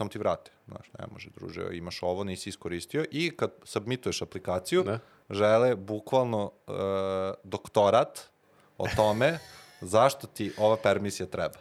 samo 0.00 0.10
ti 0.10 0.18
vrate. 0.18 0.50
Znaš, 0.66 0.90
ne 0.98 1.04
može, 1.12 1.30
druže, 1.30 1.68
imaš 1.72 2.02
ovo, 2.02 2.24
nisi 2.24 2.48
iskoristio. 2.48 3.04
I 3.10 3.30
kad 3.30 3.50
submituješ 3.64 4.22
aplikaciju, 4.22 4.82
Da. 4.82 4.98
žele 5.30 5.76
bukvalno 5.76 6.44
uh, 6.66 6.74
doktorat 7.44 8.20
o 8.78 8.86
tome 8.96 9.38
zašto 9.94 10.26
ti 10.26 10.52
ova 10.58 10.76
permisija 10.76 11.26
treba. 11.26 11.58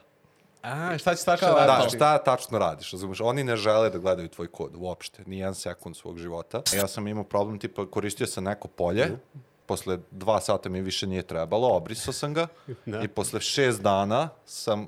A, 0.61 0.97
šta 0.97 1.15
će 1.15 1.25
tačno 1.25 1.47
Da, 1.47 1.65
raditi? 1.67 1.95
šta 1.95 2.17
tačno 2.17 2.59
radiš, 2.59 2.91
razumeš? 2.91 3.21
Oni 3.21 3.43
ne 3.43 3.55
žele 3.55 3.89
da 3.89 3.97
gledaju 3.97 4.27
tvoj 4.27 4.47
kod 4.47 4.71
uopšte, 4.75 5.23
ni 5.25 5.37
jedan 5.39 5.55
sekund 5.55 5.97
svog 5.97 6.17
života. 6.17 6.61
Ja 6.73 6.87
sam 6.87 7.07
imao 7.07 7.23
problem, 7.23 7.59
tipa, 7.59 7.85
koristio 7.87 8.27
sam 8.27 8.43
neko 8.43 8.67
polje, 8.67 9.17
posle 9.65 9.99
dva 10.11 10.41
sata 10.41 10.69
mi 10.69 10.81
više 10.81 11.07
nije 11.07 11.23
trebalo, 11.23 11.67
obrisao 11.69 12.13
sam 12.13 12.33
ga 12.33 12.47
Da. 12.85 13.01
i 13.01 13.07
posle 13.07 13.39
šest 13.41 13.81
dana 13.81 14.29
sam 14.45 14.87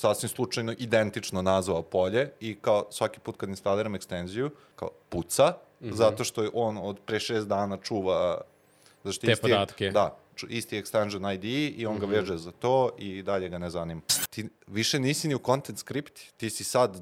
sasvim 0.00 0.28
slučajno 0.28 0.74
identično 0.78 1.42
nazvao 1.42 1.82
polje 1.82 2.30
i 2.40 2.54
kao 2.56 2.86
svaki 2.90 3.20
put 3.20 3.36
kad 3.36 3.48
instaliram 3.48 3.94
ekstenziju, 3.94 4.50
kao 4.76 4.90
puca, 5.08 5.52
Mhm. 5.80 5.94
zato 5.94 6.24
što 6.24 6.42
je 6.42 6.50
on 6.54 6.78
od 6.78 6.98
pre 7.00 7.20
šest 7.20 7.48
dana 7.48 7.76
čuva 7.78 8.40
zašto 9.04 9.26
Te 9.26 9.32
isti 9.32 9.42
podatke. 9.42 9.90
Da, 9.90 10.16
isti 10.48 10.82
extension 10.82 11.34
ID 11.34 11.44
i 11.76 11.86
on 11.86 11.98
ga 11.98 12.06
Mhm. 12.06 12.14
veže 12.14 12.36
za 12.36 12.50
to 12.52 12.90
i 12.98 13.22
dalje 13.22 13.48
ga 13.48 13.58
ne 13.58 13.70
zanima. 13.70 14.00
Ti 14.30 14.48
više 14.66 14.98
nisi 14.98 15.28
ni 15.28 15.34
u 15.34 15.40
content 15.40 15.78
script, 15.78 16.20
ti 16.36 16.50
si 16.50 16.64
sad 16.64 17.00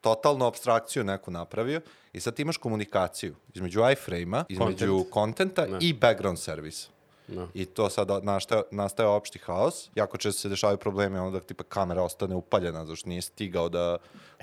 totalnu 0.00 0.46
abstrakciju 0.46 1.04
neku 1.04 1.30
napravio 1.30 1.80
i 2.12 2.20
sad 2.20 2.34
ti 2.34 2.42
imaš 2.42 2.56
komunikaciju 2.56 3.34
između 3.54 3.80
iframe-a, 3.82 4.44
između 4.48 5.04
kontenta 5.04 5.66
Da. 5.66 5.78
i 5.80 5.92
background 5.94 6.38
servisa. 6.38 6.88
Da. 7.28 7.46
I 7.54 7.64
to 7.64 7.90
sada 7.90 8.20
nastaje, 8.22 8.62
nastaje 8.70 9.08
opšti 9.08 9.38
haos. 9.38 9.90
Jako 9.94 10.16
često 10.16 10.40
se 10.40 10.48
dešavaju 10.48 10.78
problemi 10.78 11.18
onda 11.18 11.38
da 11.38 11.46
tipa 11.46 11.64
kamera 11.64 12.02
ostane 12.02 12.34
upaljena 12.34 12.86
zašto 12.86 13.08
nije 13.08 13.22
stigao 13.22 13.68
da, 13.68 13.98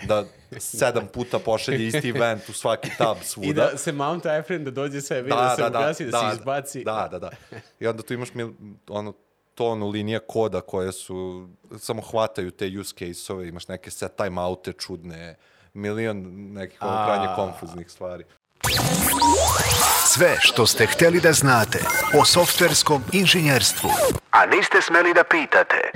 da 0.08 0.26
sedam 0.60 1.08
puta 1.14 1.40
pošalje 1.40 1.88
isti 1.88 2.10
event 2.10 2.50
u 2.50 2.54
svaki 2.54 2.90
tab 2.98 3.18
svuda. 3.24 3.50
I 3.52 3.54
da 3.54 3.78
se 3.78 3.92
mount 3.92 4.24
iframe 4.40 4.64
da 4.64 4.72
dođe 4.72 5.02
sebi, 5.02 5.30
da, 5.30 5.36
da 5.36 5.56
se 5.56 5.66
ugasi, 5.68 6.06
da, 6.06 6.32
se 6.32 6.38
izbaci. 6.38 6.84
Da, 6.84 7.08
da, 7.12 7.20
da. 7.20 7.30
I 7.80 7.88
onda 7.88 8.04
tu 8.04 8.14
imaš 8.14 8.34
mil, 8.34 8.52
ono, 8.88 9.14
tonu 9.56 9.90
linija 9.90 10.20
koda 10.20 10.62
koje 10.62 10.92
su, 10.92 11.50
samo 11.78 12.02
hvataju 12.02 12.52
te 12.52 12.80
use 12.80 12.96
case-ove, 12.96 13.48
imaš 13.48 13.68
neke 13.68 13.92
set 13.92 14.16
timeoute 14.16 14.74
čudne, 14.74 15.36
milion 15.74 16.24
nekih 16.54 16.82
ono 16.82 17.06
krajnje 17.06 17.28
konfuznih 17.36 17.92
stvari. 17.92 18.24
Sve 20.14 20.36
što 20.40 20.66
ste 20.66 20.86
hteli 20.86 21.20
da 21.20 21.32
znate 21.34 21.80
o 22.22 22.26
softverskom 22.26 23.02
inženjerstvu, 23.14 23.90
a 24.32 24.46
niste 24.46 24.82
smeli 24.82 25.14
da 25.14 25.24
pitate. 25.24 25.92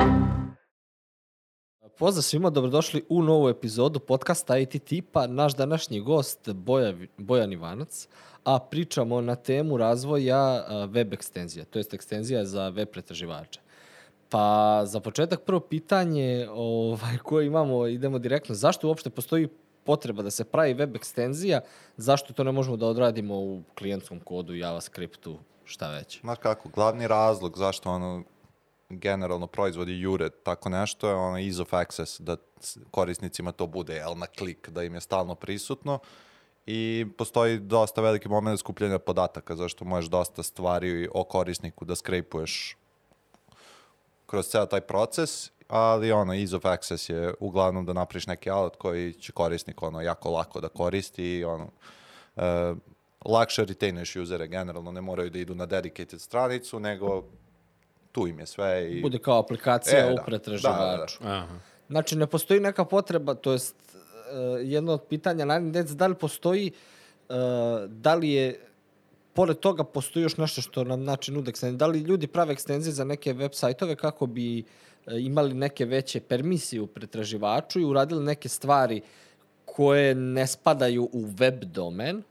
Pozdrav 1.97 2.23
svima, 2.23 2.49
dobrodošli 2.49 3.05
u 3.09 3.23
novu 3.23 3.49
epizodu 3.49 3.99
podcasta 3.99 4.57
IT 4.57 4.83
Tipa. 4.83 5.27
Naš 5.27 5.55
današnji 5.55 5.99
gost 5.99 6.49
Boja, 6.53 6.93
Bojan 7.17 7.53
Ivanac, 7.53 8.07
a 8.43 8.59
pričamo 8.59 9.21
na 9.21 9.35
temu 9.35 9.77
razvoja 9.77 10.65
web 10.87 11.13
ekstenzija, 11.13 11.65
to 11.65 11.79
jest 11.79 11.93
ekstenzija 11.93 12.45
za 12.45 12.69
web 12.69 12.89
pretraživače. 12.89 13.59
Pa 14.29 14.81
za 14.85 14.99
početak 14.99 15.41
prvo 15.41 15.59
pitanje 15.59 16.47
ovaj, 16.51 17.17
koje 17.17 17.47
imamo, 17.47 17.87
idemo 17.87 18.19
direktno, 18.19 18.55
zašto 18.55 18.87
uopšte 18.87 19.09
postoji 19.09 19.47
potreba 19.85 20.23
da 20.23 20.31
se 20.31 20.43
pravi 20.43 20.73
web 20.73 20.95
ekstenzija, 20.95 21.61
zašto 21.97 22.33
to 22.33 22.43
ne 22.43 22.51
možemo 22.51 22.77
da 22.77 22.87
odradimo 22.87 23.35
u 23.35 23.63
klijentskom 23.77 24.19
kodu, 24.19 24.55
JavaScriptu, 24.55 25.39
šta 25.65 25.91
već? 25.91 26.19
Znaš 26.21 26.37
kako, 26.37 26.69
glavni 26.69 27.07
razlog 27.07 27.57
zašto 27.57 27.91
ono 27.91 28.23
generalno 28.89 29.47
proizvodi 29.47 29.99
jure 29.99 30.29
tako 30.29 30.69
nešto 30.69 31.09
je 31.09 31.15
ono 31.15 31.39
ease 31.39 31.61
of 31.61 31.73
access, 31.73 32.21
da 32.21 32.37
korisnicima 32.91 33.51
to 33.51 33.67
bude 33.67 33.95
jel, 33.95 34.17
na 34.17 34.27
klik, 34.27 34.69
da 34.69 34.83
im 34.83 34.93
je 34.93 35.01
stalno 35.01 35.35
prisutno 35.35 35.99
i 36.65 37.05
postoji 37.17 37.59
dosta 37.59 38.01
veliki 38.01 38.29
moment 38.29 38.59
skupljanja 38.59 38.99
podataka, 38.99 39.55
zašto 39.55 39.85
možeš 39.85 40.09
dosta 40.09 40.43
stvari 40.43 41.09
o 41.13 41.23
korisniku 41.23 41.85
da 41.85 41.95
skrejpuješ 41.95 42.77
kroz 44.25 44.47
ceo 44.47 44.65
taj 44.65 44.81
proces, 44.81 45.51
ali 45.67 46.11
ono, 46.11 46.33
ease 46.33 46.55
of 46.55 46.65
access 46.65 47.09
je 47.09 47.33
uglavnom 47.39 47.85
da 47.85 47.93
napraviš 47.93 48.27
neki 48.27 48.49
alat 48.49 48.75
koji 48.75 49.13
će 49.13 49.31
korisnik 49.31 49.81
ono, 49.81 50.01
jako 50.01 50.31
lako 50.31 50.61
da 50.61 50.69
koristi 50.69 51.23
i 51.23 51.43
ono, 51.43 51.67
e, 52.35 52.73
lakše 53.25 53.65
retainuješ 53.65 54.15
usere 54.15 54.47
generalno, 54.47 54.91
ne 54.91 55.01
moraju 55.01 55.29
da 55.29 55.39
idu 55.39 55.55
na 55.55 55.65
dedicated 55.65 56.21
stranicu, 56.21 56.79
nego 56.79 57.23
tu 58.11 58.27
im 58.27 58.39
je 58.39 58.45
sve 58.45 58.91
i... 58.91 59.01
Bude 59.01 59.19
kao 59.19 59.39
aplikacija 59.39 60.07
E, 60.07 60.13
u 60.13 60.15
da. 60.15 60.23
pretraživaču. 60.23 61.17
Aha. 61.23 61.59
Znači, 61.89 62.15
ne 62.15 62.27
postoji 62.27 62.59
neka 62.59 62.85
potreba, 62.85 63.33
to 63.33 63.51
jest 63.51 63.75
uh, 63.93 64.59
jedno 64.61 64.93
od 64.93 65.03
pitanja, 65.09 65.59
dec, 65.59 65.89
da 65.89 66.07
li 66.07 66.15
postoji, 66.15 66.71
uh, 67.29 67.35
da 67.87 68.15
li 68.15 68.29
je, 68.29 68.59
pored 69.33 69.59
toga 69.59 69.83
postoji 69.83 70.23
još 70.23 70.37
nešto 70.37 70.61
što 70.61 70.83
nam 70.83 71.03
znači 71.03 71.31
nude 71.31 71.49
ekstenzije, 71.49 71.77
da 71.77 71.87
li 71.87 71.99
ljudi 71.99 72.27
prave 72.27 72.53
ekstenzije 72.53 72.93
za 72.93 73.03
neke 73.03 73.33
web 73.33 73.51
sajtove 73.53 73.95
kako 73.95 74.25
bi 74.25 74.59
uh, 74.59 74.65
imali 75.07 75.53
neke 75.53 75.85
veće 75.85 76.19
permisije 76.19 76.81
u 76.81 76.87
pretraživaču 76.87 77.79
i 77.79 77.85
uradili 77.85 78.23
neke 78.23 78.49
stvari 78.49 79.01
koje 79.65 80.15
ne 80.15 80.47
spadaju 80.47 81.09
u 81.11 81.25
web 81.37 81.63
domen 81.63 82.23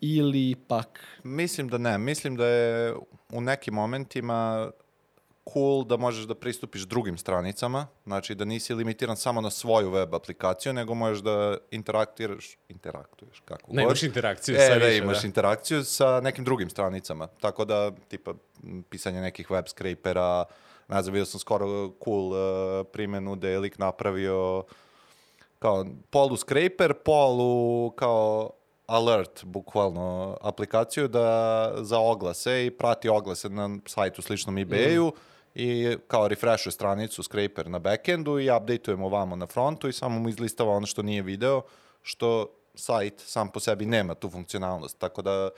ili 0.00 0.54
pak 0.68 1.00
Mislim 1.22 1.68
da 1.68 1.78
ne. 1.78 1.98
Mislim 1.98 2.36
da 2.36 2.46
je 2.46 2.94
u 3.32 3.40
nekim 3.40 3.74
momentima 3.74 4.70
cool 5.52 5.84
da 5.84 5.96
možeš 5.96 6.24
da 6.24 6.34
pristupiš 6.34 6.82
drugim 6.82 7.18
stranicama, 7.18 7.86
znači 8.04 8.34
da 8.34 8.44
nisi 8.44 8.74
limitiran 8.74 9.16
samo 9.16 9.40
na 9.40 9.50
svoju 9.50 9.90
web 9.90 10.14
aplikaciju, 10.14 10.72
nego 10.72 10.94
možeš 10.94 11.22
da 11.22 11.56
interaktiraš, 11.70 12.58
interaktuješ, 12.68 13.42
kako 13.44 13.72
Ne, 13.72 13.82
god. 13.82 13.90
imaš 13.90 14.02
interakciju 14.02 14.56
e, 14.56 14.58
sa 14.58 14.78
da, 14.78 14.86
više, 14.86 14.98
imaš 14.98 15.20
da. 15.20 15.26
interakciju 15.26 15.84
sa 15.84 16.20
nekim 16.20 16.44
drugim 16.44 16.70
stranicama. 16.70 17.26
Tako 17.26 17.64
da, 17.64 17.90
tipa, 18.08 18.34
pisanje 18.90 19.20
nekih 19.20 19.50
web 19.50 19.64
scrapera, 19.68 20.44
ne 20.88 21.02
znam, 21.02 21.12
vidio 21.12 21.26
sam 21.26 21.40
skoro 21.40 21.92
cool 22.04 22.32
uh, 22.32 22.86
primjenu 22.92 23.36
da 23.36 23.48
je 23.48 23.58
lik 23.58 23.78
napravio 23.78 24.64
kao 25.58 25.86
polu 26.10 26.36
scraper, 26.36 26.94
polu 26.94 27.90
kao 27.90 28.50
alert, 28.86 29.44
bukvalno, 29.44 30.36
aplikaciju 30.40 31.08
da 31.08 31.70
za 31.76 31.98
oglase 31.98 32.66
i 32.66 32.70
prati 32.70 33.08
oglase 33.08 33.48
na 33.48 33.78
sajtu 33.86 34.22
sličnom 34.22 34.56
eBayu 34.56 35.12
i 35.54 35.96
kao 36.06 36.28
refreshuje 36.28 36.72
stranicu 36.72 37.22
scraper 37.22 37.70
na 37.70 37.78
backendu 37.78 38.38
i 38.38 38.50
updateujemo 38.50 39.08
vamo 39.08 39.36
na 39.36 39.46
frontu 39.46 39.88
i 39.88 39.92
samo 39.92 40.18
mu 40.18 40.28
izlistava 40.28 40.72
ono 40.72 40.86
što 40.86 41.02
nije 41.02 41.22
video, 41.22 41.62
što 42.02 42.46
sajt 42.74 43.20
sam 43.20 43.48
po 43.48 43.60
sebi 43.60 43.86
nema 43.86 44.14
tu 44.14 44.30
funkcionalnost, 44.30 44.98
tako 44.98 45.22
da 45.22 45.50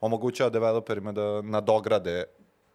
omogućava 0.00 0.50
developerima 0.50 1.12
da 1.12 1.42
nadograde 1.42 2.24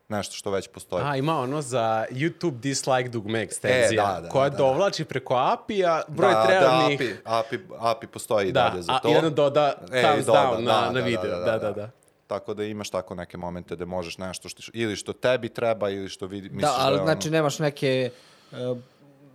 nešto 0.10 0.36
što 0.36 0.52
već 0.52 0.68
postoji. 0.68 1.04
A, 1.06 1.16
ima 1.16 1.40
ono 1.40 1.62
za 1.62 2.06
YouTube 2.12 2.52
dislike 2.54 3.10
dugme 3.10 3.42
ekstenzija, 3.42 4.04
E, 4.10 4.16
da, 4.16 4.22
da, 4.22 4.30
koja 4.30 4.44
da, 4.46 4.52
da. 4.52 4.58
dovlači 4.58 5.06
preko 5.06 5.36
API-a 5.36 6.02
broj 6.08 6.34
da, 6.34 6.46
trebnih... 6.46 7.00
Da, 7.00 7.16
API, 7.28 7.56
API, 7.56 7.60
API 7.80 8.08
postoji 8.08 8.52
Da, 8.52 8.62
dalje 8.64 8.82
za 8.82 8.92
a 8.92 9.00
to. 9.00 9.10
i 9.10 9.16
onda 9.16 9.30
doda 9.32 9.74
E, 9.92 10.04
thumbs 10.04 10.26
doda, 10.26 10.40
down 10.52 10.64
na- 10.64 10.92
na 10.92 11.00
video, 11.02 11.40
da, 11.40 11.58
da, 11.58 11.72
da. 11.72 11.90
Tako 12.28 12.54
da 12.54 12.64
imaš 12.64 12.90
tako 12.90 13.16
neke 13.16 13.38
momente 13.38 13.76
da 13.76 13.86
možeš 13.88 14.18
nešto 14.18 14.50
što, 14.50 14.62
ili 14.74 14.96
što 14.96 15.14
tebi 15.14 15.50
treba 15.50 15.90
ili 15.90 16.10
što 16.10 16.28
vidi, 16.28 16.50
misliš 16.50 16.62
Da, 16.64 16.76
ali 16.78 16.92
je 16.92 16.96
ono- 16.96 17.06
znači 17.06 17.30
nemaš 17.30 17.60
neke 17.60 18.12
uh, 18.52 18.78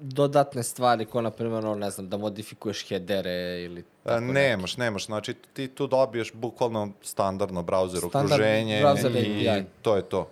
dodatne 0.01 0.63
stvari, 0.63 1.05
ko 1.05 1.21
na 1.21 1.31
primjer, 1.31 1.59
ono, 1.59 1.75
ne 1.77 1.91
znam, 1.91 2.09
da 2.09 2.17
modifikuješ 2.17 2.89
headere 2.89 3.31
ili 3.61 3.81
E, 3.81 3.85
tako 4.05 4.21
nemaš, 4.23 4.77
nemaš. 4.77 5.07
Znači 5.07 5.35
ti 5.35 5.69
tu 5.69 5.87
dobiješ 5.87 6.33
bukvalno 6.33 6.89
standardno 7.03 7.63
browser 7.63 7.99
Standard 7.99 8.33
okruženje 8.33 8.83
browser 8.83 9.17
i 9.39 9.49
API. 9.49 9.65
to 9.83 9.97
je 9.97 10.03
to. 10.03 10.29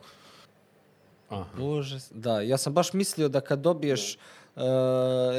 Aha. 1.32 1.44
Bože, 1.58 1.98
da, 2.10 2.40
ja 2.40 2.58
sam 2.58 2.72
baš 2.72 2.92
mislio 2.92 3.28
da 3.28 3.40
kad 3.40 3.58
dobiješ 3.58 4.16
uh, 4.56 4.62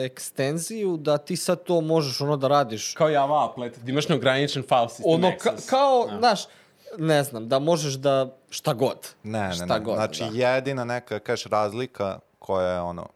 ekstenziju, 0.05 0.97
da 0.97 1.17
ti 1.17 1.35
sad 1.35 1.63
to 1.63 1.81
možeš 1.81 2.21
ono 2.21 2.37
da 2.37 2.47
radiš. 2.47 2.93
Kao 2.93 3.09
Java 3.09 3.49
applet, 3.49 3.79
da 3.79 3.91
imaš 3.91 4.09
neograničen 4.09 4.63
file 4.63 4.87
system 4.87 5.01
Ono, 5.05 5.31
ka, 5.39 5.49
access. 5.49 5.69
kao, 5.69 6.07
Da. 6.11 6.17
znaš, 6.17 6.41
ne 6.97 7.23
znam, 7.23 7.49
da 7.49 7.59
možeš 7.59 7.93
da 7.93 8.37
šta 8.49 8.73
god. 8.73 9.09
Ne, 9.23 9.47
ne, 9.47 9.53
šta 9.53 9.65
ne. 9.65 9.79
God, 9.79 9.95
znači 9.95 10.23
da. 10.23 10.47
jedina 10.47 10.85
neka, 10.85 11.19
kažeš, 11.19 11.45
razlika 11.45 12.19
koja 12.39 12.67
je 12.67 12.81
ono 12.81 13.07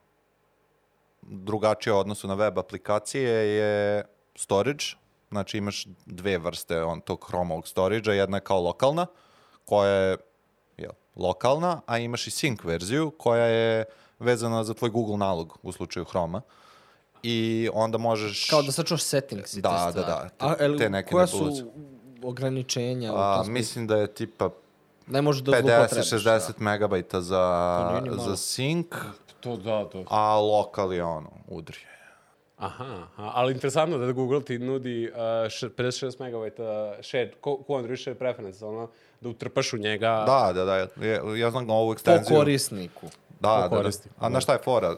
drugačija 1.21 1.95
u 1.95 1.99
odnosu 1.99 2.27
na 2.27 2.33
web 2.33 2.59
aplikacije 2.59 3.31
je 3.55 4.03
storage. 4.35 4.85
Znači 5.31 5.57
imaš 5.57 5.85
dve 6.05 6.37
vrste 6.37 6.83
on, 6.83 7.01
tog 7.01 7.25
Chromovog 7.27 7.67
storage-a. 7.67 8.13
Jedna 8.13 8.37
je 8.37 8.41
kao 8.41 8.61
lokalna, 8.61 9.05
koja 9.65 9.91
je 9.91 10.17
jel, 10.77 10.91
lokalna, 11.15 11.81
a 11.85 11.97
imaš 11.97 12.27
i 12.27 12.31
sync 12.31 12.57
verziju 12.63 13.11
koja 13.11 13.45
je 13.45 13.85
vezana 14.19 14.63
za 14.63 14.73
tvoj 14.73 14.89
Google 14.89 15.17
nalog 15.17 15.57
u 15.63 15.71
slučaju 15.71 16.05
Chroma. 16.05 16.41
I 17.23 17.69
onda 17.73 17.97
možeš... 17.97 18.45
Kao 18.45 18.61
da 18.61 18.71
sačuvaš 18.71 19.01
settings 19.01 19.53
i 19.53 19.61
Da, 19.61 19.69
te 19.69 19.95
da, 19.95 20.01
stvari. 20.03 20.07
da, 20.29 20.29
te- 20.29 20.45
A, 20.45 20.65
el, 20.65 20.77
te 20.77 20.89
neke 20.89 21.11
koja 21.11 21.25
nebuloze. 21.25 21.55
su 21.55 21.71
ograničenja? 22.23 23.13
a, 23.15 23.35
smislu? 23.37 23.53
mislim 23.53 23.87
da 23.87 23.95
je 23.95 24.07
tipa 24.07 24.49
ne 25.07 25.21
možeš 25.21 25.41
da 25.41 25.51
zloupotrebiš. 25.51 26.07
50-60 26.07 26.51
megabajta 26.57 27.21
za, 27.21 27.43
za 28.17 28.31
sync, 28.31 28.85
To 29.39 29.57
da, 29.57 29.85
to. 29.85 30.03
a 30.07 30.35
lokal 30.35 30.93
je 30.93 31.03
ono, 31.03 31.29
udri. 31.47 31.77
Aha, 32.57 32.83
aha, 33.07 33.31
ali 33.33 33.53
interesantno 33.53 33.97
da 33.97 34.11
Google 34.11 34.41
ti 34.41 34.59
nudi 34.59 35.09
uh, 35.09 35.17
š, 35.49 35.65
56 35.67 36.05
MB 36.19 36.51
shared, 37.03 37.31
ko, 37.41 37.57
ko 37.57 37.75
Android 37.75 37.99
shared 37.99 38.17
preference, 38.17 38.65
ono, 38.65 38.89
da 39.21 39.29
utrpaš 39.29 39.73
u 39.73 39.77
njega. 39.77 40.23
Da, 40.27 40.51
da, 40.53 40.65
da. 40.65 41.05
Ja, 41.07 41.37
ja 41.37 41.51
znam 41.51 41.69
ovu 41.69 41.89
Po 41.89 41.93
ekstenziju. 41.93 42.37
korisniku. 42.37 43.07
Da, 43.39 43.49
da, 43.49 43.61
da. 43.61 43.69
korisniku, 43.69 44.15
A 44.19 44.29
na 44.29 44.41
šta 44.41 44.53
je 44.53 44.59
fora? 44.63 44.95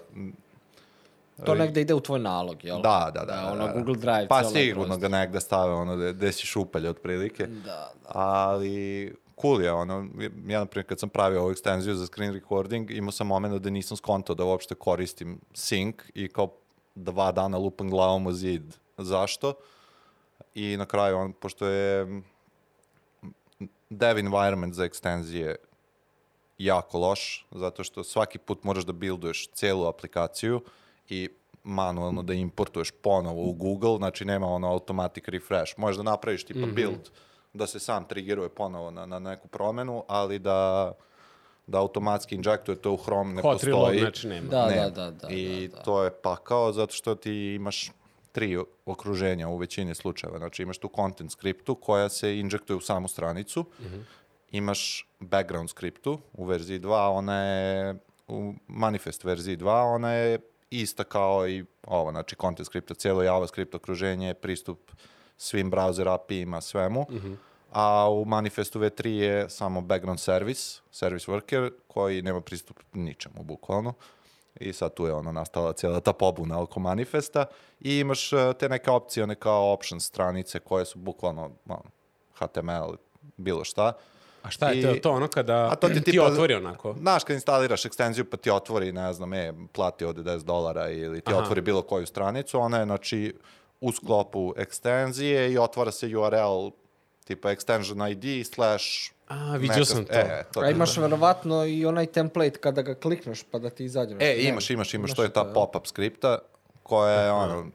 To 1.45 1.56
negde 1.56 1.81
ide 1.81 1.94
u 1.94 2.00
tvoj 2.00 2.19
nalog, 2.19 2.66
jel? 2.66 2.81
Da, 2.81 3.12
da, 3.13 3.25
da. 3.25 3.50
ono 3.51 3.68
da, 3.68 3.74
da. 3.74 3.74
Google 3.74 3.95
Drive. 3.95 4.27
Pa 4.27 4.44
sigurno 4.44 4.98
ga 4.98 5.07
negde 5.07 5.39
stave 5.39 5.74
ono 5.74 5.95
gde, 5.95 6.13
gde 6.13 6.31
si 6.31 6.45
šupalj 6.45 6.88
otprilike. 6.88 7.48
Da, 7.48 7.92
da. 8.04 8.10
Ali 8.10 9.16
cool 9.42 9.62
je 9.62 9.71
ono, 9.71 10.07
ja 10.48 10.60
na 10.60 10.66
primjer 10.66 10.88
kad 10.88 11.00
sam 11.00 11.10
pravio 11.10 11.42
ovu 11.42 11.51
ekstenziju 11.51 11.95
za 11.95 12.06
screen 12.07 12.33
recording, 12.33 12.92
imao 12.92 13.12
sam 13.12 13.27
moment 13.27 13.62
da 13.62 13.69
nisam 13.69 13.98
skontao 13.98 14.36
da 14.36 14.44
uopšte 14.45 14.75
koristim 14.75 15.39
sync 15.54 15.94
i 16.13 16.27
kao 16.27 16.50
dva 16.95 17.31
dana 17.31 17.57
lupam 17.57 17.89
glavom 17.89 18.27
u 18.27 18.31
zid. 18.33 18.75
Zašto? 18.98 19.54
I 20.56 20.77
na 20.77 20.86
kraju, 20.86 21.18
on, 21.18 21.33
pošto 21.33 21.68
je 21.68 22.21
dev 23.90 24.18
environment 24.18 24.74
za 24.74 24.84
ekstenzije 24.86 25.56
jako 26.58 26.98
loš, 27.00 27.46
zato 27.52 27.84
što 27.84 28.04
svaki 28.04 28.38
put 28.38 28.64
moraš 28.64 28.84
da 28.86 28.92
builduješ 28.94 29.50
celu 29.52 29.86
aplikaciju 29.88 30.62
i 31.10 31.30
manualno 31.64 32.24
da 32.24 32.34
importuješ 32.34 32.92
ponovo 32.92 33.44
u 33.44 33.54
Google, 33.54 33.98
znači 33.98 34.26
nema 34.26 34.48
ono 34.48 34.72
automatic 34.72 35.28
refresh. 35.28 35.74
Možeš 35.78 35.98
da 35.98 36.04
napraviš 36.04 36.44
tipa 36.44 36.68
build, 36.76 37.10
da 37.54 37.68
se 37.68 37.80
sam 37.80 38.06
triggeruje 38.08 38.50
ponovo 38.50 38.92
na, 38.92 39.06
na 39.06 39.20
neku 39.20 39.48
promenu, 39.48 40.04
ali 40.08 40.40
da 40.40 40.92
da 41.68 41.80
automatski 41.80 42.36
injektuje 42.36 42.76
to 42.82 42.92
u 42.92 42.98
Chrome 42.98 43.34
ne 43.34 43.42
Hot 43.42 43.64
reload, 43.64 43.82
postoji. 43.84 44.00
znači 44.00 44.28
nema. 44.28 44.48
Da, 44.50 44.66
Nema. 44.70 44.90
da, 44.90 44.90
da, 44.90 45.12
da. 45.12 45.28
I 45.30 45.68
da, 45.68 45.76
da. 45.78 45.84
to 45.84 46.04
je 46.04 46.12
pakao 46.12 46.72
zato 46.72 46.94
što 46.94 47.16
ti 47.16 47.32
imaš 47.56 47.92
tri 48.31 48.58
okruženja 48.86 49.48
u 49.48 49.58
većini 49.58 49.96
slučajeva. 49.96 50.38
Znači 50.38 50.64
imaš 50.64 50.78
tu 50.78 50.90
content 50.96 51.31
skriptu 51.31 51.76
koja 51.76 52.10
se 52.10 52.40
injektuje 52.40 52.78
u 52.78 52.81
samu 52.81 53.08
stranicu, 53.08 53.66
imaš 54.52 55.10
background 55.20 55.70
skriptu 55.70 56.20
u 56.34 56.46
verziji 56.46 56.80
2, 56.80 57.10
ona 57.10 57.44
je 57.44 57.96
u 58.28 58.54
manifest 58.68 59.24
verziji 59.24 59.58
2, 59.58 59.96
ona 59.96 60.12
je 60.14 60.40
ista 60.70 61.04
kao 61.04 61.50
i 61.50 61.66
ovo, 61.84 62.12
znači 62.12 62.36
content 62.42 62.66
skripta, 62.66 62.94
cijelo 62.94 63.24
JavaScript 63.24 63.76
okruženje, 63.76 64.34
pristup 64.34 64.92
svim 65.38 65.72
browser 65.72 66.14
API-ima, 66.14 66.62
svemu. 66.62 67.06
A 67.72 68.10
u 68.10 68.26
manifestu 68.26 68.80
V3 68.80 69.08
je 69.08 69.50
samo 69.50 69.81
background 69.81 70.20
service, 70.20 70.81
service 70.92 71.31
worker, 71.31 71.72
koji 71.88 72.22
nema 72.22 72.42
pristup 72.42 72.80
ničemu, 72.94 73.44
bukvalno. 73.44 73.94
I 74.56 74.74
sad 74.74 74.94
tu 74.94 75.06
je 75.06 75.13
ono 75.13 75.31
nastala 75.31 75.74
cijela 75.74 76.00
ta 76.00 76.13
pobuna 76.13 76.62
oko 76.62 76.80
manifesta 76.80 77.46
i 77.80 78.00
imaš 78.00 78.34
eh, 78.34 78.54
te 78.60 78.69
neke 78.69 78.92
opcije, 78.92 79.24
one 79.24 79.36
kao 79.36 79.72
options 79.74 80.06
stranice 80.06 80.60
koje 80.60 80.86
su 80.86 81.00
bukvalno 81.00 81.51
ono, 81.68 81.84
HTML, 82.34 82.94
bilo 83.38 83.63
šta. 83.63 83.94
A 84.44 84.50
šta 84.50 84.69
je 84.69 84.80
I- 84.80 84.84
to, 84.84 84.96
to 84.96 85.12
ono 85.12 85.28
kada 85.28 85.69
A 85.72 85.75
to 85.75 85.88
ti 85.90 85.94
ti, 85.96 86.12
tipa- 86.12 86.25
otvori 86.25 86.54
onako? 86.54 86.94
Znaš, 86.94 87.24
kad 87.24 87.34
instaliraš 87.34 87.86
ekstenziju 87.86 88.25
pa 88.25 88.38
ti 88.38 88.50
otvori, 88.51 88.92
ne 88.92 89.13
znam, 89.13 89.34
e, 89.34 89.54
plati 89.74 90.06
od 90.06 90.16
10 90.18 90.44
dolara 90.44 90.90
ili 90.90 91.22
ti 91.22 91.31
Aha. 91.34 91.42
otvori 91.42 91.62
bilo 91.62 91.81
koju 91.81 92.06
stranicu, 92.06 92.60
ona 92.60 92.78
je, 92.80 92.86
znači, 92.86 93.36
u 93.81 93.92
sklopu 93.92 94.54
ekstenzije 94.57 95.52
i 95.52 95.57
otvara 95.57 95.92
se 95.92 96.18
URL 96.18 96.69
tipa 97.30 97.52
extension 97.54 98.02
ID 98.12 98.46
slash... 98.46 99.12
A, 99.28 99.58
vidio 99.58 99.86
sam 99.86 100.06
to. 100.06 100.14
E, 100.14 100.46
to 100.54 100.60
A 100.60 100.70
imaš 100.70 100.98
verovatno 100.98 101.66
i 101.66 101.86
onaj 101.86 102.06
template 102.06 102.58
kada 102.60 102.81
ga 102.81 102.96
klikneš 102.96 103.44
pa 103.52 103.60
da 103.60 103.70
ti 103.70 103.86
izađe. 103.86 104.16
E, 104.20 104.36
imaš, 104.50 104.70
imaš, 104.70 104.94
imaš, 104.94 105.14
to 105.14 105.24
je 105.24 105.30
ta 105.30 105.44
jel? 105.46 105.54
pop-up 105.54 105.88
skripta 105.88 106.40
koja 106.84 107.14
je, 107.22 107.31
ono, 107.31 107.66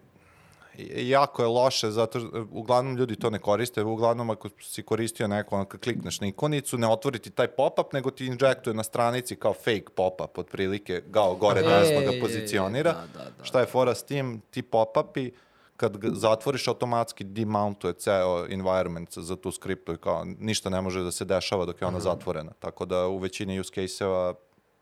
jako 0.97 1.43
je 1.43 1.49
loše, 1.49 1.91
zato 1.91 2.21
što 2.21 2.47
uglavnom 2.53 2.97
ljudi 2.97 3.17
to 3.17 3.31
ne 3.31 3.39
koriste, 3.39 3.83
uglavnom 3.83 4.31
ako 4.31 4.49
si 4.61 4.83
koristio 4.83 5.29
neko, 5.29 5.55
ono, 5.55 5.65
kad 5.65 5.81
klikneš 5.81 6.21
na 6.21 6.27
ikonicu, 6.27 6.79
ne 6.79 6.89
otvori 6.89 7.19
ti 7.19 7.31
taj 7.31 7.49
pop-up, 7.49 7.93
nego 7.93 8.11
ti 8.11 8.27
injektuje 8.27 8.75
na 8.75 8.83
stranici 8.83 9.37
kao 9.37 9.55
fake 9.55 9.95
pop-up, 9.95 10.39
otprilike, 10.39 11.03
kao 11.13 11.35
gore 11.35 11.61
Ej, 11.61 11.69
desno 11.69 12.13
ga 12.13 12.19
pozicionira. 12.21 12.93
da, 12.93 13.25
da, 13.25 13.31
da. 13.39 13.45
Šta 13.45 13.61
je 13.61 13.67
fora 13.67 13.95
s 13.95 14.03
tim? 14.03 14.43
Ti 14.51 14.63
pop-upi, 14.63 15.31
kad 15.77 15.97
ga 15.97 16.09
zatvoriš, 16.13 16.69
automatski 16.69 17.25
demountuje 17.25 17.95
ceo 17.95 18.47
environment 18.51 19.19
za 19.19 19.37
tu 19.37 19.53
skriptu 19.53 19.93
i 19.93 19.97
kao 19.97 20.25
ništa 20.25 20.71
ne 20.71 20.81
može 20.81 21.03
da 21.03 21.13
se 21.13 21.25
dešava 21.25 21.67
dok 21.67 21.81
je 21.81 21.87
ona 21.89 22.01
zatvorena. 22.01 22.53
Tako 22.59 22.85
da 22.85 23.07
u 23.07 23.19
većini 23.19 23.61
use 23.61 23.73
case-eva 23.75 24.35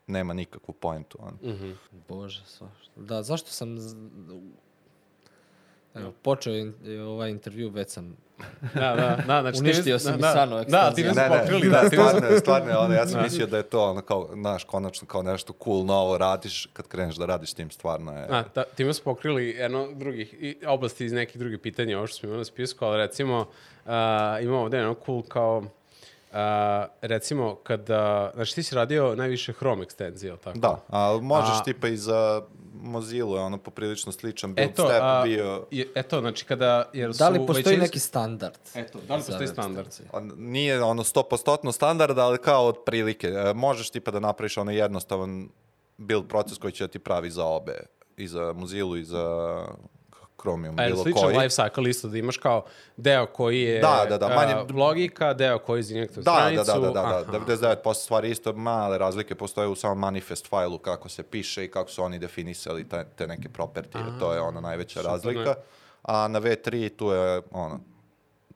nema 0.07 0.33
nikakvu 0.33 0.73
pointu. 0.73 1.17
ono. 1.21 1.37
Bože, 2.07 2.43
svašta. 2.45 2.91
Da, 2.95 3.23
zašto 3.23 3.51
sam... 3.51 3.77
z- 5.93 5.99
Evo, 5.99 6.11
počeo 6.13 6.53
je 6.53 6.61
in- 6.61 6.73
ovaj 7.01 7.29
intervju, 7.29 7.69
već 7.69 7.89
sam... 7.89 8.15
Da, 8.73 8.95
da, 8.95 9.23
da, 9.27 9.41
znači 9.41 9.59
Uništio 9.59 9.83
time- 9.83 9.99
si 9.99 10.11
mi 10.11 10.17
da, 10.17 10.31
sano 10.31 10.63
Da, 10.63 10.91
ti 10.91 11.03
smo 11.03 11.13
pokrili, 11.29 11.69
da, 11.69 11.79
smo- 11.79 11.89
stvarno, 11.89 12.39
stvarno, 12.39 12.79
ono, 12.79 12.93
ja 12.93 13.07
sam 13.07 13.23
mislio 13.23 13.47
da 13.47 13.57
je 13.57 13.63
to 13.63 13.83
ono 13.83 14.01
kao, 14.01 14.29
znaš, 14.33 14.63
konačno 14.63 15.07
kao 15.07 15.21
nešto 15.23 15.53
cool, 15.63 15.85
novo 15.85 16.17
radiš, 16.17 16.67
kad 16.73 16.87
kreneš 16.87 17.15
da 17.15 17.25
radiš 17.25 17.53
tim, 17.53 17.71
stvarno 17.71 18.11
je... 18.13 18.27
A, 18.29 18.43
da, 18.55 18.63
time 18.65 18.93
smo 18.93 19.03
pokrili 19.05 19.49
jedno 19.49 19.83
od 19.83 19.97
drugih 19.97 20.33
i 20.33 20.65
oblasti 20.67 21.05
iz 21.05 21.13
nekih 21.13 21.39
drugih 21.39 21.59
pitanja, 21.59 21.97
ovo 21.97 22.07
što 22.07 22.17
smo 22.17 22.27
imali 22.27 22.39
na 22.39 22.45
spisku, 22.45 22.85
ali 22.85 22.97
recimo 22.97 23.39
uh, 23.39 23.91
imamo 24.41 24.59
ovde 24.59 24.77
jedno 24.77 24.95
cool 25.05 25.21
kao 25.23 25.63
uh, 26.33 26.39
recimo 27.01 27.55
kada, 27.55 28.31
znači 28.35 28.55
ti 28.55 28.63
si 28.63 28.75
radio 28.75 29.15
najviše 29.15 29.53
Chrome 29.53 29.83
ekstenzije, 29.83 30.29
jel 30.29 30.37
tako? 30.37 30.57
Da, 30.57 30.83
ali 30.87 31.21
možeš 31.21 31.49
A- 31.51 31.63
tipa 31.63 31.87
i 31.87 31.97
za 31.97 32.41
Mozilla, 32.75 33.41
ono 33.41 33.57
poprilično 33.57 34.11
sličan 34.11 34.53
build 34.53 34.69
Eto, 34.69 34.85
step 34.85 35.01
a, 35.01 35.21
bio. 35.23 35.65
je, 35.71 35.87
eto, 35.95 36.19
znači 36.19 36.45
kada, 36.45 36.89
jer 36.93 37.11
Da 37.11 37.29
li 37.29 37.39
su 37.39 37.45
postoji 37.47 37.63
većinski- 37.65 37.79
neki 37.81 37.99
standard? 37.99 38.55
Eto, 38.75 38.99
da 39.07 39.15
li 39.15 39.21
postoji 39.21 39.47
standard? 39.47 39.87
On 40.11 40.31
nije 40.37 40.83
ono 40.83 41.03
100% 41.03 41.71
standard, 41.71 42.17
ali 42.17 42.37
kao 42.37 42.67
otprilike. 42.67 43.27
E, 43.27 43.53
možeš 43.53 43.89
tipa 43.89 44.11
da 44.11 44.19
napraviš 44.19 44.57
ono 44.57 44.71
jednostavan 44.71 45.49
build 45.97 46.27
proces 46.27 46.57
koji 46.57 46.73
će 46.73 46.83
da 46.83 46.87
ti 46.87 46.99
pravi 46.99 47.29
za 47.29 47.45
obe. 47.45 47.79
I 48.17 48.27
za 48.27 48.53
Mozilla 48.53 48.97
i 48.97 49.03
za 49.03 49.25
Chromium, 50.43 50.75
A 50.75 50.85
bilo 50.85 50.97
sličan 50.97 51.21
koji. 51.23 51.37
life 51.37 51.49
cycle 51.53 51.89
isto 51.89 52.07
da 52.07 52.17
imaš 52.17 52.37
kao 52.37 52.65
deo 52.97 53.25
koji 53.27 53.61
je 53.61 53.81
Da, 53.81 54.05
da, 54.09 54.17
da, 54.17 54.27
manje- 54.29 54.73
logika, 54.73 55.33
deo 55.33 55.59
koji 55.59 55.81
je 55.81 55.91
injektuje 55.91 56.23
Da, 56.23 56.31
da, 56.31 56.37
stranicu? 56.37 56.65
da, 56.65 56.79
da, 56.81 56.87
da, 56.87 56.91
da. 56.91 57.01
aha. 57.01 57.45
99% 57.83 57.93
stvari 57.95 58.29
isto, 58.29 58.53
male 58.53 58.97
razlike 58.97 59.35
postoje 59.35 59.67
u 59.67 59.75
samom 59.75 59.99
manifest 59.99 60.47
failu 60.47 60.77
kako 60.79 61.09
se 61.09 61.23
piše 61.23 61.65
i 61.65 61.71
kako 61.71 61.89
su 61.89 62.03
oni 62.03 62.19
definisali 62.19 62.83
te, 62.85 63.05
te 63.15 63.27
neke 63.27 63.49
propertije. 63.49 64.03
To 64.19 64.33
je 64.33 64.41
ona 64.41 64.61
najveća 64.61 64.99
super, 64.99 65.11
razlika. 65.11 65.55
A 66.03 66.27
na 66.27 66.41
V3 66.41 66.89
tu 66.89 67.07
je 67.07 67.41
ono 67.51 67.79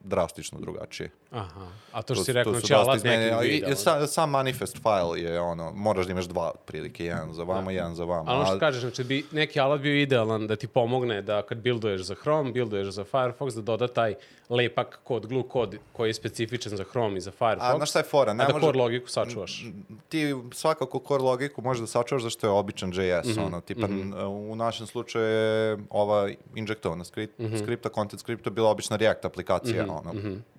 drastično 0.02 0.60
drugačije. 0.60 1.10
Aha. 1.32 1.62
A 1.92 2.02
to 2.02 2.14
što 2.14 2.22
Tu- 2.22 2.26
si 2.26 2.34
rekao, 2.34 2.54
su 2.54 2.60
znači 2.60 2.74
alat 2.76 2.88
neki 2.88 2.98
izmenjeni. 2.98 3.48
I- 3.48 3.50
video. 3.50 3.70
i 3.70 3.76
sa- 3.76 4.08
sam 4.08 4.30
manifest 4.30 4.78
file 4.78 5.22
je 5.22 5.40
ono, 5.42 5.72
moraš 5.74 6.06
da 6.06 6.12
imaš 6.12 6.26
dva 6.26 6.52
otprilike, 6.52 7.06
jedan 7.06 7.34
za 7.34 7.44
vama, 7.44 7.72
jedan 7.72 7.96
za 7.96 8.04
vama. 8.04 8.24
Ali 8.28 8.38
ono 8.38 8.46
što 8.46 8.60
kažeš, 8.60 8.82
znači 8.82 9.04
bi 9.04 9.26
neki 9.32 9.60
alat 9.60 9.82
bio 9.82 9.96
idealan 9.96 10.48
da 10.48 10.56
ti 10.56 10.68
pomogne 10.68 11.22
da 11.22 11.42
kad 11.42 11.58
builduješ 11.58 12.02
za 12.02 12.16
Chrome, 12.16 12.52
builduješ 12.52 12.88
za 12.88 13.04
Firefox, 13.04 13.56
da 13.56 13.62
doda 13.62 13.88
taj 13.90 14.16
lepak 14.50 15.00
kod, 15.04 15.26
glue 15.26 15.44
kod 15.44 15.78
koji 15.94 16.10
je 16.10 16.14
specifičan 16.14 16.72
za 16.72 16.84
Chrome 16.84 17.18
i 17.18 17.22
za 17.22 17.32
Firefox. 17.32 17.58
A 17.62 17.78
znaš 17.78 17.90
šta 17.90 18.00
je 18.00 18.06
fora? 18.06 18.34
Ne 18.34 18.44
a 18.44 18.48
da 18.48 18.54
može- 18.54 18.66
core 18.66 18.78
logiku 18.78 19.10
sačuvaš. 19.10 19.66
ti 20.10 20.24
svakako 20.52 21.00
core 21.00 21.24
logiku 21.24 21.62
možeš 21.62 21.82
da 21.82 21.88
sačuvaš 21.88 22.24
zašto 22.24 22.48
je 22.48 22.52
običan 22.52 22.90
JS, 22.92 23.28
Mhm, 23.28 23.40
ono, 23.42 23.62
tipa 23.62 23.88
u 24.28 24.56
našem 24.56 24.88
slučaju 24.88 25.26
je 25.26 25.78
ova 25.90 26.30
injektovana 26.56 27.04
skript, 27.04 27.40
Mhm. 27.40 27.58
skripta, 27.58 27.90
content 27.90 28.20
skripta 28.20 28.50
bila 28.50 28.70
obična 28.70 28.96
React 28.98 29.26
aplikacija, 29.26 29.86
ono, 29.86 30.14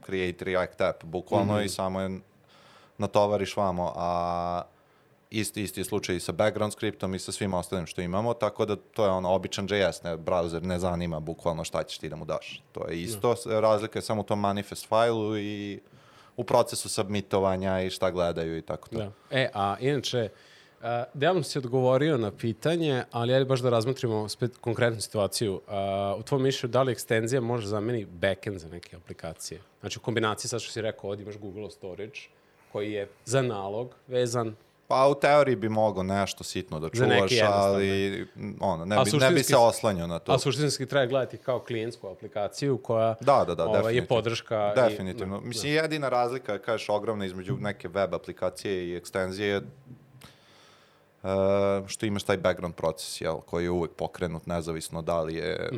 create 0.05 0.45
React 0.45 0.58
app, 0.59 1.05
bukvalno 1.05 1.55
Mhm. 1.55 1.63
i 1.63 1.69
samo 1.69 2.01
je 2.01 2.19
natovariš 2.99 3.57
vamo, 3.57 3.93
a 3.97 4.63
isti, 5.31 5.63
isti 5.63 5.81
je 5.81 5.85
slučaj 5.85 6.17
i 6.17 6.21
sa 6.21 6.33
background 6.33 6.73
skriptom 6.73 7.15
i 7.15 7.19
sa 7.19 7.33
svim 7.33 7.55
ostalim 7.55 7.87
što 7.87 8.01
imamo, 8.01 8.35
tako 8.35 8.65
da 8.65 8.77
to 8.77 9.05
je 9.05 9.11
ono 9.11 9.31
običan 9.31 9.65
JS, 9.67 10.03
ne, 10.03 10.17
browser 10.17 10.63
ne 10.63 10.79
zanima 10.79 11.21
bukvalno 11.21 11.65
šta 11.65 11.83
ćeš 11.83 11.99
ti 11.99 12.09
da 12.09 12.17
mu 12.17 12.25
daš. 12.25 12.63
To 12.73 12.89
je 12.89 13.03
isto, 13.03 13.37
s- 13.37 13.47
razlika 13.47 13.99
je 13.99 14.03
samo 14.03 14.21
u 14.21 14.25
tom 14.25 14.41
manifest 14.41 14.87
failu 14.87 15.39
i 15.39 15.81
u 16.37 16.45
procesu 16.45 16.89
submitovanja 16.89 17.81
i 17.81 17.91
šta 17.91 18.11
gledaju 18.11 18.59
i 18.59 18.63
tako 18.63 18.89
to. 18.89 18.99
Da. 18.99 19.11
E, 19.31 19.51
a 19.55 19.77
inače, 19.81 20.23
uh, 20.25 20.48
delom 21.15 21.45
si 21.45 21.59
odgovorio 21.59 22.17
na 22.19 22.31
pitanje, 22.31 23.05
ali 23.11 23.35
ajde 23.35 23.45
baš 23.45 23.61
da 23.61 23.71
razmotrimo 23.71 24.29
spet 24.29 24.57
konkretnu 24.61 25.01
situaciju. 25.01 25.55
Uh, 25.55 26.21
u 26.21 26.23
tvom 26.23 26.43
mišlju, 26.43 26.69
da 26.69 26.83
li 26.83 26.93
ekstenzija 26.93 27.41
može 27.41 27.67
zameni 27.67 28.05
backend 28.05 28.59
za 28.59 28.69
neke 28.69 28.97
aplikacije? 28.97 29.61
Znači, 29.81 29.99
u 29.99 30.03
kombinaciji, 30.03 30.49
sad 30.49 30.61
što 30.61 30.73
si 30.73 30.81
rekao, 30.81 31.11
ovdje 31.11 31.23
imaš 31.23 31.37
Google 31.39 31.71
Storage, 31.71 32.21
koji 32.73 32.93
je 32.93 33.09
za 33.25 33.43
nalog 33.43 33.95
vezan 34.07 34.55
Pa 34.89 35.09
u 35.09 35.15
teoriji 35.15 35.57
bi 35.57 35.69
mogao 35.69 36.03
nešto 36.03 36.45
sitno 36.45 36.81
da 36.81 36.89
čuvaš, 36.89 37.33
ali 37.43 38.27
ono, 38.61 38.85
ne, 38.85 38.97
bi, 39.05 39.19
ne 39.19 39.31
bi 39.31 39.43
se 39.43 39.57
oslanjao 39.57 40.07
na 40.07 40.19
to. 40.19 40.33
A 40.33 40.39
suštinski 40.39 40.87
treba 40.87 41.07
gledati 41.07 41.37
kao 41.37 41.61
klijentsku 41.61 42.09
aplikaciju 42.09 42.79
koja 42.79 43.15
Da, 43.21 43.45
da, 43.47 43.55
da, 43.55 43.65
ovaj, 43.65 43.79
je 43.79 43.83
definitivno. 43.83 44.07
podrška. 44.09 44.73
i- 44.77 44.81
Definitivno. 44.81 45.41
da, 45.41 45.47
Mislim, 45.47 45.73
jedina 45.75 46.09
razlika, 46.09 46.59
kažeš, 46.59 46.89
ogromna 46.89 47.27
između 47.27 47.57
neke 47.61 47.89
web 47.89 48.15
aplikacije 48.15 48.89
i 48.89 48.97
ekstenzije 48.97 49.49
je 49.49 49.59
uh, 49.59 49.65
što 51.87 52.07
imaš 52.07 52.23
taj 52.23 52.37
background 52.37 52.75
proces, 52.75 53.21
jel, 53.21 53.41
koji 53.41 53.65
je 53.65 53.71
uvek 53.71 53.91
pokrenut, 53.93 54.47
nezavisno 54.47 55.03
da 55.03 55.23
li 55.23 55.35
je 55.35 55.71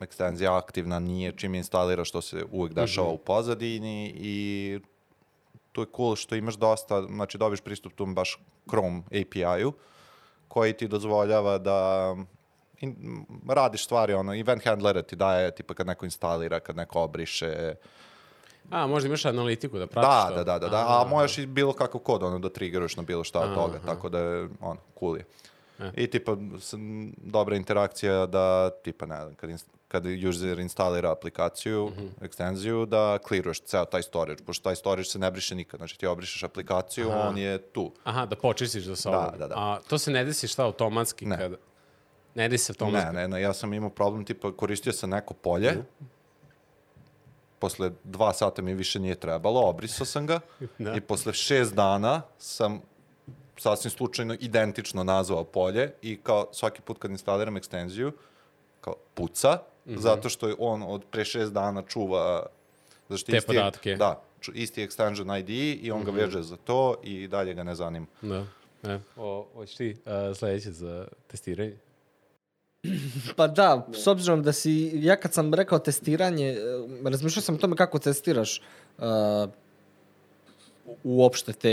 ekstenzija 0.00 0.56
aktivna, 0.56 0.98
nije, 0.98 1.32
čim 1.36 1.54
je 1.54 1.58
instaliraš, 1.58 2.08
što 2.08 2.20
se 2.20 2.44
uvek 2.52 2.72
dešava 2.72 3.08
u 3.08 3.18
pozadini 3.18 4.12
i 4.16 4.80
tu 5.72 5.80
je 5.80 5.86
cool 5.96 6.16
što 6.16 6.34
imaš 6.34 6.54
dosta, 6.54 7.02
znači 7.02 7.38
dobiješ 7.38 7.60
pristup 7.60 7.92
tom 7.92 8.14
baš 8.14 8.38
Chrome 8.68 9.02
API-u, 9.06 9.72
koji 10.48 10.72
ti 10.72 10.88
dozvoljava 10.88 11.58
da 11.58 12.16
in, 12.80 13.24
radiš 13.48 13.84
stvari, 13.84 14.14
ono, 14.14 14.34
event 14.34 14.64
handlera 14.64 15.02
ti 15.02 15.16
daje, 15.16 15.54
tipa 15.54 15.74
kad 15.74 15.86
neko 15.86 16.04
instalira, 16.04 16.60
kad 16.60 16.76
neko 16.76 17.00
obriše, 17.00 17.74
A, 18.70 18.86
možda 18.86 19.06
imaš 19.06 19.24
analitiku 19.24 19.78
da 19.78 19.86
pratiš 19.86 20.08
da, 20.08 20.28
to? 20.28 20.34
da, 20.34 20.44
da, 20.44 20.58
da, 20.58 20.68
da, 20.68 20.84
a 20.88 21.06
možeš 21.08 21.38
i 21.38 21.46
bilo 21.46 21.72
kakav 21.72 22.00
kod, 22.00 22.22
ono, 22.22 22.38
da 22.38 22.48
triggeruješ 22.48 22.96
na 22.96 23.02
bilo 23.02 23.24
šta 23.24 23.40
od 23.40 23.54
toga, 23.54 23.78
tako 23.86 24.08
da 24.08 24.18
je, 24.18 24.48
ono, 24.60 24.80
cool 24.98 25.16
je. 25.16 25.24
I 25.94 26.06
tipa, 26.06 26.36
dobra 27.16 27.56
interakcija 27.56 28.26
da, 28.26 28.70
tipa, 28.70 29.06
ne 29.06 29.16
znam, 29.16 29.34
kad, 29.34 29.50
ins- 29.50 29.66
kad 29.88 30.04
user 30.28 30.58
instalira 30.58 31.12
aplikaciju, 31.12 31.92
ekstenziju, 32.20 32.86
da 32.86 33.18
clearuješ 33.28 33.60
ceo 33.60 33.84
taj 33.84 34.02
storage, 34.02 34.44
pošto 34.44 34.62
taj 34.62 34.76
storage 34.76 35.04
se 35.04 35.18
ne 35.18 35.30
briše 35.30 35.54
nikad, 35.54 35.78
znači 35.78 35.98
ti 35.98 36.06
obrišeš 36.06 36.42
aplikaciju, 36.42 37.10
on 37.10 37.38
je 37.38 37.58
tu. 37.58 37.92
Aha, 38.04 38.26
da 38.26 38.36
počistiš 38.36 38.84
za 38.84 38.96
sobom. 38.96 39.24
Da, 39.32 39.36
da, 39.38 39.48
da. 39.48 39.54
A 39.56 39.78
to 39.88 39.98
se 39.98 40.10
ne 40.10 40.24
desi 40.24 40.48
šta 40.48 40.64
automatski? 40.64 41.26
Ne. 41.26 41.38
Kada... 41.38 41.56
Ne 42.34 42.48
desi 42.48 42.64
se 42.64 42.72
automatski? 42.72 43.06
Ne, 43.06 43.12
ne, 43.12 43.28
ne, 43.28 43.42
ja 43.42 43.52
sam 43.52 43.72
imao 43.72 43.90
problem, 43.90 44.24
tipa, 44.24 44.52
koristio 44.52 44.92
sam 44.92 45.10
neko 45.10 45.34
polje, 45.34 45.76
posle 47.66 47.90
dva 48.04 48.32
sata 48.32 48.62
mi 48.62 48.74
više 48.74 49.00
nije 49.00 49.14
trebalo, 49.14 49.60
obrisao 49.60 50.06
sam 50.06 50.26
ga 50.26 50.40
Da. 50.78 50.94
i 50.94 51.00
posle 51.00 51.32
šest 51.32 51.74
dana 51.74 52.22
sam 52.38 52.80
sasvim 53.58 53.90
slučajno 53.90 54.36
identično 54.40 55.04
nazvao 55.04 55.44
polje 55.44 55.92
i 56.02 56.16
kao 56.16 56.48
svaki 56.52 56.80
put 56.82 56.98
kad 56.98 57.10
instaliram 57.10 57.56
ekstenziju, 57.56 58.12
kao 58.80 58.94
puca, 59.14 59.58
Mhm. 59.86 59.98
zato 59.98 60.28
što 60.28 60.48
je 60.48 60.54
on 60.58 60.82
od 60.82 61.04
pre 61.10 61.24
šest 61.24 61.52
dana 61.52 61.82
čuva 61.82 62.46
zašto 63.08 63.30
Te 63.30 63.36
isti 63.36 63.46
podatke. 63.46 63.90
Mhm. 63.90 63.98
Da, 63.98 64.22
isti 64.54 64.86
extension 64.86 65.38
ID 65.40 65.50
i 65.84 65.90
on 65.90 66.04
ga 66.04 66.10
veže 66.10 66.42
za 66.42 66.56
to 66.56 66.94
i 67.02 67.28
dalje 67.28 67.54
ga 67.54 67.62
ne 67.62 67.74
zanima. 67.74 68.06
Da. 68.22 68.46
E. 68.84 68.98
O, 69.16 69.46
hoćeš 69.54 69.76
ti 69.76 69.96
uh, 70.30 70.36
sledeće 70.36 70.70
za 70.72 71.06
testiranje? 71.26 71.76
Pa 73.36 73.46
da, 73.46 73.86
s 73.92 74.06
obzirom 74.06 74.42
da 74.42 74.52
si, 74.52 74.90
ja 74.94 75.16
kad 75.16 75.34
sam 75.34 75.54
rekao 75.54 75.78
testiranje, 75.78 76.48
e, 76.48 76.58
razmišljao 77.10 77.42
sam 77.42 77.54
o 77.54 77.58
tome 77.58 77.76
kako 77.76 77.98
testiraš 77.98 78.60
uh, 78.98 79.04
uopšte 81.04 81.52
te 81.52 81.72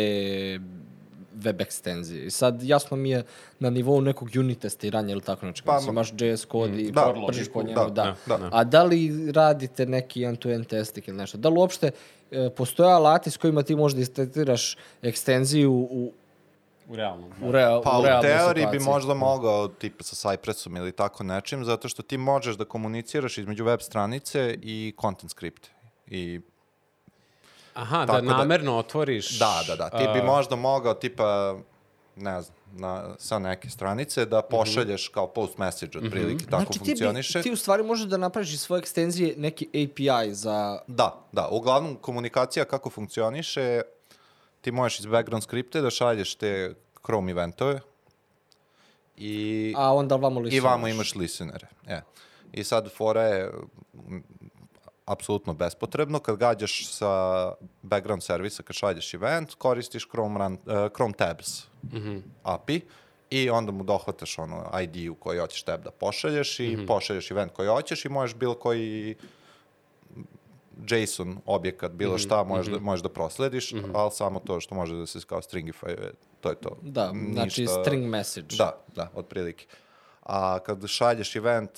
web 1.35 1.61
ekstenzije. 1.61 2.31
Sad 2.31 2.63
jasno 2.63 2.97
mi 2.97 3.09
je 3.09 3.23
na 3.59 3.69
nivou 3.69 4.01
nekog 4.01 4.29
unit 4.39 4.59
testiranja 4.59 5.11
ili 5.11 5.21
tako 5.21 5.45
znači 5.45 5.63
Pa, 5.63 5.79
imaš 5.89 6.13
JS 6.17 6.45
kod 6.45 6.79
i 6.79 6.91
da, 6.91 7.13
pržiš 7.27 7.47
po 7.53 7.63
da, 7.63 7.67
njemu, 7.67 7.89
da, 7.89 8.15
da, 8.27 8.37
da. 8.37 8.49
A 8.51 8.63
da 8.63 8.83
li 8.83 9.31
radite 9.31 9.85
neki 9.85 10.23
end-to-end 10.23 10.67
testing 10.67 11.07
ili 11.07 11.17
nešto? 11.17 11.37
Da 11.37 11.49
li 11.49 11.57
uopšte 11.57 11.91
e, 12.31 12.49
postoje 12.49 12.93
alati 12.93 13.31
s 13.31 13.37
kojima 13.37 13.63
ti 13.63 13.75
možda 13.75 14.01
istestiraš 14.01 14.77
ekstenziju 15.01 15.73
u, 15.73 16.11
U 16.87 16.95
realnom. 16.95 17.31
u, 17.41 17.51
rea, 17.51 17.81
Pa 17.83 17.97
u 17.97 18.01
u 18.01 18.21
teoriji 18.21 18.65
bi 18.65 18.69
situaciji? 18.69 18.79
možda 18.85 19.13
mogao 19.13 19.67
tipa 19.67 20.03
sa 20.03 20.29
Cypressom 20.29 20.77
ili 20.77 20.91
tako 20.91 21.23
nečim, 21.23 21.65
zato 21.65 21.89
što 21.89 22.01
ti 22.03 22.17
možeš 22.17 22.55
da 22.55 22.65
komuniciraš 22.65 23.37
između 23.37 23.63
web 23.63 23.79
stranice 23.81 24.57
i 24.61 24.93
content 25.01 25.31
script. 25.31 25.67
I 26.07 26.41
Aha, 27.73 27.97
da 27.97 28.05
Tako 28.05 28.21
da- 28.21 28.37
namerno 28.37 28.77
otvoriš... 28.77 29.39
da, 29.39 29.63
da, 29.67 29.75
da, 29.75 29.89
ti 29.89 30.03
bi 30.13 30.19
a, 30.19 30.23
možda 30.23 30.55
mogao 30.55 30.93
tipa 30.93 31.55
ne 32.15 32.41
znam, 32.41 32.57
na, 32.71 33.15
sa 33.17 33.39
neke 33.39 33.69
stranice 33.69 34.25
da 34.25 34.41
pošalješ 34.41 35.07
kao 35.07 35.27
post 35.27 35.57
message 35.57 35.97
otprilike, 35.97 36.45
tako 36.45 36.63
Znači, 36.63 36.71
ti, 36.73 36.85
funkcioniše. 36.85 37.39
bi, 37.39 37.43
ti 37.43 37.51
u 37.51 37.55
stvari 37.55 37.83
možeš 37.83 38.05
da 38.05 38.17
napraviš 38.17 38.53
iz 38.53 38.61
svoje 38.61 38.79
ekstenzije 38.79 39.33
neki 39.37 39.67
API 39.67 40.33
za... 40.33 40.79
Da, 40.87 41.25
da, 41.31 41.47
uglavnom 41.51 41.95
komunikacija 41.95 42.65
kako 42.65 42.89
funkcioniše, 42.89 43.81
ti 44.63 44.71
možeš 44.71 44.99
iz 44.99 45.05
background 45.05 45.43
skripte 45.43 45.81
da 45.81 45.89
šalješ 45.89 46.35
te 46.35 46.75
Chrome 47.05 47.31
eventove 47.31 47.79
i 49.17 49.73
A 49.77 49.93
onda 49.93 50.15
vamo 50.15 50.39
li 50.39 50.55
I 50.55 50.59
vamo 50.59 50.87
imaš 50.87 51.15
listenere. 51.15 51.67
E. 51.87 52.01
I 52.51 52.63
sad 52.63 52.91
fora 52.97 53.21
je 53.21 53.51
apsolutno 55.05 55.53
bespotrebno. 55.53 56.19
Kad 56.19 56.37
gađaš 56.37 56.87
sa 56.87 57.53
background 57.81 58.23
servisa, 58.23 58.63
kad 58.63 58.75
šalješ 58.75 59.13
event, 59.13 59.53
koristiš 59.53 60.07
Chrome, 60.09 60.39
run, 60.39 60.53
uh, 60.53 60.91
Chrome 60.95 61.13
tabs 61.13 61.63
API 62.43 62.81
i 63.29 63.49
onda 63.49 63.71
mu 63.71 63.83
dohvataš 63.83 64.39
ono 64.39 64.71
ID 64.81 65.09
u 65.09 65.15
koji 65.15 65.39
hoćeš 65.39 65.63
tab 65.63 65.83
da 65.83 65.91
pošalješ 65.91 66.59
i 66.59 66.85
pošalješ 66.87 67.31
event 67.31 67.51
koji 67.53 67.67
hoćeš 67.67 68.05
i 68.05 68.09
možeš 68.09 68.35
bilo 68.35 68.53
koji 68.53 69.15
JSON 70.89 71.37
objekat, 71.45 71.91
bilo 71.91 72.17
šta, 72.17 72.43
možeš, 72.43 72.73
da, 72.73 72.79
možeš 72.79 73.03
da 73.03 73.09
proslediš, 73.09 73.73
ali 73.93 74.11
samo 74.11 74.39
to 74.39 74.59
što 74.59 74.75
može 74.75 74.95
da 74.95 75.05
se 75.05 75.19
kao 75.27 75.41
stringify, 75.41 75.95
to 76.41 76.49
je 76.49 76.55
to. 76.55 76.77
Da, 76.81 77.13
znači 77.33 77.61
Ništa- 77.61 77.81
string 77.81 78.05
message. 78.09 78.55
Da, 78.57 78.83
da, 78.95 79.09
otprilike. 79.15 79.65
A 80.23 80.59
kad 80.59 80.87
šalješ 80.87 81.35
event 81.35 81.69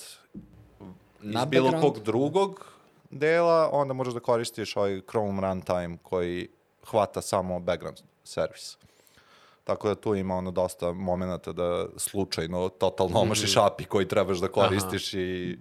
iz 1.22 1.34
Na 1.34 1.44
bilo 1.44 1.70
background? 1.70 1.94
kog 1.94 2.04
drugog 2.04 2.66
dela, 3.10 3.70
onda 3.72 3.94
možeš 3.94 4.14
da 4.14 4.20
koristiš 4.20 4.76
ovaj 4.76 5.00
Chrome 5.08 5.40
runtime 5.40 5.98
koji 6.02 6.48
hvata 6.90 7.22
samo 7.22 7.60
background 7.60 7.98
servis. 8.24 8.76
Tako 9.64 9.88
da 9.88 9.94
tu 9.94 10.14
ima 10.14 10.34
ono 10.34 10.50
dosta 10.50 10.92
momenta 10.92 11.52
da 11.52 11.86
slučajno 11.96 12.68
totalno 12.68 13.18
omašiš 13.20 13.56
API 13.56 13.84
koji 13.84 14.08
trebaš 14.08 14.38
da 14.38 14.48
koristiš 14.48 15.14
i 15.14 15.52
e, 15.52 15.56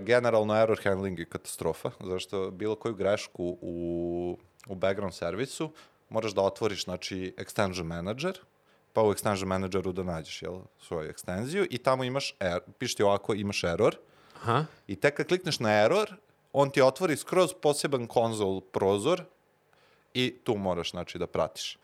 generalno 0.00 0.56
error 0.62 0.80
handling 0.84 1.18
je 1.18 1.28
katastrofa, 1.28 1.90
zašto 2.00 2.50
bilo 2.50 2.76
koju 2.76 2.94
grešku 2.94 3.58
u, 3.60 4.38
u 4.66 4.74
background 4.74 5.14
servisu 5.14 5.70
moraš 6.08 6.32
da 6.32 6.42
otvoriš, 6.42 6.84
znači, 6.84 7.34
extension 7.38 7.82
manager, 7.82 8.38
pa 8.92 9.02
u 9.02 9.12
extension 9.14 9.44
manageru 9.44 9.92
da 9.92 10.02
nađeš 10.02 10.42
jel, 10.42 10.60
svoju 10.80 11.10
ekstenziju 11.10 11.66
i 11.70 11.78
tamo 11.78 12.04
imaš, 12.04 12.36
er, 12.40 12.60
piše 12.78 12.96
ti 12.96 13.02
ovako, 13.02 13.34
imaš 13.34 13.64
error 13.64 13.96
Aha. 14.42 14.64
i 14.86 14.96
tek 14.96 15.16
kad 15.16 15.26
klikneš 15.26 15.58
na 15.60 15.82
error, 15.82 16.14
on 16.52 16.70
ti 16.70 16.82
otvori 16.82 17.16
skroz 17.16 17.54
poseban 17.62 18.06
konzol 18.06 18.60
prozor 18.60 19.24
i 20.14 20.34
tu 20.44 20.56
moraš, 20.56 20.90
znači, 20.90 21.18
da 21.18 21.26
pratiš. 21.26 21.78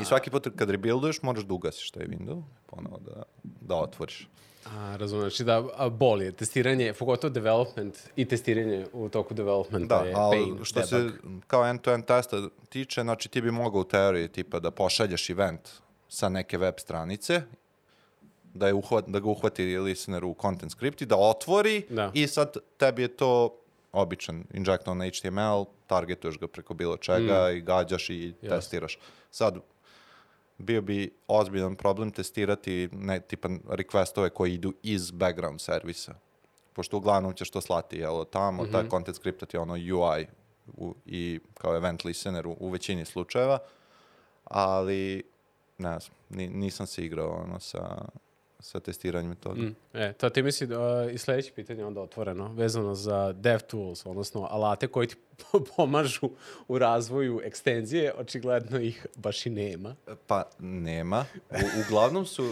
I 0.00 0.04
svaki 0.04 0.30
put 0.30 0.48
kad 0.56 0.70
rebuilduješ, 0.70 1.22
moraš 1.22 1.44
da 1.44 1.54
ugasiš 1.54 1.90
taj 1.90 2.06
window, 2.06 2.42
ponovo 2.66 2.98
da, 2.98 3.22
da 3.60 3.76
otvoriš. 3.76 4.28
A, 4.66 4.96
razumem, 4.96 5.22
znači 5.22 5.44
da 5.44 5.64
a, 5.76 5.88
boli 5.88 6.24
je 6.24 6.32
testiranje, 6.32 6.92
pogotovo 6.92 7.30
development 7.30 7.98
i 8.16 8.24
testiranje 8.24 8.86
u 8.92 9.08
toku 9.08 9.34
developmenta 9.34 9.98
Da, 9.98 10.04
je 10.04 10.14
ali 10.16 10.36
pain, 10.36 10.64
što 10.64 10.80
debug. 10.80 11.12
se 11.12 11.18
kao 11.46 11.66
end-to-end 11.66 12.04
testa 12.04 12.48
tiče, 12.68 13.02
znači 13.02 13.28
ti 13.28 13.40
bi 13.40 13.50
mogao 13.50 13.80
u 13.80 13.84
teoriji 13.84 14.28
tipa 14.28 14.60
da 14.60 14.70
pošalješ 14.70 15.30
event 15.30 15.68
sa 16.08 16.28
neke 16.28 16.58
web 16.58 16.74
stranice, 16.78 17.42
da, 18.54 18.66
je 18.66 18.74
uhvat, 18.74 19.04
da 19.08 19.18
ga 19.20 19.28
uhvati 19.28 19.78
listener 19.78 20.24
u 20.24 20.36
content 20.40 20.72
script 20.72 21.02
i 21.02 21.06
da 21.06 21.16
otvori 21.16 21.86
Da. 21.90 22.10
i 22.14 22.26
sad 22.26 22.56
tebi 22.76 23.02
je 23.02 23.08
to 23.08 23.56
običan 23.94 24.44
injectovan 24.54 25.00
HTML, 25.00 25.64
targetuješ 25.86 26.38
ga 26.38 26.48
preko 26.48 26.74
bilo 26.74 26.96
čega 26.96 27.48
Mm. 27.50 27.56
i 27.56 27.60
gađaš 27.60 28.10
i 28.10 28.34
testiraš. 28.50 28.98
Sad, 29.30 29.58
bio 30.58 30.82
bi 30.82 31.14
ozbiljan 31.28 31.76
problem 31.76 32.10
testirati 32.10 32.88
ne, 32.92 33.20
tipa 33.20 33.48
requestove 33.48 34.30
koji 34.30 34.54
idu 34.54 34.72
iz 34.82 35.10
background 35.10 35.60
servisa. 35.60 36.14
Pošto 36.72 36.96
uglavnom 36.96 37.32
ćeš 37.34 37.50
to 37.50 37.60
slati, 37.60 37.96
jel, 37.98 38.24
tamo, 38.24 38.62
Mhm. 38.62 38.72
taj 38.72 38.88
content 38.88 39.16
script 39.16 39.46
ti 39.46 39.56
je 39.56 39.60
ono 39.60 39.74
UI 39.74 40.26
u, 40.76 40.94
i 41.06 41.40
kao 41.54 41.76
event 41.76 42.04
listener 42.04 42.46
u, 42.46 42.56
u 42.60 42.68
većini 42.68 43.04
slučajeva, 43.04 43.58
ali 44.44 45.22
ne 45.78 45.98
znam, 46.00 46.16
ni, 46.30 46.48
nisam 46.48 46.86
se 46.86 47.04
igrao 47.04 47.42
ono 47.44 47.60
sa, 47.60 48.04
sa 48.64 48.80
testiranjem 48.80 49.36
toga. 49.36 49.60
Mm, 49.60 49.74
E, 49.92 50.12
to 50.12 50.30
ti 50.30 50.42
misli 50.42 50.66
da, 50.66 51.08
i 51.12 51.18
sledeće 51.18 51.52
pitanje 51.52 51.84
onda 51.84 52.00
otvoreno, 52.00 52.52
vezano 52.52 52.94
za 52.94 53.32
DevTools, 53.32 54.06
odnosno 54.06 54.48
alate 54.50 54.86
koji 54.86 55.06
ti 55.08 55.16
pomažu 55.76 56.30
u 56.68 56.78
razvoju 56.78 57.40
ekstenzije, 57.44 58.12
očigledno 58.18 58.80
ih 58.80 59.06
baš 59.16 59.46
i 59.46 59.50
nema. 59.50 59.94
Pa 60.26 60.42
nema. 60.58 61.24
U, 61.50 61.54
uglavnom 61.86 62.26
su... 62.26 62.48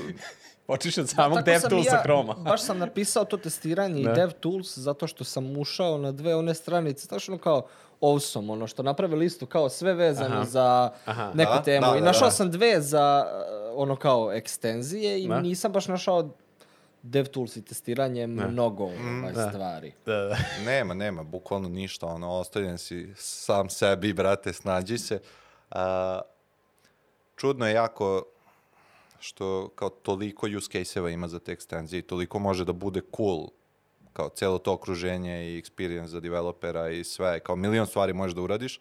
Počeš 0.67 0.99
od 0.99 1.09
samog 1.09 1.39
i 1.39 1.43
DevToolsa 1.43 1.95
ja, 1.97 2.01
Chroma. 2.03 2.35
Baš 2.35 2.62
sam 2.62 2.79
napisao 2.79 3.25
to 3.25 3.37
testiranje 3.37 4.01
i 4.01 4.05
Da. 4.05 4.15
DevTools 4.15 4.79
zato 4.79 5.07
što 5.07 5.25
sam 5.25 5.57
ušao 5.59 5.99
na 5.99 6.12
dve 6.12 6.35
one 6.35 6.55
stranice, 6.55 7.07
znaš 7.07 7.29
ono 7.29 7.39
kao 7.39 7.67
awesome, 8.01 8.53
ono 8.53 8.67
što 8.67 8.83
naprave 8.83 9.17
listu 9.17 9.47
kao 9.47 9.69
sve 9.69 9.95
vezano 9.95 10.35
Aha. 10.35 10.45
za 10.45 10.91
Aha. 11.05 11.31
neku 11.35 11.53
Da, 11.53 11.62
temu. 11.62 11.87
da, 11.87 11.97
I 11.97 12.01
da, 12.01 12.07
našao 12.07 12.27
da. 12.27 12.31
sam 12.31 12.51
dve 12.51 12.81
za 12.81 13.27
uh, 13.27 13.83
ono 13.83 13.97
kao 13.97 14.33
ekstenzije 14.33 15.23
i 15.23 15.29
Da. 15.29 15.41
nisam 15.41 15.73
baš 15.73 15.89
našao 15.89 16.31
DevTools 17.03 17.57
i 17.57 17.65
testiranje 17.65 18.27
mnogo 18.27 18.87
Mm, 18.87 19.25
ovaj, 19.25 19.51
stvari. 19.51 19.93
Da, 20.07 20.17
da. 20.17 20.37
Nema, 20.71 20.95
nema, 20.95 21.23
bukvalno 21.23 21.69
ništa, 21.69 22.07
ono, 22.07 22.31
ostavljen 22.31 22.79
si 22.79 23.13
sam 23.17 23.71
sebi, 23.71 24.13
brate, 24.13 24.53
snađi 24.53 24.99
se. 24.99 25.21
A, 25.71 26.21
čudno 27.37 27.67
je 27.67 27.75
jako, 27.75 28.23
što 29.21 29.69
kao 29.69 29.89
toliko 29.89 30.47
use 30.57 30.69
case-eva 30.73 31.11
ima 31.11 31.29
za 31.29 31.39
te 31.39 31.53
ekstenzije 31.53 31.99
i 31.99 32.03
toliko 32.03 32.39
može 32.39 32.65
da 32.65 32.73
bude 32.73 33.01
cool 33.17 33.49
kao 34.13 34.29
celo 34.29 34.59
to 34.59 34.73
okruženje 34.73 35.55
i 35.55 35.63
experience 35.63 36.07
za 36.07 36.21
developera 36.21 36.91
i 36.91 37.05
sve, 37.05 37.41
kao 37.41 37.57
milion 37.57 37.87
stvari 37.87 38.13
možeš 38.13 38.35
da 38.35 38.43
uradiš 38.43 38.81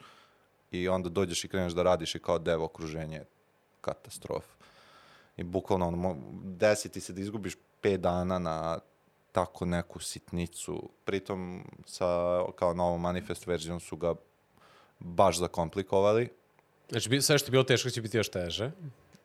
i 0.72 0.88
onda 0.88 1.10
dođeš 1.10 1.44
i 1.44 1.48
kreneš 1.48 1.74
da 1.74 1.84
radiš 1.84 2.16
i 2.16 2.20
kao 2.20 2.40
dev 2.40 2.64
okruženje 2.64 3.16
je 3.16 3.26
katastrofa. 3.82 4.54
I 5.38 5.44
bukvalno 5.44 5.88
ono, 5.88 6.18
desi 6.44 6.90
ti 6.90 7.02
se 7.02 7.14
da 7.14 7.22
izgubiš 7.22 7.56
5 7.82 7.98
dana 7.98 8.40
na 8.40 8.80
tako 9.32 9.66
neku 9.66 10.00
sitnicu. 10.00 10.90
Pritom 11.06 11.64
sa 11.86 12.06
kao 12.56 12.74
novom 12.74 13.02
manifest 13.02 13.48
verzijom 13.48 13.80
su 13.80 13.96
ga 13.96 14.14
baš 15.00 15.38
zakomplikovali. 15.38 16.30
Znači, 16.90 17.10
bi- 17.10 17.22
sve 17.22 17.38
što 17.38 17.48
je 17.48 17.52
bilo 17.52 17.64
teško 17.64 17.90
će 17.90 18.02
biti 18.02 18.18
još 18.18 18.30
teže. 18.30 18.72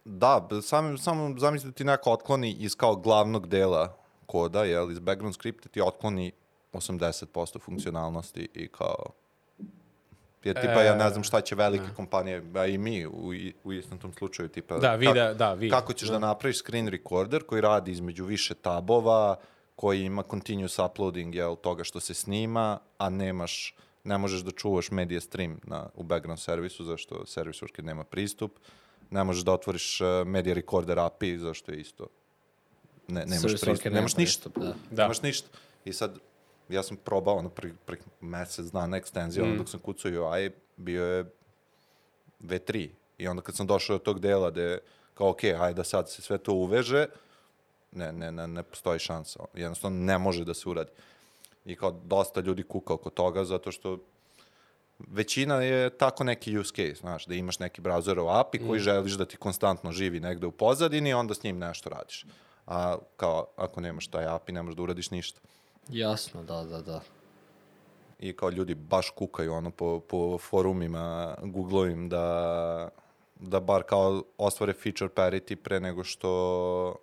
Da, 0.05 0.49
sam, 0.63 0.99
samo 0.99 1.39
zamisli 1.39 1.71
da 1.71 1.75
ti 1.75 1.85
neko 1.85 2.13
otkloni 2.13 2.53
iz 2.53 2.75
kao 2.77 2.97
glavnog 2.97 3.47
dela 3.47 3.97
koda, 4.27 4.65
jel, 4.65 4.91
iz 4.93 4.99
background 4.99 5.35
skripta 5.35 5.69
ti 5.69 5.81
otkloni 5.81 6.33
80% 6.73 7.61
funkcionalnosti 7.61 8.49
i 8.55 8.69
kao... 8.69 9.07
Jer 10.47 10.61
tipa, 10.61 10.83
ja 10.83 10.95
ne 10.95 11.11
znam 11.11 11.25
šta 11.25 11.41
će 11.41 11.55
velike 11.55 11.85
kompanije, 11.97 12.43
a 12.55 12.67
i 12.67 12.79
mi 12.79 13.07
u, 13.07 13.33
u 13.65 13.73
istom 13.73 13.99
tom 13.99 14.13
slučaju, 14.13 14.49
tipa... 14.49 14.79
Da, 14.79 14.95
vi 14.95 15.07
kak- 15.07 15.15
da- 15.15 15.35
da, 15.35 15.55
vi. 15.55 15.71
Kako 15.71 15.93
ćeš 15.93 16.09
da. 16.09 16.19
napraviš 16.19 16.59
screen 16.59 16.89
recorder 16.89 17.43
koji 17.43 17.61
radi 17.61 17.91
između 17.91 18.25
više 18.25 18.55
tabova, 18.55 19.37
koji 19.77 20.05
ima 20.05 20.23
continuous 20.31 20.79
uploading, 20.79 21.35
jel, 21.35 21.57
toga 21.57 21.85
što 21.85 22.01
se 22.01 22.15
snima, 22.15 22.79
a 22.99 23.11
nemaš, 23.11 23.75
ne 24.05 24.19
možeš 24.19 24.41
da 24.41 24.51
čuvaš 24.51 24.91
media 24.91 25.21
stream 25.21 25.61
na, 25.65 25.89
u 25.95 26.03
background 26.03 26.41
servisu, 26.41 26.85
zašto 26.85 27.27
servis 27.27 27.63
uopšte 27.63 27.83
nema 27.83 28.05
pristup, 28.05 28.59
ne 29.11 29.25
možeš 29.25 29.45
da 29.45 29.53
otvoriš 29.53 30.01
uh, 30.01 30.07
media 30.27 30.55
recorder 30.55 30.99
API, 30.99 31.39
zašto 31.39 31.73
je 31.73 31.81
isto 31.81 32.07
ne, 33.09 33.27
nemaš 33.27 33.43
pristup, 33.43 33.85
nemaš 33.85 34.17
nema 34.17 34.25
ništa. 34.25 34.51
da. 34.57 34.75
Da. 34.91 35.03
Nemaš 35.03 35.23
ništa. 35.23 35.49
I 35.85 35.93
sad, 35.93 36.19
ja 36.69 36.83
sam 36.83 36.97
probao 36.97 37.37
ono 37.37 37.49
pre, 37.49 37.71
pre 37.87 37.97
mesec 38.21 38.67
dana 38.67 38.97
ekstenziju, 38.97 39.45
Mm. 39.45 39.49
ono 39.49 39.57
dok 39.59 39.69
sam 39.69 39.81
kucao 39.81 40.11
UI, 40.13 40.51
bio 40.77 41.05
je 41.05 41.25
V3. 42.41 42.89
I 43.19 43.29
onda 43.29 43.43
kad 43.43 43.55
sam 43.57 43.67
došao 43.67 43.99
do 43.99 44.05
tog 44.05 44.21
dela 44.21 44.51
gde, 44.51 44.79
kao, 45.15 45.31
ok, 45.31 45.41
hajde 45.59 45.77
da 45.77 45.85
sad 45.85 46.11
se 46.11 46.23
sve 46.23 46.39
to 46.39 46.53
uveže, 46.53 47.07
ne, 47.93 48.13
ne, 48.13 48.33
ne, 48.33 48.47
ne 48.47 48.63
postoji 48.63 48.99
šansa. 48.99 49.45
Jednostavno 49.55 49.99
ne 50.05 50.19
može 50.19 50.45
da 50.45 50.55
se 50.55 50.69
uradi. 50.69 50.91
I 51.65 51.77
kao 51.77 51.91
dosta 51.91 52.41
ljudi 52.41 52.63
kuka 52.63 52.95
oko 52.95 53.11
toga, 53.11 53.45
zato 53.45 53.73
što 53.73 53.99
većina 54.99 55.55
je 55.63 55.91
tako 55.91 56.25
neki 56.25 56.59
use 56.59 56.75
case, 56.75 57.01
znaš, 57.01 57.27
da 57.27 57.35
imaš 57.35 57.59
neki 57.59 57.81
browserov 57.81 58.41
API 58.41 58.59
koji 58.67 58.81
želiš 58.81 59.13
da 59.13 59.25
ti 59.25 59.37
konstantno 59.37 59.93
živi 59.93 60.21
negde 60.21 60.47
u 60.47 60.51
pozadini, 60.53 61.15
onda 61.15 61.35
s 61.35 61.43
njim 61.43 61.59
nešto 61.59 61.91
radiš. 61.91 62.27
A 62.67 62.97
kao, 63.17 63.47
ako 63.57 63.81
nemaš 63.81 64.07
taj 64.07 64.27
API, 64.27 64.53
ne 64.53 64.63
možeš 64.63 64.77
da 64.77 64.83
uradiš 64.83 65.11
ništa. 65.11 65.41
Jasno, 65.89 66.43
da, 66.43 66.65
da, 66.65 66.83
da. 66.83 67.01
I 68.19 68.33
kao 68.33 68.51
ljudi 68.51 68.75
baš 68.75 69.11
kukaju 69.11 69.53
ono 69.53 69.71
po, 69.71 70.01
po 70.01 70.39
forumima, 70.39 71.37
googlovim 71.43 72.09
da, 72.09 72.89
da 73.35 73.61
bar 73.61 73.83
kao 73.83 74.23
ostvare 74.39 74.73
feature 74.73 75.11
parity 75.15 75.55
pre 75.55 75.81
nego 75.81 76.05
što 76.05 76.97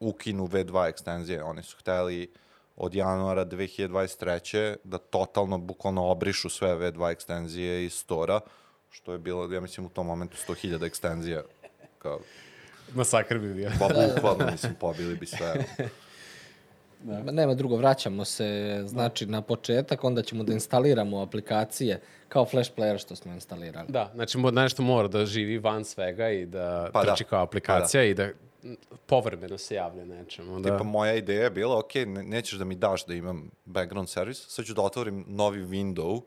ukinu 0.00 0.46
V2 0.46 0.88
ekstenzije. 0.88 1.42
Oni 1.42 1.62
su 1.62 1.76
hteli 1.78 2.32
od 2.76 2.94
januara 2.94 3.46
2023. 3.46 4.76
da 4.84 4.98
totalno, 4.98 5.58
bukvalno 5.58 6.06
obrišu 6.10 6.50
sve 6.50 6.68
V2 6.68 7.12
ekstenzije 7.12 7.84
iz 7.84 7.94
stora, 7.94 8.40
što 8.90 9.12
je 9.12 9.18
bilo, 9.18 9.52
ja 9.52 9.60
mislim, 9.60 9.86
u 9.86 9.88
tom 9.90 10.06
momentu 10.06 10.36
100.000 10.48 10.86
ekstenzija. 10.86 11.42
Kao, 11.98 12.20
Masakr 12.94 13.38
bi 13.38 13.54
bio. 13.54 13.70
pa 13.78 13.88
bukvalno, 13.88 14.50
mislim, 14.50 14.74
pobili 14.80 15.16
bi 15.16 15.26
sve. 15.26 15.64
Ma 17.04 17.32
nema 17.32 17.54
drugo, 17.54 17.76
vraćamo 17.76 18.24
se 18.24 18.80
znači 18.86 19.26
na 19.26 19.42
početak, 19.42 20.04
onda 20.04 20.22
ćemo 20.22 20.44
da 20.44 20.52
instaliramo 20.52 21.20
aplikacije 21.20 22.00
kao 22.28 22.44
Flash 22.44 22.70
Player 22.76 22.98
što 22.98 23.16
smo 23.16 23.32
instalirali. 23.32 23.86
Da, 23.88 24.10
znači 24.14 24.38
nešto 24.38 24.82
mora 24.82 25.08
da 25.08 25.26
živi 25.26 25.58
van 25.58 25.84
svega 25.84 26.30
i 26.30 26.46
da 26.46 26.90
Pa 26.92 27.04
da, 27.04 27.10
trči 27.10 27.24
kao 27.24 27.42
aplikacija 27.42 28.04
i 28.04 28.14
da 28.14 28.22
m, 28.24 28.76
povremeno 29.06 29.58
se 29.58 29.74
javlja 29.74 30.04
nečemu. 30.04 30.60
Da. 30.60 30.70
Tipa, 30.70 30.84
moja 30.84 31.14
ideja 31.14 31.42
je 31.44 31.50
bila, 31.50 31.78
ok, 31.78 31.94
ne, 31.94 32.22
nećeš 32.22 32.58
da 32.58 32.64
mi 32.64 32.74
daš 32.74 33.06
da 33.06 33.14
imam 33.14 33.50
background 33.64 34.08
servis, 34.08 34.48
sad 34.48 34.64
ću 34.64 34.74
da 34.74 34.82
otvorim 34.82 35.24
novi 35.28 35.62
window 35.62 36.20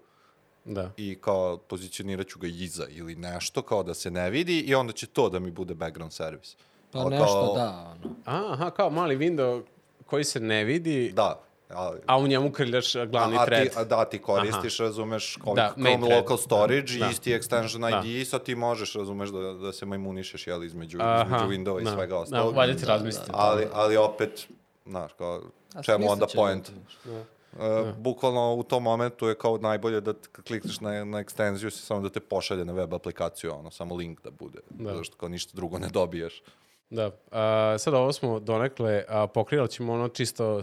da. 0.65 0.91
i 0.97 1.17
kao 1.21 1.57
pozicionirat 1.57 2.27
ću 2.27 2.39
ga 2.39 2.47
iza 2.47 2.85
ili 2.89 3.15
nešto, 3.15 3.61
kao 3.61 3.83
da 3.83 3.93
se 3.93 4.11
ne 4.11 4.29
vidi 4.29 4.59
i 4.59 4.75
onda 4.75 4.93
će 4.93 5.07
to 5.07 5.29
da 5.29 5.39
mi 5.39 5.51
bude 5.51 5.73
background 5.73 6.13
servis. 6.13 6.55
Pa 6.91 6.99
Ali 6.99 7.09
nešto 7.11 7.25
kao- 7.25 7.55
da, 7.55 7.95
ono. 8.03 8.15
A, 8.25 8.53
Aha, 8.53 8.69
kao 8.69 8.89
mali 8.89 9.17
window 9.17 9.63
koji 10.07 10.23
se 10.23 10.39
ne 10.39 10.63
vidi, 10.63 11.11
Da, 11.11 11.39
ali... 11.69 11.99
a 12.05 12.17
u 12.17 12.27
njemu 12.27 12.51
krljaš 12.51 12.93
glavni 12.95 13.37
a, 13.37 13.45
thread. 13.45 13.63
ti, 13.63 13.73
a 13.75 13.83
da, 13.83 14.05
ti 14.05 14.19
koristiš, 14.19 14.77
razumeš, 14.77 15.37
kao, 15.37 15.53
Da, 15.53 15.73
da, 15.77 15.83
thread. 15.83 16.01
local 16.03 16.37
storage 16.37 16.93
Da. 16.93 17.07
i 17.07 17.11
isti 17.11 17.31
extension 17.31 17.91
Da. 17.91 18.01
ID, 18.05 18.27
sad 18.27 18.43
ti 18.43 18.55
možeš, 18.55 18.93
razumeš, 18.93 19.29
da, 19.29 19.39
da 19.53 19.73
se 19.73 19.85
majmunišeš, 19.85 20.47
jel, 20.47 20.63
između, 20.63 20.97
Aha, 21.01 21.23
između 21.25 21.45
Windova 21.45 21.81
i 21.81 21.83
da. 21.83 21.91
svega 21.91 22.07
Da, 22.09 22.19
ostalog. 22.19 22.55
valjda 22.55 22.79
ti 22.79 22.85
razmisliti. 22.85 23.31
ali, 23.33 23.67
ali 23.73 23.97
opet, 23.97 24.47
znaš, 24.85 25.13
kao, 25.13 25.41
A 25.73 25.81
čemu 25.83 26.11
onda 26.11 26.27
point? 26.35 26.69
ljudi. 27.05 27.21
Uh, 27.53 27.95
bukvalno 27.95 28.53
u 28.53 28.63
tom 28.63 28.83
momentu 28.83 29.27
je 29.27 29.35
kao 29.35 29.57
najbolje 29.57 30.01
da 30.01 30.13
klikneš 30.47 30.79
na, 30.79 31.03
na 31.05 31.19
ekstenziju 31.19 31.71
samo 31.71 32.01
da 32.01 32.09
te 32.09 32.19
pošalje 32.19 32.65
na 32.65 32.73
web 32.73 32.93
aplikaciju, 32.93 33.53
ono, 33.53 33.71
samo 33.71 33.95
link 33.95 34.21
da 34.21 34.31
bude. 34.31 34.59
Da. 34.69 34.95
Zašto 34.95 35.15
kao 35.17 35.29
ništa 35.29 35.51
drugo 35.55 35.79
ne 35.79 35.87
dobiješ. 35.87 36.41
Da. 36.89 37.11
A, 37.31 37.75
sad 37.79 37.93
ovo 37.93 38.13
smo 38.13 38.39
donekle 38.39 39.03
a, 39.07 39.27
pokrili, 39.27 39.59
ali 39.59 39.69
ćemo 39.69 39.93
ono 39.93 40.07
čisto 40.09 40.61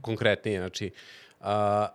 konkretnije. 0.00 0.60
Znači, 0.60 0.90
a, 1.40 1.88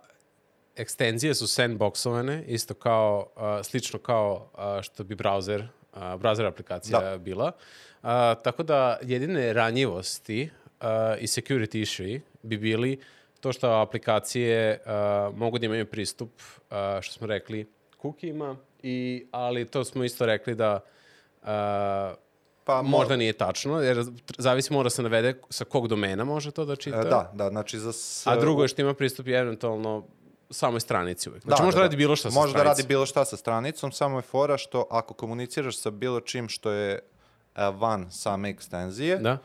ekstenzije 0.76 1.34
su 1.34 1.46
sandboxovane, 1.46 2.44
isto 2.46 2.74
kao, 2.74 3.26
a, 3.36 3.62
slično 3.62 3.98
kao 3.98 4.50
a, 4.54 4.82
što 4.82 5.04
bi 5.04 5.16
browser, 5.16 5.66
a, 5.92 6.16
browser 6.16 6.46
aplikacija 6.46 7.00
Da. 7.00 7.18
bila. 7.18 7.52
A, 8.02 8.34
tako 8.34 8.62
da 8.62 8.98
jedine 9.02 9.52
ranjivosti 9.52 10.50
a, 10.80 11.16
i 11.20 11.26
security 11.26 11.80
issue 11.80 12.20
bi 12.42 12.56
bili 12.56 13.00
to 13.40 13.52
što 13.52 13.70
aplikacije 13.70 14.80
a, 14.86 15.30
mogu 15.36 15.58
da 15.58 15.66
imaju 15.66 15.86
pristup, 15.86 16.30
a, 16.70 16.98
što 17.02 17.12
smo 17.12 17.26
rekli, 17.26 17.66
kukijima, 17.98 18.56
i, 18.82 19.26
ali 19.30 19.64
to 19.64 19.84
smo 19.84 20.04
isto 20.04 20.26
rekli 20.26 20.54
da 20.54 20.80
a, 21.42 22.14
Pa 22.64 22.82
Možda 22.82 23.16
nije 23.16 23.32
tačno, 23.32 23.80
jer 23.80 24.04
zavisi 24.38 24.72
mora 24.72 24.90
se 24.90 25.02
navede 25.02 25.40
sa 25.50 25.64
kog 25.64 25.88
domena 25.88 26.24
može 26.24 26.50
to 26.50 26.64
da 26.64 26.76
čita. 26.76 27.00
E, 27.00 27.04
da, 27.04 27.30
da, 27.34 27.48
znači 27.48 27.78
za... 27.78 27.92
S, 27.92 28.26
A 28.26 28.36
drugo 28.36 28.62
je 28.62 28.68
što 28.68 28.82
ima 28.82 28.94
pristup 28.94 29.26
i 29.26 29.32
eventualno 29.32 30.04
samoj 30.50 30.80
stranici 30.80 31.30
uvek. 31.30 31.42
Znači 31.42 31.60
da, 31.60 31.64
može 31.64 31.76
da, 31.76 31.82
radi 31.82 31.96
bilo 31.96 32.16
šta 32.16 32.30
sa 32.30 32.34
Može 32.40 32.52
da 32.52 32.58
stranicom. 32.58 32.68
radi 32.78 32.88
bilo 32.88 33.06
šta 33.06 33.24
sa 33.24 33.36
stranicom, 33.36 33.92
samo 33.92 34.18
je 34.18 34.22
fora 34.22 34.56
što 34.58 34.86
ako 34.90 35.14
komuniciraš 35.14 35.78
sa 35.78 35.90
bilo 35.90 36.20
čim 36.20 36.48
što 36.48 36.70
je 36.70 36.92
e, 36.94 37.00
van 37.70 38.10
same 38.10 38.50
ekstenzije, 38.50 39.16
Da? 39.18 39.38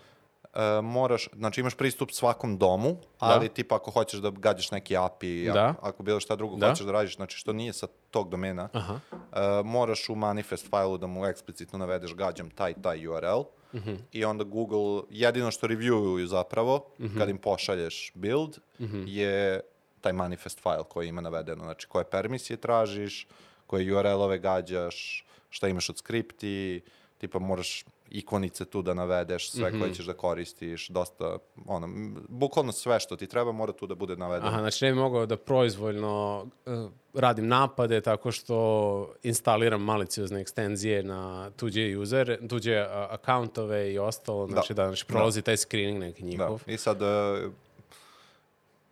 E, 0.54 0.82
moraš, 0.82 1.30
znači 1.34 1.62
imaš 1.62 1.76
pristup 1.76 2.12
svakom 2.12 2.58
domu, 2.58 2.98
ali 3.20 3.50
tipa 3.50 3.76
ako 3.76 3.92
hoćeš 3.92 4.20
da 4.20 4.30
gađaš 4.32 4.72
neki 4.72 4.98
API, 4.98 5.46
Da. 5.46 5.68
ako, 5.70 5.88
ako 5.88 6.04
bilo 6.04 6.20
šta 6.20 6.36
drugo 6.36 6.56
Da. 6.56 6.70
hoćeš 6.70 6.86
da 6.86 6.92
radiš, 6.92 7.16
znači 7.16 7.38
što 7.38 7.54
nije 7.54 7.74
sa 7.74 7.88
tog 8.12 8.30
domena, 8.30 8.70
Aha. 8.74 9.00
e, 9.12 9.20
moraš 9.64 10.10
u 10.10 10.16
manifest 10.16 10.70
failu 10.70 10.98
da 10.98 11.08
mu 11.08 11.26
eksplicitno 11.26 11.80
navedeš 11.80 12.16
gađam 12.16 12.50
taj 12.50 12.74
taj 12.74 13.08
URL 13.08 13.42
Mhm. 13.74 13.96
i 14.12 14.26
onda 14.26 14.44
Google 14.44 15.02
jedino 15.10 15.52
što 15.52 15.68
reviewuju 15.68 16.26
zapravo 16.26 16.86
Mhm. 17.00 17.18
kad 17.18 17.30
im 17.30 17.38
pošalješ 17.38 18.12
build 18.16 18.58
je 19.06 19.62
taj 20.02 20.14
manifest 20.14 20.60
file 20.60 20.84
koji 20.84 21.08
ima 21.08 21.22
navedeno, 21.22 21.64
znači 21.64 21.88
koje 21.88 22.06
permisije 22.06 22.58
tražiš, 22.58 23.28
koje 23.68 23.94
URL-ove 23.94 24.38
gađaš, 24.40 25.26
šta 25.50 25.68
imaš 25.68 25.90
od 25.90 25.98
skripti, 25.98 26.82
tipa 27.20 27.40
moraš 27.40 27.86
ikonice 28.10 28.66
tu 28.66 28.82
da 28.82 28.94
navedeš, 28.94 29.52
sve 29.52 29.70
Mhm. 29.70 29.80
koje 29.80 29.94
ćeš 29.94 30.06
da 30.06 30.14
koristiš, 30.14 30.88
dosta, 30.90 31.38
ono, 31.66 31.88
bukvalno 32.30 32.72
sve 32.72 33.00
što 33.00 33.16
ti 33.16 33.28
treba 33.28 33.52
mora 33.52 33.74
tu 33.74 33.88
da 33.88 33.96
bude 33.96 34.16
navedeno. 34.16 34.48
Aha, 34.52 34.60
znači 34.60 34.86
ne 34.86 34.92
bi 34.92 34.98
mogao 35.00 35.26
da 35.26 35.38
proizvoljno 35.38 36.46
uh, 36.66 36.90
radim 37.14 37.48
napade 37.48 38.02
tako 38.02 38.32
što 38.32 39.14
instaliram 39.24 39.82
maliciozne 39.84 40.42
ekstenzije 40.42 41.04
na 41.04 41.50
tuđe 41.50 41.98
user, 41.98 42.48
tuđe 42.50 42.82
uh, 42.82 42.88
akauntove 42.92 43.94
i 43.94 44.00
ostalo, 44.00 44.48
znači 44.48 44.74
da, 44.74 44.86
znači 44.88 45.06
prolazi 45.06 45.42
taj 45.42 45.58
screening 45.58 46.00
neki 46.00 46.22
Da. 46.22 46.28
njihov. 46.28 46.62
I 46.68 46.78
sad, 46.78 47.02
e, 47.02 47.06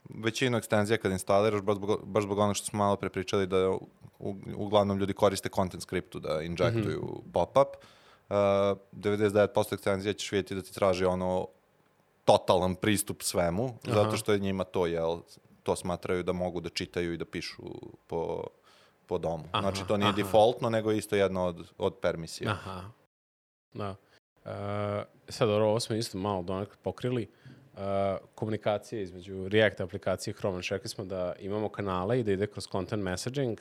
većinu 0.10 0.58
ekstenzija 0.58 0.98
kad 0.98 1.12
instaliraš, 1.12 1.62
baš 1.62 1.76
zbog, 1.76 2.06
baš 2.06 2.24
zbog 2.24 2.38
onog 2.38 2.56
što 2.56 2.66
smo 2.66 2.78
malo 2.78 2.96
pre 2.96 3.10
pričali, 3.10 3.48
da 3.48 3.70
u, 4.20 4.36
uglavnom 4.56 4.98
ljudi 4.98 5.14
koriste 5.14 5.50
content 5.50 5.84
scriptu 5.84 6.20
da 6.20 6.42
injektuju 6.42 7.22
pop-up. 7.34 7.68
Uh, 8.30 8.36
99% 8.36 9.74
ekstenzija 9.74 10.14
ćeš 10.14 10.32
vidjeti 10.32 10.56
da 10.56 10.62
ti 10.62 10.74
traži 10.74 11.06
ono 11.06 11.48
totalan 12.26 12.76
pristup 12.76 13.22
svemu, 13.22 13.74
zato 13.84 14.18
što 14.18 14.34
je 14.34 14.40
njima 14.40 14.64
to, 14.64 14.86
jel, 14.86 15.20
to 15.64 15.76
smatraju 15.76 16.24
da 16.24 16.34
mogu 16.34 16.62
da 16.62 16.70
čitaju 16.70 17.14
i 17.14 17.18
da 17.18 17.26
pišu 17.26 17.64
po, 18.08 18.44
po 19.06 19.18
domu. 19.18 19.44
znači, 19.60 19.82
to 19.88 19.98
nije 19.98 20.10
aha. 20.10 20.18
defaultno, 20.18 20.70
nego 20.70 20.92
je 20.92 20.98
isto 20.98 21.16
jedno 21.16 21.46
od, 21.46 21.72
od 21.78 21.96
permisija. 22.02 22.52
Aha. 22.52 22.82
Da. 23.74 23.90
Uh, 23.90 24.52
sad, 25.30 25.48
dobro, 25.48 25.66
ovo 25.66 25.80
smo 25.80 25.96
isto 25.96 26.18
malo 26.18 26.42
donekle 26.42 26.76
pokrili. 26.84 27.28
Uh, 27.74 27.82
komunikacije 28.36 29.02
između 29.02 29.48
React 29.48 29.82
aplikacije 29.82 30.32
i 30.32 30.36
Chrome. 30.36 30.64
Čekali 30.64 30.90
smo 30.90 31.06
da 31.06 31.34
imamo 31.40 31.70
kanale 31.70 32.20
i 32.20 32.24
da 32.24 32.32
ide 32.32 32.48
kroz 32.48 32.68
content 32.68 33.04
messaging. 33.04 33.60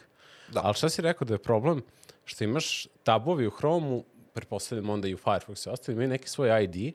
Da. 0.48 0.60
Ali 0.64 0.74
šta 0.74 0.88
si 0.88 1.02
rekao 1.02 1.26
da 1.26 1.34
je 1.34 1.38
problem? 1.38 1.82
Što 2.24 2.44
imaš 2.44 2.86
tabovi 3.02 3.46
u 3.46 3.50
Chrome-u, 3.50 4.04
pretpostavljam 4.36 4.90
onda 4.90 5.08
i 5.08 5.14
u 5.14 5.18
Firefoxu 5.18 5.68
i 5.68 5.72
ostali, 5.72 5.94
imaju 5.94 6.08
neki 6.08 6.28
svoj 6.28 6.64
ID 6.64 6.94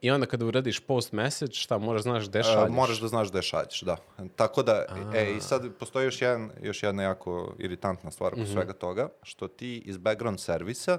i 0.00 0.10
onda 0.10 0.26
kada 0.26 0.44
uradiš 0.44 0.80
post 0.80 1.12
message, 1.12 1.52
šta 1.54 1.78
moraš 1.78 2.02
znaš 2.02 2.28
gde 2.28 2.38
E, 2.38 2.42
šalješ. 2.42 2.72
moraš 2.72 3.00
da 3.00 3.08
znaš 3.08 3.28
da 3.28 3.38
je 3.38 3.42
šalješ, 3.42 3.80
da. 3.80 3.96
Tako 4.36 4.62
da, 4.62 4.84
e, 5.14 5.32
i 5.36 5.40
sad 5.40 5.74
postoji 5.78 6.04
još, 6.04 6.22
jedan, 6.22 6.50
još 6.62 6.82
jedna 6.82 7.02
jako 7.02 7.54
iritantna 7.58 8.10
stvar 8.10 8.32
oko 8.32 8.46
svega 8.46 8.72
toga, 8.72 9.08
što 9.22 9.48
ti 9.48 9.82
iz 9.86 9.98
background 9.98 10.40
servisa 10.40 10.98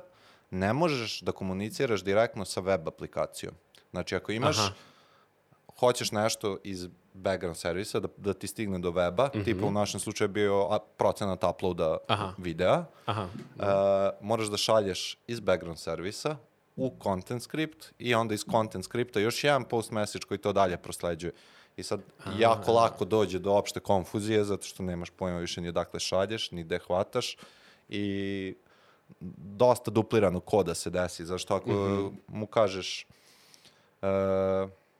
ne 0.51 0.73
možeš 0.73 1.21
da 1.21 1.31
komuniciraš 1.31 2.03
direktno 2.03 2.45
sa 2.45 2.61
web 2.61 2.87
aplikacijom. 2.87 3.53
Znači, 3.91 4.15
ako 4.15 4.31
imaš, 4.31 4.57
Aha. 4.57 4.73
Hoćeš 5.79 6.11
nešto 6.11 6.57
iz 6.63 6.87
background 7.13 7.57
servisa 7.57 7.99
da, 7.99 8.07
da 8.17 8.33
ti 8.33 8.47
stigne 8.47 8.79
do 8.79 8.91
weba, 8.91 9.43
tipa 9.43 9.65
u 9.65 9.71
našem 9.71 9.99
slučaju 9.99 10.25
je 10.25 10.33
bio 10.33 10.67
a, 10.69 10.79
procenat 10.97 11.43
uploada 11.43 11.97
Aha. 12.07 12.33
videa, 12.37 12.85
Aha. 13.05 13.23
Uh, 13.23 13.65
moraš 14.21 14.47
da 14.47 14.57
šalješ 14.57 15.17
iz 15.27 15.39
background 15.39 15.79
servisa 15.79 16.37
u 16.75 16.93
content 17.03 17.43
script 17.43 17.93
i 17.99 18.15
onda 18.15 18.33
iz 18.33 18.45
content 18.51 18.85
scripta 18.85 19.19
još 19.19 19.43
jedan 19.43 19.63
post 19.63 19.91
message 19.91 20.25
koji 20.27 20.37
to 20.37 20.53
dalje 20.53 20.77
prosleđuje. 20.77 21.33
I 21.77 21.83
sad 21.83 22.01
jako 22.37 22.73
lako 22.73 23.05
dođe 23.05 23.39
do 23.39 23.53
opšte 23.53 23.79
konfuzije 23.79 24.43
zato 24.43 24.63
što 24.63 24.83
nemaš 24.83 25.09
pojma 25.09 25.39
više 25.39 25.61
ni 25.61 25.69
odakle 25.69 25.99
šalješ, 25.99 26.51
ni 26.51 26.63
gde 26.63 26.79
hvataš 26.79 27.37
i 27.89 28.55
dosta 29.37 29.91
dupliranog 29.91 30.45
koda 30.45 30.73
se 30.73 30.89
desi. 30.89 31.25
Zašto 31.25 31.55
ako 31.55 32.11
mu 32.27 32.47
kažeš 32.47 33.07
uh, 34.01 34.07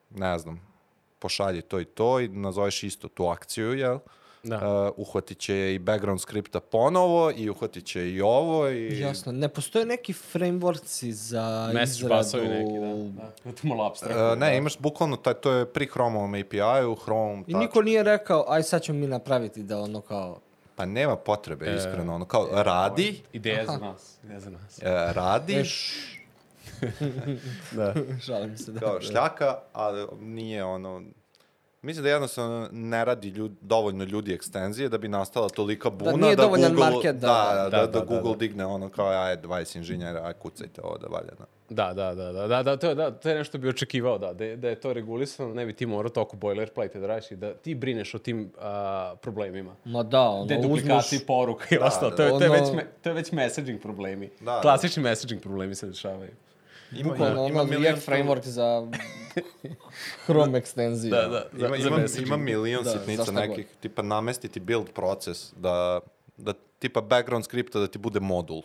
ne 0.10 0.40
znam, 0.40 0.62
pošalji 1.20 1.62
to 1.62 1.80
i 1.80 1.86
to 1.86 2.20
i 2.20 2.28
nazoveš 2.28 2.84
isto 2.84 3.08
tu 3.08 3.26
akciju, 3.28 3.74
jel? 3.74 4.00
Da. 4.44 4.56
Uh, 4.88 4.94
uhvatit 4.98 5.38
će 5.38 5.74
i 5.74 5.80
background 5.80 6.22
skripta 6.22 6.60
ponovo 6.60 7.32
i 7.36 7.50
uhvatit 7.50 7.86
će 7.86 8.12
i 8.12 8.22
ovo 8.22 8.70
i... 8.70 9.00
Jasno, 9.00 9.32
ne 9.32 9.50
postoje 9.50 9.86
neki 9.86 10.14
frameworkci 10.14 11.12
za 11.12 11.72
Message 11.74 12.06
izradu... 12.06 12.24
busovi 12.24 12.48
neki, 12.48 12.80
da. 12.80 13.24
da. 13.24 13.52
To 13.52 13.68
je 13.68 13.70
malo 13.70 13.86
abstraktno. 13.86 14.32
Uh, 14.32 14.38
ne, 14.38 14.58
imaš 14.58 14.78
bukvalno, 14.80 15.16
taj, 15.16 15.34
to 15.34 15.52
je 15.52 15.66
pri 15.66 15.88
Chromeovom 15.88 16.34
API-u, 16.34 16.96
Chrome... 16.96 17.44
I 17.48 17.54
tač- 17.54 17.60
niko 17.60 17.82
nije 17.82 18.04
rekao, 18.04 18.46
aj 18.48 18.64
sad 18.64 18.82
ćemo 18.82 19.00
mi 19.00 19.08
napraviti 19.08 19.64
da 19.64 19.80
ono 19.80 20.02
kao... 20.02 20.40
Pa 20.76 20.86
nema 20.86 21.16
potrebe, 21.16 21.76
iskreno, 21.78 22.16
ono, 22.16 22.26
kao, 22.26 22.50
radi, 22.52 23.22
Ideja 23.34 23.66
za 23.66 23.78
nas. 23.78 24.18
Ideja 24.24 24.40
za 24.40 24.50
nas. 24.50 24.80
e, 24.82 25.14
radi, 25.14 25.64
Da. 27.72 27.94
Šalim 28.26 28.58
se 28.58 28.72
da... 28.72 28.80
kao 28.80 29.02
šljaka, 29.02 29.58
ali 29.74 30.08
nije 30.20 30.64
ono... 30.64 31.02
Mislim 31.82 32.04
da 32.04 32.10
jednostavno 32.10 32.70
ne 32.72 33.06
radi 33.06 33.28
ljud, 33.28 33.52
dovoljno 33.62 34.04
ljudi 34.04 34.34
ekstenzije 34.34 34.90
da 34.90 34.98
bi 34.98 35.08
nastala 35.08 35.50
tolika 35.50 35.90
buna 35.90 36.12
nije 36.14 36.36
dovoljan 36.36 36.72
Google, 36.72 36.90
market 36.92 37.16
da- 37.16 37.28
da, 37.28 37.54
da, 37.56 37.70
da, 37.70 37.78
da, 37.78 37.88
da, 37.90 38.00
da, 38.00 38.06
Google 38.06 38.32
da. 38.32 38.38
digne 38.38 38.66
ono 38.66 38.90
kao 38.90 39.08
aj 39.08 39.38
20 39.38 39.78
inženjera, 39.78 40.22
aj 40.22 40.34
kucajte 40.34 40.82
ovo 40.82 40.98
da 40.98 41.08
valja. 41.08 41.32
Da. 41.32 41.46
Da, 41.70 41.94
da, 41.94 42.16
da, 42.16 42.32
da, 42.32 42.48
da, 42.48 42.64
da, 42.64 42.78
to 42.78 42.90
je, 42.90 42.96
da, 42.96 43.12
to 43.12 43.30
je 43.30 43.36
nešto 43.36 43.58
bi 43.58 43.70
očekivao, 43.70 44.18
da, 44.18 44.34
da, 44.34 44.46
je- 44.46 44.56
da 44.56 44.70
je 44.70 44.76
to 44.76 44.94
regulisano, 44.94 45.54
ne 45.54 45.66
bi 45.66 45.74
ti 45.74 45.86
morao 45.86 46.10
toliko 46.10 46.36
boilerplate 46.36 47.00
da 47.00 47.08
radiš 47.08 47.32
i 47.32 47.36
da 47.36 47.54
ti 47.54 47.76
brineš 47.76 48.14
o 48.14 48.20
tim 48.20 48.52
a, 48.60 49.16
problemima. 49.18 49.76
Ma 49.86 50.04
da, 50.04 50.22
ono, 50.22 50.46
Deduplikaciji 50.46 50.98
uzmeš... 51.18 51.28
poruka 51.28 51.66
i 51.70 51.76
Da, 51.76 51.86
ostalo. 51.86 52.10
da, 52.10 52.16
To, 52.16 52.24
je, 52.24 52.30
to, 52.30 52.40
je 52.40 52.50
ono- 52.50 52.60
već 52.62 52.74
me, 52.74 52.86
to 53.04 53.10
je 53.10 53.14
već 53.14 53.32
messaging 53.32 53.82
problemi. 53.82 54.30
Da, 54.40 54.46
da. 54.46 54.62
Klasični 54.62 55.04
messaging 55.04 55.42
problemi 55.42 55.76
se 55.76 55.88
dešavaju. 55.88 56.32
Ima, 56.92 57.10
Bukvalno, 57.10 57.48
ima, 57.48 57.62
ono, 57.62 57.72
milion 57.72 57.84
React 57.84 58.08
framework 58.08 58.46
za 58.46 58.88
Chrome 60.26 60.58
ekstenziju. 60.58 61.12
Da, 61.12 61.28
da. 61.28 61.68
Ima, 61.68 61.78
za 61.78 61.88
ima, 61.88 61.98
messaging. 61.98 62.28
ima 62.28 62.38
milion 62.38 62.84
Da, 62.84 62.92
sitnica 62.92 63.24
za 63.24 63.32
šta 63.32 63.42
god. 63.48 63.50
nekih, 63.50 63.68
tipa 63.80 64.02
namestiti 64.02 64.60
build 64.60 64.90
proces, 64.94 65.54
da, 65.56 66.00
da 66.38 66.54
tipa 66.80 67.02
background 67.02 67.46
skripta 67.46 67.80
da 67.80 67.88
ti 67.88 67.98
bude 67.98 68.20
modul. 68.20 68.62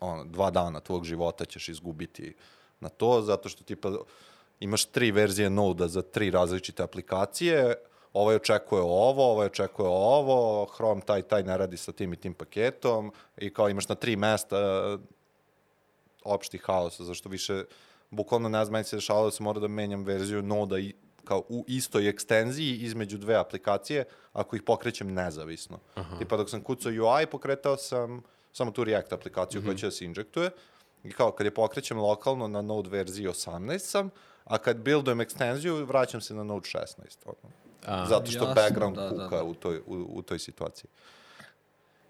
Ono, 0.00 0.24
dva 0.24 0.50
dana 0.50 0.80
tvog 0.80 1.04
života 1.04 1.44
ćeš 1.44 1.68
izgubiti 1.68 2.34
na 2.80 2.88
to, 2.88 3.22
zato 3.22 3.48
što 3.48 3.64
tipa 3.64 3.92
imaš 4.60 4.84
tri 4.84 5.10
verzije 5.10 5.50
Node-a 5.50 5.88
za 5.88 6.02
tri 6.02 6.30
različite 6.30 6.82
aplikacije, 6.82 7.74
ovaj 8.12 8.36
očekuje 8.36 8.82
ovo, 8.82 9.30
ovaj 9.32 9.46
očekuje 9.46 9.88
ovo, 9.88 10.66
Chrome 10.74 11.00
taj, 11.00 11.22
taj 11.22 11.42
ne 11.42 11.58
radi 11.58 11.76
sa 11.76 11.92
tim 11.92 12.12
i 12.12 12.16
tim 12.16 12.34
paketom 12.34 13.12
i 13.36 13.52
kao 13.52 13.68
imaš 13.68 13.88
na 13.88 13.94
tri 13.94 14.16
mesta 14.16 14.56
opšti 16.24 16.58
haos, 16.58 17.00
zašto 17.00 17.28
više, 17.28 17.64
bukvalno 18.10 18.48
ne 18.48 18.64
znam, 18.64 18.72
meni 18.72 18.84
se 18.84 18.96
dešavalo 18.96 19.26
da 19.26 19.30
se 19.30 19.42
mora 19.42 19.60
da 19.60 19.68
menjam 19.68 20.04
verziju 20.04 20.42
Noda 20.42 20.78
i 20.78 20.94
kao 21.24 21.44
u 21.48 21.64
istoj 21.68 22.08
ekstenziji 22.08 22.76
između 22.76 23.18
dve 23.18 23.34
aplikacije, 23.34 24.04
ako 24.32 24.56
ih 24.56 24.62
pokrećem 24.62 25.14
nezavisno. 25.14 25.78
Aha. 25.94 26.18
Tipa 26.18 26.36
dok 26.36 26.50
sam 26.50 26.62
kucao 26.62 26.92
UI, 26.92 27.26
pokretao 27.26 27.76
sam 27.76 28.22
samo 28.52 28.70
tu 28.70 28.84
React 28.84 29.12
aplikaciju 29.12 29.62
koja 29.64 29.76
će 29.76 29.86
da 29.86 29.90
se 29.90 30.04
injektuje. 30.04 30.50
I 31.04 31.12
kao 31.12 31.32
kad 31.32 31.44
je 31.44 31.54
pokrećem 31.54 31.98
lokalno 31.98 32.48
na 32.48 32.62
Node 32.62 32.90
verziji 32.90 33.26
18 33.26 33.78
sam, 33.78 34.10
a 34.44 34.58
kad 34.58 34.76
buildujem 34.76 35.20
ekstenziju, 35.20 35.84
vraćam 35.84 36.20
se 36.20 36.34
na 36.34 36.44
Node 36.44 36.66
16. 36.66 36.86
Ono. 37.24 37.52
A, 37.86 38.06
Zato 38.06 38.30
što 38.30 38.44
jasno, 38.44 38.54
background 38.54 38.96
da, 38.96 39.02
da, 39.02 39.10
kuka 39.10 39.36
da. 39.36 39.42
U, 39.42 39.54
toj, 39.54 39.78
u, 39.78 40.06
u 40.08 40.22
toj 40.22 40.38
situaciji. 40.38 40.90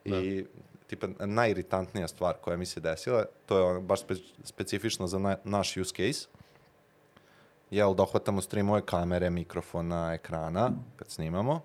I 0.05 0.45
tipa 0.91 1.07
najiritantnija 1.27 2.09
stvar 2.09 2.35
koja 2.41 2.57
mi 2.57 2.67
se 2.67 2.81
desila, 2.81 3.25
to 3.47 3.59
je 3.59 3.65
ono 3.65 3.81
baš 3.81 4.01
spe, 4.01 4.15
specifično 4.45 5.07
za 5.07 5.19
na, 5.19 5.37
naš 5.45 5.77
use 5.77 5.95
case, 5.95 6.29
jel, 7.71 7.95
dohvatamo 7.95 8.43
streamove 8.43 8.83
kamere, 8.87 9.31
mikrofona, 9.31 10.15
ekrana, 10.15 10.71
kad 10.97 11.11
snimamo, 11.11 11.61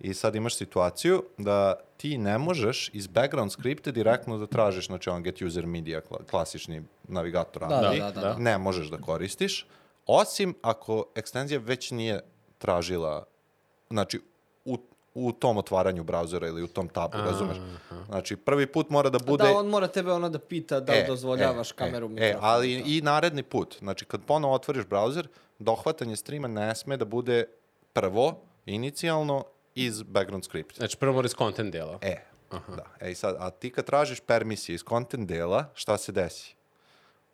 i 0.00 0.14
sad 0.14 0.34
imaš 0.34 0.56
situaciju 0.56 1.24
da 1.38 1.74
ti 1.96 2.18
ne 2.18 2.38
možeš 2.38 2.90
iz 2.92 3.06
background 3.06 3.52
skripte 3.52 3.92
direktno 3.92 4.38
da 4.38 4.46
tražiš, 4.46 4.86
znači 4.86 5.10
on 5.10 5.22
get 5.22 5.42
user 5.42 5.66
media, 5.66 6.00
kla- 6.10 6.24
klasični 6.30 6.82
navigator 7.08 7.68
Da, 7.68 7.80
radi, 7.80 7.98
da, 7.98 8.10
da, 8.10 8.20
da. 8.20 8.36
ne 8.38 8.58
možeš 8.58 8.88
da 8.88 8.96
koristiš, 8.98 9.66
osim 10.06 10.54
ako 10.62 11.04
ekstenzija 11.14 11.60
već 11.60 11.90
nije 11.90 12.20
tražila, 12.58 13.24
znači 13.90 14.20
u, 15.16 15.32
tom 15.32 15.58
otvaranju 15.58 16.04
brauzera 16.04 16.46
ili 16.46 16.62
u 16.62 16.66
tom 16.66 16.88
tabu, 16.88 17.18
razumeš? 17.18 17.56
Znači, 18.08 18.36
prvi 18.36 18.66
put 18.66 18.90
mora 18.90 19.10
da 19.10 19.18
bude... 19.18 19.44
Da, 19.44 19.58
on 19.58 19.66
mora 19.66 19.88
tebe 19.88 20.12
ono 20.12 20.28
da 20.28 20.38
pita 20.38 20.80
da 20.80 20.92
li 20.92 21.04
dozvoljavaš 21.06 21.72
kameru, 21.72 22.06
e, 22.06 22.08
mikrofon. 22.08 22.40
ali 22.42 22.76
da. 22.76 22.82
i 22.86 23.00
naredni 23.00 23.42
put, 23.42 23.76
znači 23.78 24.04
kad 24.04 24.20
ponovo 24.26 24.54
otvoriš 24.54 24.86
brauzer, 24.86 25.28
dohvatanje 25.58 26.16
streama 26.16 26.48
ne 26.48 26.74
sme 26.74 26.96
da 26.96 27.04
bude 27.04 27.44
prvo, 27.92 28.40
inicijalno, 28.66 29.44
iz 29.74 30.02
background 30.02 30.44
scripta. 30.44 30.74
Znači, 30.76 30.96
prvo 30.96 31.12
mora 31.12 31.26
iz 31.26 31.34
content 31.34 31.72
dela. 31.72 31.98
E, 32.02 32.16
da. 32.50 32.84
E, 33.00 33.14
sad, 33.14 33.36
a 33.38 33.50
ti 33.50 33.70
kad 33.70 33.84
tražiš 33.84 34.20
permisije 34.20 34.74
iz 34.74 34.84
content 34.88 35.28
dela, 35.28 35.64
šta 35.74 35.98
se 35.98 36.12
desi? 36.12 36.54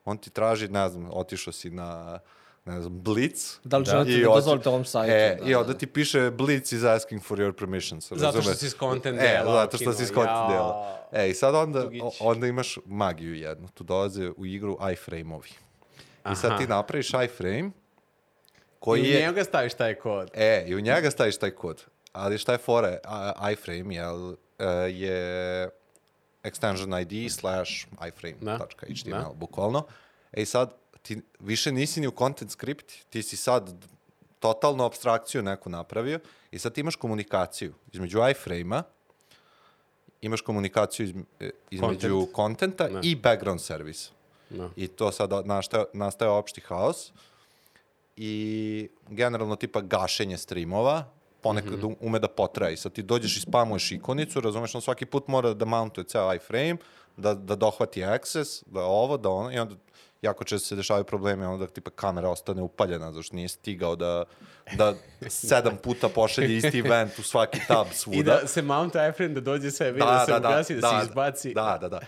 On 0.04 0.18
ti 0.18 0.30
traži, 0.30 0.68
ne 0.68 0.88
znam, 0.88 1.10
otišao 1.12 1.52
si 1.52 1.70
na 1.70 2.18
ne 2.64 2.80
znam, 2.80 2.92
Blitz. 2.94 3.56
Da 3.64 3.78
li 3.78 3.84
želite 3.84 4.12
i 4.12 4.22
da 4.22 4.28
oti- 4.28 4.34
dozvolite 4.34 4.68
ovom 4.68 4.84
sajtu, 4.84 5.12
E, 5.12 5.36
da, 5.36 5.46
I 5.46 5.52
da, 5.52 5.58
onda 5.58 5.72
da. 5.72 5.78
ti 5.78 5.86
piše 5.86 6.30
Blitz 6.30 6.72
is 6.72 6.82
asking 6.84 7.22
for 7.22 7.38
your 7.38 7.52
permissions. 7.52 8.12
Zato 8.12 8.42
što 8.42 8.54
si 8.54 8.66
iz 8.66 8.74
content 8.74 9.18
E, 9.18 9.22
dela 9.22 9.52
zato 9.54 9.76
što 9.76 9.92
si 9.92 10.02
iz 10.02 10.08
content 10.08 10.48
dela. 10.48 10.98
E, 11.12 11.30
i 11.30 11.34
sad 11.34 11.54
onda, 11.54 11.84
onda 12.20 12.46
imaš 12.46 12.78
magiju 12.86 13.34
jednu. 13.34 13.68
Tu 13.68 13.84
dolaze 13.84 14.30
u 14.30 14.46
igru 14.46 14.78
iframe-ovi. 14.92 15.50
I 16.32 16.36
sad 16.36 16.58
ti 16.58 16.66
napraviš 16.66 17.08
iframe 17.08 17.58
I 17.58 17.70
koji 18.78 19.02
u 19.02 19.04
je... 19.04 19.20
njega 19.20 19.44
staviš 19.44 19.74
taj 19.74 19.94
kod. 19.94 20.30
E, 20.34 20.64
i 20.66 20.74
u 20.74 20.80
njega 20.80 21.10
staviš 21.10 21.36
taj 21.36 21.50
kod. 21.50 21.84
Ali 22.12 22.38
šta 22.38 22.52
je 22.52 22.58
fora? 22.58 22.98
A, 23.04 23.50
iframe 23.50 23.94
jel, 23.94 24.32
e, 24.58 24.64
je 24.90 25.68
extension 26.42 27.02
ID 27.02 27.32
slash 27.32 27.70
iframe.html, 28.08 29.10
Da. 29.10 29.30
bukvalno. 29.34 29.86
E 30.32 30.42
i 30.42 30.46
sad, 30.46 30.72
ti 31.02 31.20
više 31.40 31.72
nisi 31.72 32.00
ni 32.00 32.06
u 32.06 32.12
content 32.12 32.50
script, 32.50 32.92
ti 33.10 33.22
si 33.22 33.36
sad 33.36 33.74
totalnu 34.38 34.84
abstrakciju 34.84 35.42
neku 35.42 35.70
napravio 35.70 36.20
i 36.50 36.58
sad 36.58 36.78
imaš 36.78 36.96
komunikaciju 36.96 37.74
između 37.92 38.18
iframe-a, 38.30 38.82
imaš 40.20 40.40
komunikaciju 40.40 41.06
izme- 41.06 41.24
e, 41.40 41.50
između 41.70 42.08
Content. 42.08 42.32
kontenta 42.32 42.88
Da. 42.88 43.00
i 43.02 43.16
background 43.16 43.60
servisa. 43.60 44.10
Da. 44.50 44.68
I 44.76 44.88
to 44.88 45.12
sada 45.12 45.42
nastaje, 45.42 45.84
nastaje 45.92 46.30
opšti 46.30 46.60
haos 46.60 47.12
i 48.16 48.34
generalno 49.08 49.56
tipa 49.56 49.80
gašenje 49.80 50.38
streamova, 50.38 51.04
ponekad 51.40 51.72
Mhm. 51.74 51.92
ume 52.00 52.18
da 52.18 52.28
potraje. 52.28 52.76
Sad 52.76 52.92
ti 52.92 53.02
dođeš 53.02 53.36
i 53.36 53.40
spamuješ 53.40 53.92
ikonicu, 53.92 54.40
razumeš, 54.40 54.74
on 54.74 54.80
svaki 54.80 55.06
put 55.06 55.28
mora 55.28 55.54
da 55.54 55.64
mountuje 55.64 56.04
ceo 56.04 56.34
iframe, 56.34 56.76
da, 57.16 57.34
da 57.34 57.56
dohvati 57.56 58.04
access, 58.04 58.62
da 58.66 58.80
ovo, 58.82 59.16
da 59.16 59.28
ono, 59.30 59.52
i 59.52 59.58
onda 59.58 59.74
jako 60.22 60.44
često 60.44 60.68
se 60.68 60.76
dešavaju 60.76 61.04
problemi, 61.04 61.44
onda 61.44 61.66
tipa 61.66 61.90
kamera 61.90 62.28
ostane 62.28 62.62
upaljena, 62.62 63.12
zašto 63.12 63.36
nije 63.36 63.48
stigao 63.48 63.96
da, 63.96 64.24
da 64.76 64.94
sedam 65.28 65.76
puta 65.82 66.08
pošalje 66.08 66.56
isti 66.56 66.78
event 66.78 67.18
u 67.18 67.22
svaki 67.22 67.60
tab 67.68 67.86
svuda. 67.92 68.18
I 68.18 68.22
da 68.22 68.46
se 68.46 68.62
mount 68.62 68.94
iframe 69.10 69.34
da 69.34 69.40
dođe 69.40 69.70
sebi, 69.70 69.98
da, 69.98 70.04
da 70.04 70.26
se 70.26 70.34
ugasi, 70.36 70.74
da, 70.74 71.00
se 71.00 71.06
izbaci. 71.06 71.54
Da, 71.54 71.78
da, 71.80 71.88
da. 71.88 72.00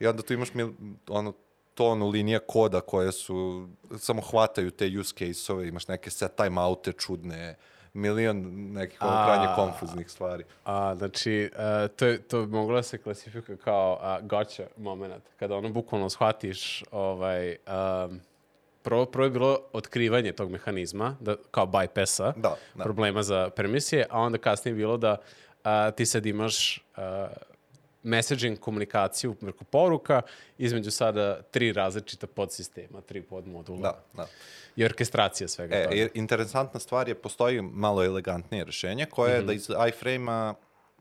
I 0.00 0.06
onda 0.06 0.22
tu 0.22 0.32
imaš 0.32 0.54
mil, 0.54 0.70
ono, 1.08 1.32
tonu 1.74 2.08
linija 2.08 2.38
koda 2.38 2.80
koje 2.80 3.12
su, 3.12 3.68
samo 3.98 4.22
hvataju 4.22 4.70
te 4.70 4.98
use 5.00 5.14
case-ove, 5.14 5.68
imaš 5.68 5.88
neke 5.88 6.10
set 6.10 6.36
timeoute 6.36 6.92
čudne, 6.92 7.56
milion 7.94 8.42
nekih 8.72 9.02
ono 9.02 9.12
A. 9.12 9.24
krajnje 9.26 9.46
konfuznih 9.56 10.10
stvari. 10.10 10.44
A, 10.64 10.94
znači, 10.94 11.50
uh, 11.52 11.96
to, 11.96 12.06
je, 12.06 12.22
to 12.22 12.46
bi 12.46 12.52
moglo 12.52 12.76
da 12.76 12.82
se 12.82 12.98
klasifikuje 12.98 13.58
kao 13.58 14.00
uh, 14.02 14.26
gotcha 14.28 14.62
moment, 14.76 15.24
kada 15.38 15.56
ono 15.56 15.68
bukvalno 15.68 16.10
shvatiš 16.10 16.84
ovaj, 16.90 17.50
um, 17.50 18.20
prvo, 18.82 19.06
prvo 19.06 19.24
je 19.24 19.30
bilo 19.30 19.58
otkrivanje 19.72 20.32
tog 20.32 20.50
mehanizma, 20.50 21.16
da, 21.20 21.36
kao 21.50 21.66
bypassa, 21.66 22.32
Da, 22.36 22.56
da. 22.74 22.84
problema 22.84 23.22
za 23.22 23.50
permisije, 23.56 24.06
a 24.10 24.20
onda 24.20 24.38
kasnije 24.38 24.72
je 24.72 24.76
bilo 24.76 24.96
da 24.96 25.16
a, 25.64 25.90
ti 25.90 26.06
sad 26.06 26.26
imaš 26.26 26.84
a, 26.96 27.28
messaging 28.02 28.58
komunikaciju 28.58 29.34
preko 29.34 29.64
poruka 29.64 30.22
između 30.58 30.90
sada 30.90 31.42
tri 31.42 31.72
različita 31.72 32.26
podsistema, 32.26 33.00
tri 33.00 33.22
podmodula 33.22 33.80
Da, 33.82 34.02
da. 34.14 34.26
i 34.76 34.84
orkestracija 34.84 35.48
svega 35.48 35.76
E, 35.76 35.82
toga. 35.82 35.94
jer 35.94 36.10
interesantna 36.14 36.80
stvar 36.80 37.08
je, 37.08 37.14
postoji 37.14 37.62
malo 37.62 38.04
elegantnije 38.04 38.64
rešenje, 38.64 39.06
koje 39.06 39.34
je 39.34 39.42
da 39.42 39.52
iz 39.52 39.68
iframe-a, 39.88 40.54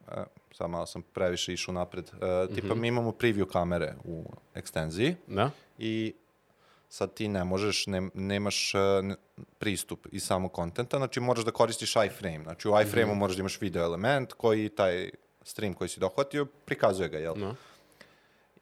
e, 0.08 0.24
sad 0.52 0.70
malo 0.70 0.86
sam 0.86 1.02
previše 1.04 1.54
išao 1.54 1.74
napred, 1.74 2.06
e, 2.50 2.56
tipa 2.56 2.76
mi 2.76 2.88
imamo 2.88 3.12
preview 3.12 3.46
kamere 3.46 3.94
u 4.04 4.24
ekstenziji 4.56 5.16
Da? 5.28 5.50
i 5.78 6.14
sad 6.90 7.14
ti 7.14 7.28
ne 7.28 7.44
možeš, 7.44 7.88
ne, 7.88 8.10
nemaš 8.14 8.76
e, 8.76 8.80
ne- 9.02 9.16
pristup 9.58 10.08
iz 10.12 10.24
samog 10.24 10.52
kontenta, 10.52 10.98
znači 10.98 11.20
moraš 11.20 11.46
da 11.46 11.52
koristiš 11.52 11.94
iframe. 11.98 12.44
Znači 12.44 12.68
u 12.68 12.82
iframe-u 12.82 13.16
moraš 13.16 13.36
da 13.36 13.40
imaš 13.40 13.62
video 13.62 13.84
element 13.84 14.34
koji 14.34 14.70
taj 14.70 15.10
stream 15.44 15.74
koji 15.74 15.90
si 15.90 16.00
dohvatio, 16.00 16.46
prikazuje 16.66 17.10
ga, 17.10 17.18
jel? 17.18 17.34
No. 17.38 17.56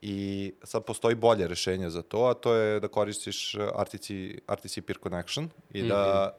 I 0.02 0.54
sad 0.64 0.84
postoji 0.84 1.16
bolje 1.16 1.48
rešenje 1.48 1.90
za 1.90 2.02
to, 2.02 2.26
a 2.26 2.34
to 2.34 2.54
je 2.54 2.80
da 2.80 2.88
koristiš 2.88 3.56
uh, 3.56 3.62
RTC, 3.84 4.10
RTC 4.52 4.80
peer 4.88 4.98
connection 5.04 5.50
i 5.74 5.84
da 5.84 6.34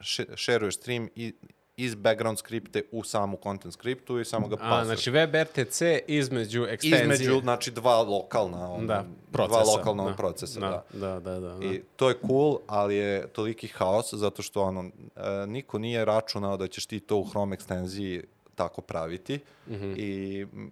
še- 0.00 0.36
šeruješ 0.36 0.76
stream 0.76 1.08
i, 1.16 1.32
iz 1.76 1.94
background 1.94 2.38
skripte 2.38 2.82
u 2.92 3.04
samu 3.04 3.38
content 3.42 3.74
skriptu 3.74 4.20
i 4.20 4.24
samo 4.24 4.48
ga 4.48 4.54
A, 4.54 4.58
pasaš. 4.58 4.86
znači 4.86 5.10
WebRTC 5.10 6.00
između 6.06 6.64
ekstenzije. 6.64 7.02
Između, 7.02 7.40
znači, 7.40 7.70
dva 7.70 8.02
lokalna, 8.02 8.72
ono, 8.72 8.86
da, 8.86 9.04
dva 9.30 9.46
procesa. 9.48 9.70
lokalna 9.76 10.04
da. 10.04 10.14
procesa, 10.14 10.60
da. 10.60 10.84
Da, 10.92 11.20
da, 11.20 11.40
da. 11.40 11.54
da. 11.54 11.66
I 11.66 11.82
to 11.96 12.08
je 12.08 12.14
cool, 12.26 12.58
ali 12.66 12.96
je 12.96 13.26
toliki 13.26 13.68
haos 13.68 14.14
zato 14.14 14.42
što 14.42 14.62
ono, 14.62 14.90
e, 15.16 15.46
niko 15.46 15.78
nije 15.78 16.04
računao 16.04 16.56
da 16.56 16.68
ćeš 16.68 16.86
ti 16.86 17.00
to 17.00 17.16
u 17.16 17.28
Chrome 17.28 17.54
ekstenziji 17.54 18.22
tako 18.54 18.80
praviti 18.80 19.40
Mhm. 19.68 19.94
i 19.96 20.40
m, 20.44 20.70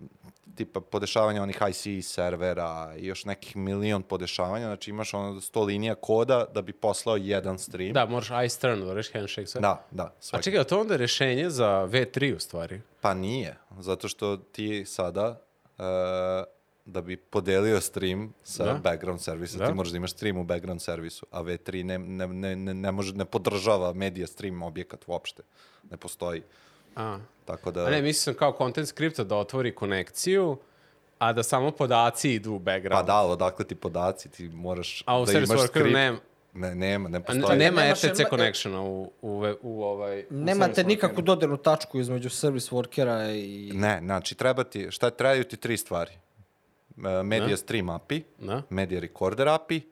tipa 0.55 0.81
podešavanja 0.83 1.43
onih 1.43 1.59
IC 1.71 2.05
servera 2.05 2.61
i 2.97 3.07
još 3.07 3.25
nekih 3.25 3.57
milion 3.57 4.03
podešavanja, 4.03 4.67
znači 4.67 4.91
imaš 4.91 5.15
ono 5.15 5.35
100 5.35 5.63
linija 5.63 5.95
koda 5.95 6.45
da 6.47 6.63
bi 6.63 6.73
poslao 6.73 7.17
jedan 7.17 7.59
stream. 7.59 7.93
Da, 7.93 8.07
moraš 8.07 8.29
ice 8.47 8.61
turn, 8.61 8.81
da 8.81 8.95
reš 8.95 9.13
handshake 9.13 9.47
sve. 9.47 9.61
da, 9.61 9.87
da 9.91 10.03
A 10.03 10.13
svaki. 10.21 10.45
čekaj, 10.45 10.61
a 10.61 10.65
to 10.65 10.81
onda 10.81 10.95
je 10.95 10.99
rešenje 10.99 11.51
za 11.51 11.67
V3 11.83 12.37
u 12.37 12.41
stvari? 12.41 12.81
Pa 13.01 13.15
nije, 13.15 13.57
zato 13.79 14.09
što 14.09 14.37
ti 14.37 14.85
sada 14.87 15.41
e, 15.79 15.83
da 16.85 17.01
bi 17.01 17.17
podelio 17.19 17.81
stream 17.81 18.35
sa 18.45 18.65
Da. 18.65 18.75
background 18.75 19.21
servisa, 19.21 19.59
Da. 19.59 19.67
ti 19.67 19.75
možeš 19.75 19.91
da 19.91 19.97
imaš 19.97 20.11
stream 20.13 20.37
u 20.37 20.45
background 20.45 20.83
servisu, 20.83 21.27
a 21.31 21.41
V3 21.41 21.83
ne, 21.83 21.99
ne, 21.99 22.27
ne, 22.27 22.57
ne, 22.57 22.75
ne, 22.75 22.93
može, 22.93 23.15
ne 23.15 23.25
podržava 23.25 23.93
media 23.93 24.27
stream 24.27 24.63
objekat 24.63 25.05
uopšte. 25.07 25.43
Ne 25.85 25.97
postoji. 25.97 26.43
A, 27.01 27.19
Tako 27.45 27.71
da... 27.71 27.81
a 27.81 27.91
ne, 27.91 28.03
mislim 28.03 28.35
kao 28.35 28.55
content 28.59 28.89
skripta 28.89 29.25
da 29.25 29.37
otvori 29.37 29.75
konekciju, 29.75 30.57
a 31.19 31.33
da 31.33 31.43
samo 31.43 31.71
podaci 31.71 32.31
idu 32.31 32.53
u 32.53 32.59
Pa 32.59 32.65
background. 32.65 33.07
da, 33.07 33.21
odakle 33.21 33.65
ti 33.65 33.75
podaci, 33.75 34.29
ti 34.29 34.45
moraš 34.45 35.03
A 35.07 35.19
u 35.19 35.25
da 35.25 35.33
service 35.33 35.53
imaš 35.53 35.67
skript. 35.67 35.89
nema, 35.89 36.19
Ne, 36.55 36.75
nema, 36.75 37.09
ne 37.09 37.21
postoji. 37.21 37.45
a 37.47 37.57
nema 37.57 37.81
nema- 37.81 37.95
connectiona 38.31 38.83
u, 38.83 39.13
u, 39.23 39.45
u 39.63 39.83
ovaj... 39.85 40.21
u 40.21 40.25
Nemate 40.31 40.85
nikakvu 40.85 41.23
dodirnu 41.23 41.57
tačku 41.57 42.01
između 42.01 42.31
service 42.31 42.71
workera 42.71 43.35
i... 43.35 43.73
Ne, 43.73 44.01
znači 44.01 44.35
treba 44.35 44.65
ti, 44.65 44.87
šta 44.91 45.11
trebaju 45.11 45.45
ti 45.45 45.57
tri 45.57 45.77
stvari. 45.77 46.11
E, 46.11 47.23
Media 47.23 47.49
Da. 47.49 47.57
stream 47.57 47.89
API, 47.91 48.25
Da? 48.39 48.63
Media 48.71 49.01
Recorder 49.01 49.49
API 49.49 49.83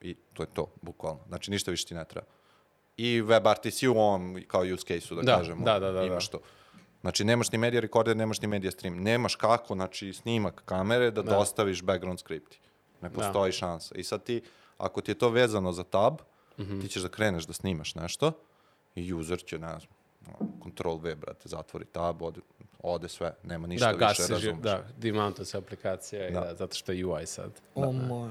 i 0.00 0.14
to 0.32 0.42
je 0.42 0.46
to, 0.46 0.66
bukvalno. 0.82 1.20
Znači 1.28 1.50
ništa 1.50 1.70
više 1.70 1.86
ti 1.86 1.94
ne 1.94 2.04
treba. 2.04 2.26
I 3.02 3.22
WebRTC 3.22 3.86
u 3.86 3.92
ovom 3.92 4.42
kao 4.46 4.62
use 4.64 4.84
case-u, 4.84 5.14
da, 5.16 5.22
Da, 5.22 5.36
kažemo. 5.36 5.64
da, 5.64 5.78
da, 5.78 5.92
da, 5.92 6.02
Imaš 6.02 6.26
da. 6.26 6.32
to. 6.32 6.44
Znači 7.00 7.24
nemaš 7.24 7.52
ni 7.52 7.58
Media 7.58 7.80
Recorder, 7.80 8.16
nemaš 8.16 8.40
ni 8.40 8.48
Media 8.48 8.70
Stream. 8.70 8.96
Nemaš 8.96 9.34
kako, 9.34 9.74
znači 9.74 10.12
snimak 10.12 10.62
kamere 10.64 11.10
da, 11.10 11.22
dostaviš 11.22 11.82
background 11.82 12.20
skripti. 12.20 12.60
Ne 13.02 13.10
postoji 13.10 13.52
šansa. 13.52 13.94
I 13.94 14.04
sad 14.04 14.22
ti, 14.22 14.42
ako 14.78 15.00
ti 15.00 15.10
je 15.10 15.16
to 15.16 15.28
vezano 15.30 15.72
za 15.72 15.84
tab, 15.84 16.14
Mhm. 16.58 16.80
ti 16.80 16.88
ćeš 16.88 17.02
da 17.02 17.08
kreneš 17.08 17.44
da 17.44 17.52
snimaš 17.52 17.94
nešto 17.94 18.32
i 18.94 19.12
user 19.12 19.38
će, 19.40 19.58
ne 19.58 19.68
znam, 19.70 19.92
control 20.62 20.98
V, 20.98 21.14
brate, 21.14 21.48
zatvori 21.48 21.84
tab, 21.86 22.22
ode, 22.22 22.40
ode 22.80 23.08
sve, 23.08 23.34
nema 23.44 23.66
ništa 23.66 23.86
Da, 23.86 23.92
više, 23.92 23.98
gasi 24.00 24.22
se, 24.22 24.32
razumeš. 24.32 24.58
da, 24.58 24.84
demounta 24.98 25.44
se 25.44 25.58
aplikacija 25.58 26.28
i 26.28 26.32
Da. 26.32 26.40
da, 26.40 26.54
zato 26.54 26.74
što 26.74 26.92
je 26.92 27.06
UI 27.06 27.26
sad. 27.26 27.50
O 27.74 27.92
moj. 27.92 28.30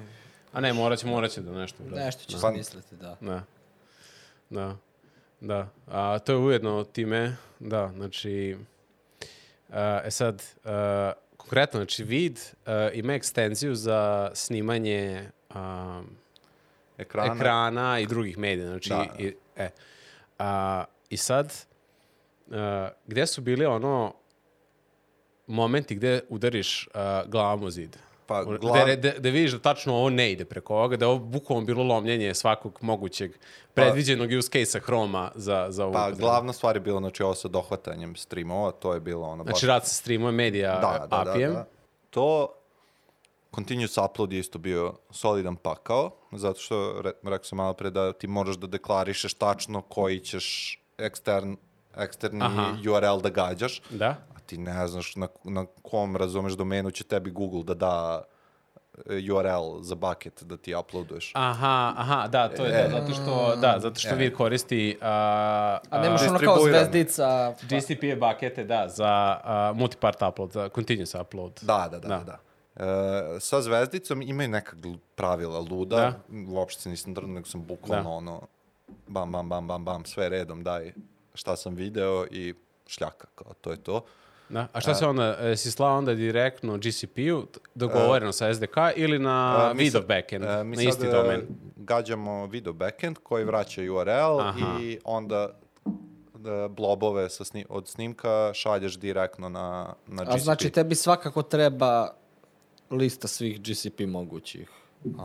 A 0.54 0.62
ne, 0.62 0.74
morat 0.74 1.00
će, 1.00 1.08
morat 1.08 1.32
će 1.32 1.42
da 1.42 1.52
nešto 1.52 1.84
uradi. 1.84 2.00
Nešto 2.00 2.24
će 2.24 2.38
Pa- 2.42 2.52
smisliti, 2.52 2.96
da. 2.96 3.18
Da. 3.22 3.44
Da. 4.50 4.78
Da. 5.42 5.70
A 5.88 6.20
to 6.20 6.32
je 6.32 6.38
ujedno 6.38 6.84
time, 6.84 7.36
da, 7.60 7.92
znači, 7.96 8.58
a, 9.70 10.02
e 10.06 10.12
sad, 10.12 10.44
a, 10.66 11.12
konkretno, 11.38 11.80
znači, 11.80 12.04
vid 12.04 12.40
a, 12.66 12.90
ima 12.94 13.14
ekstenziju 13.14 13.76
za 13.76 14.32
snimanje 14.34 15.30
a, 15.50 16.02
Ekrana, 16.98 17.36
ekrana 17.36 18.00
i 18.00 18.06
drugih 18.06 18.38
medija, 18.38 18.68
znači, 18.68 18.90
Da. 18.90 19.06
i, 19.20 19.34
e, 19.56 19.70
a, 20.40 20.84
i 21.10 21.18
sad, 21.18 21.54
a, 22.52 22.90
gde 23.08 23.28
su 23.28 23.42
bili 23.42 23.66
ono 23.66 24.14
momenti 25.48 25.96
gde 25.96 26.22
udariš 26.30 26.88
a, 26.94 27.24
glavom 27.28 27.64
u 27.64 27.70
zid? 27.70 27.98
Pa, 28.30 28.44
glav- 28.44 28.84
Gde, 28.84 28.96
gde, 28.96 29.16
gde 29.18 29.32
vidiš 29.32 29.52
da 29.52 29.60
tačno 29.60 29.96
ovo 29.96 30.10
ne 30.12 30.32
ide 30.32 30.46
preko 30.46 30.76
ovoga, 30.76 30.98
da 30.98 31.06
je 31.06 31.10
ovo 31.10 31.20
bukvalno 31.20 31.66
bilo 31.66 31.84
lomljenje 31.84 32.34
svakog 32.34 32.80
mogućeg 32.82 33.32
predviđenog 33.74 34.30
use 34.32 34.50
case-a 34.50 34.82
Chroma 34.82 35.32
za, 35.36 35.68
za 35.70 35.86
ovu 35.86 35.94
Pa 35.94 36.00
upotrebu. 36.00 36.20
glavna 36.22 36.54
stvar 36.54 36.76
je 36.76 36.80
bilo 36.82 37.00
znači 37.00 37.24
ovo 37.24 37.36
sa 37.36 37.48
dohvatanjem 37.48 38.16
streamova, 38.16 38.72
to 38.72 38.94
je 38.94 39.00
bilo 39.00 39.28
ono 39.28 39.44
Znači, 39.44 39.68
rad 39.68 39.86
sa 39.86 39.94
streamuje 39.94 40.32
medija 40.32 40.72
da, 40.74 41.08
da, 41.08 41.24
da, 41.26 41.48
da. 41.48 41.66
To 42.10 42.48
continuous 43.52 43.98
upload 44.00 44.34
je 44.34 44.40
isto 44.40 44.60
bio 44.60 44.94
solidan 45.12 45.56
pakao, 45.56 46.12
zato 46.32 46.60
što 46.60 46.76
re, 47.02 47.12
rekao 47.24 47.44
sam 47.44 47.58
malo 47.58 47.74
pre 47.74 47.90
da 47.90 48.14
ti 48.14 48.28
moraš 48.28 48.56
da 48.56 48.68
deklarišeš 48.68 49.34
tačno 49.34 49.82
koji 49.82 50.20
ćeš 50.20 50.46
ekstern, 50.98 51.56
eksterni 51.96 52.42
Aha. 52.44 52.74
URL 52.88 53.22
da 53.22 53.30
gađaš, 53.32 53.82
Da? 53.90 54.16
Ti 54.50 54.58
ne 54.60 54.88
znaš 54.88 55.16
na, 55.16 55.28
na 55.44 55.66
kom, 55.82 56.16
razumeš, 56.16 56.54
domenu 56.54 56.92
će 56.92 57.04
tebi 57.06 57.32
Google 57.32 57.64
da 57.66 57.74
da 57.76 58.24
e, 59.08 59.32
URL 59.32 59.82
za 59.82 59.96
bucket 59.98 60.44
da 60.44 60.58
ti 60.58 60.76
uploaduješ. 60.76 61.32
Aha, 61.36 61.94
aha, 61.98 62.28
da, 62.28 62.50
to 62.50 62.66
je 62.66 62.72
E. 62.76 62.84
to, 62.86 62.90
zato 62.92 63.14
što, 63.14 63.56
da, 63.56 63.76
zato 63.80 64.00
što 64.00 64.16
vid 64.16 64.34
koristi 64.34 64.98
a, 65.02 65.10
A 65.90 66.02
nemaš 66.02 66.22
ono 66.22 66.30
kao 66.32 66.56
distribuiran. 66.56 66.84
zvezdica... 66.84 67.54
pa- 67.60 67.68
GCP 67.68 68.20
bakete, 68.20 68.64
da, 68.64 68.88
za 68.90 69.08
a, 69.44 69.74
multipart 69.76 70.22
upload, 70.24 70.52
za 70.52 70.70
continuous 70.70 71.16
upload. 71.16 71.60
Da, 71.62 71.88
da, 71.92 72.00
da, 72.00 72.08
Da. 72.10 72.18
da. 72.18 72.24
da. 72.24 72.40
E, 72.78 73.40
sa 73.40 73.62
zvezdicom 73.62 74.22
imaju 74.22 74.50
neka 74.50 74.76
pravila 75.16 75.60
luda, 75.62 75.96
Da. 75.98 76.14
uopšte 76.50 76.82
se 76.82 76.90
nisam 76.90 77.14
drno, 77.14 77.28
nego 77.30 77.48
sam 77.48 77.64
bukvalno 77.64 78.04
Da. 78.04 78.10
ono, 78.10 78.42
bam, 79.08 79.32
bam, 79.32 79.50
bam, 79.50 79.68
bam, 79.68 79.86
bam, 79.86 80.06
sve 80.06 80.30
redom 80.30 80.64
daj 80.64 80.94
šta 81.34 81.56
sam 81.56 81.76
video 81.76 82.26
i 82.28 82.54
šljaka, 82.88 83.28
kao 83.36 83.54
to 83.54 83.72
je 83.72 83.78
to. 83.78 84.02
Da. 84.50 84.68
A 84.74 84.82
šta 84.82 84.96
se 84.96 85.06
onda, 85.06 85.38
e, 85.40 85.58
si 85.58 85.72
slao 85.72 85.98
onda 85.98 86.14
direktno 86.14 86.78
GCP-u, 86.78 87.48
dogovoreno 87.76 88.32
sa 88.32 88.54
SDK 88.54 88.76
ili 88.96 89.20
na 89.20 89.70
E, 89.72 89.74
mi 89.74 89.84
video 89.84 90.02
backend, 90.02 90.44
e, 90.44 90.64
mi 90.64 90.76
na 90.76 90.82
sad, 90.82 90.90
isti 90.90 91.08
e, 91.08 91.12
domen? 91.12 91.42
gađamo 91.76 92.46
video 92.46 92.74
backend 92.74 93.18
koji 93.24 93.44
vraća 93.46 93.82
URL 93.82 94.40
Aha. 94.40 94.80
i 94.82 95.00
onda 95.04 95.50
e, 96.36 96.70
blobove 96.70 97.30
sa 97.30 97.44
sni, 97.44 97.66
od 97.70 97.88
snimka 97.88 98.52
šalješ 98.54 98.98
direktno 99.00 99.50
na, 99.50 99.94
na 100.08 100.24
GCP. 100.24 100.34
A 100.36 100.38
znači 100.38 100.70
tebi 100.70 100.96
svakako 100.96 101.42
treba 101.42 102.14
lista 102.92 103.28
svih 103.28 103.62
GCP 103.62 104.00
mogućih. 104.08 104.70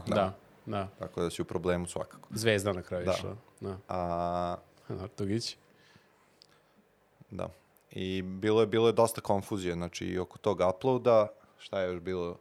Da, 0.06 0.32
da. 0.66 0.88
Tako 0.98 1.22
da 1.22 1.30
si 1.30 1.42
u 1.42 1.44
problemu 1.44 1.86
svakako. 1.86 2.28
Zvezda 2.30 2.72
na 2.72 2.82
kraju 2.82 3.04
Da. 3.04 3.12
išla. 3.12 3.36
Da. 3.60 3.76
A, 3.88 4.56
Artugić. 5.02 5.56
Da. 7.30 7.48
I 7.94 8.22
bilo 8.22 8.60
je, 8.60 8.66
bilo 8.66 8.86
je 8.86 8.92
dosta 8.92 9.20
konfuzije, 9.20 9.74
znači 9.74 10.06
i 10.06 10.18
oko 10.18 10.38
tog 10.38 10.60
uploada, 10.70 11.26
šta 11.58 11.80
je 11.80 11.86
još 11.86 12.00
bilo 12.00 12.36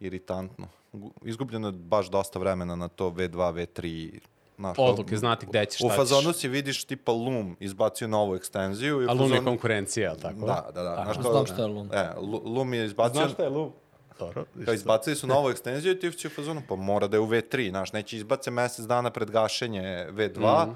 iritantno. 0.00 0.68
Gu- 0.92 1.10
Izgubljeno 1.22 1.68
je 1.68 1.72
baš 1.72 2.06
dosta 2.06 2.38
vremena 2.38 2.76
na 2.76 2.88
to 2.88 3.10
V2, 3.10 3.30
V3. 3.52 4.18
Znaš, 4.56 4.76
Odluke, 4.80 5.16
znati 5.16 5.46
gde 5.46 5.64
ćeš, 5.66 5.80
U 5.80 5.84
šta 5.84 5.96
fazonu 5.96 6.32
ćeš. 6.32 6.36
si 6.36 6.48
vidiš 6.48 6.84
tipa 6.84 7.12
Loom 7.12 7.56
izbacio 7.60 8.08
novu 8.08 8.36
ekstenziju. 8.36 8.90
I 8.92 9.06
u 9.06 9.08
A 9.08 9.12
je 9.12 9.18
fazonu- 9.18 9.44
konkurencija, 9.44 10.04
jel 10.04 10.16
tako? 10.16 10.46
Da, 10.46 10.70
da, 10.74 10.82
da. 10.82 11.00
Znaš, 11.04 11.16
kao- 11.16 11.32
Znam 11.32 11.46
šta 11.46 11.62
je 11.62 11.68
Loom. 11.68 11.90
E, 11.92 12.10
Loom 12.44 12.74
je 12.74 12.84
izbacio... 12.86 13.14
Znaš 13.14 13.32
šta 13.32 13.42
je 13.42 13.48
Lum? 13.48 13.72
Dobro. 14.18 14.44
Kao 14.64 14.74
izbacili 14.74 15.16
su 15.16 15.26
novu 15.26 15.50
ekstenziju 15.50 15.92
i 15.92 16.00
ti 16.00 16.12
će 16.12 16.28
u 16.28 16.32
fazonu, 16.32 16.62
pa 16.68 16.76
mora 16.76 17.06
da 17.06 17.16
je 17.16 17.20
u 17.20 17.26
V3, 17.26 17.70
znaš, 17.70 17.92
neće 17.92 18.16
izbace 18.16 18.50
mesec 18.50 18.84
dana 18.86 19.10
pred 19.10 19.30
gašenje 19.30 19.82
V2 20.10 20.74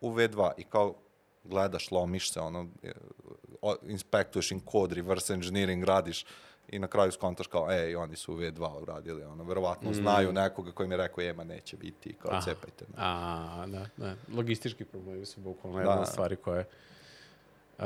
u 0.00 0.10
V2 0.10 0.50
i 0.56 0.64
kao 0.64 0.94
gledaš, 1.44 1.90
lomiš 1.90 2.32
se, 2.32 2.40
ono, 2.40 2.66
e, 2.82 2.92
inspektuješ 3.82 4.52
im 4.52 4.60
kod, 4.60 4.92
reverse 4.92 5.34
engineering 5.34 5.84
radiš 5.84 6.24
i 6.68 6.78
na 6.78 6.86
kraju 6.86 7.12
skontaš 7.12 7.46
kao, 7.46 7.72
ej, 7.72 7.96
oni 7.96 8.16
su 8.16 8.34
u 8.34 8.36
V2 8.36 8.82
uradili, 8.82 9.24
ono, 9.24 9.44
verovatno 9.44 9.92
znaju 9.92 10.32
nekoga 10.32 10.72
koji 10.72 10.88
mi 10.88 10.92
je 10.92 10.96
rekao, 10.96 11.24
ema, 11.24 11.44
neće 11.44 11.76
biti, 11.76 12.12
kao, 12.12 12.30
Aha. 12.30 12.40
cepajte. 12.40 12.84
ne. 12.88 12.94
A, 12.96 13.66
da, 13.66 13.86
da. 13.96 14.14
Logistički 14.36 14.84
problemi 14.84 15.26
su 15.26 15.40
bukvalno 15.40 15.78
Da. 15.78 15.84
jedna 15.84 16.00
od 16.00 16.08
stvari 16.08 16.36
koje... 16.36 16.64
Uh, 17.78 17.84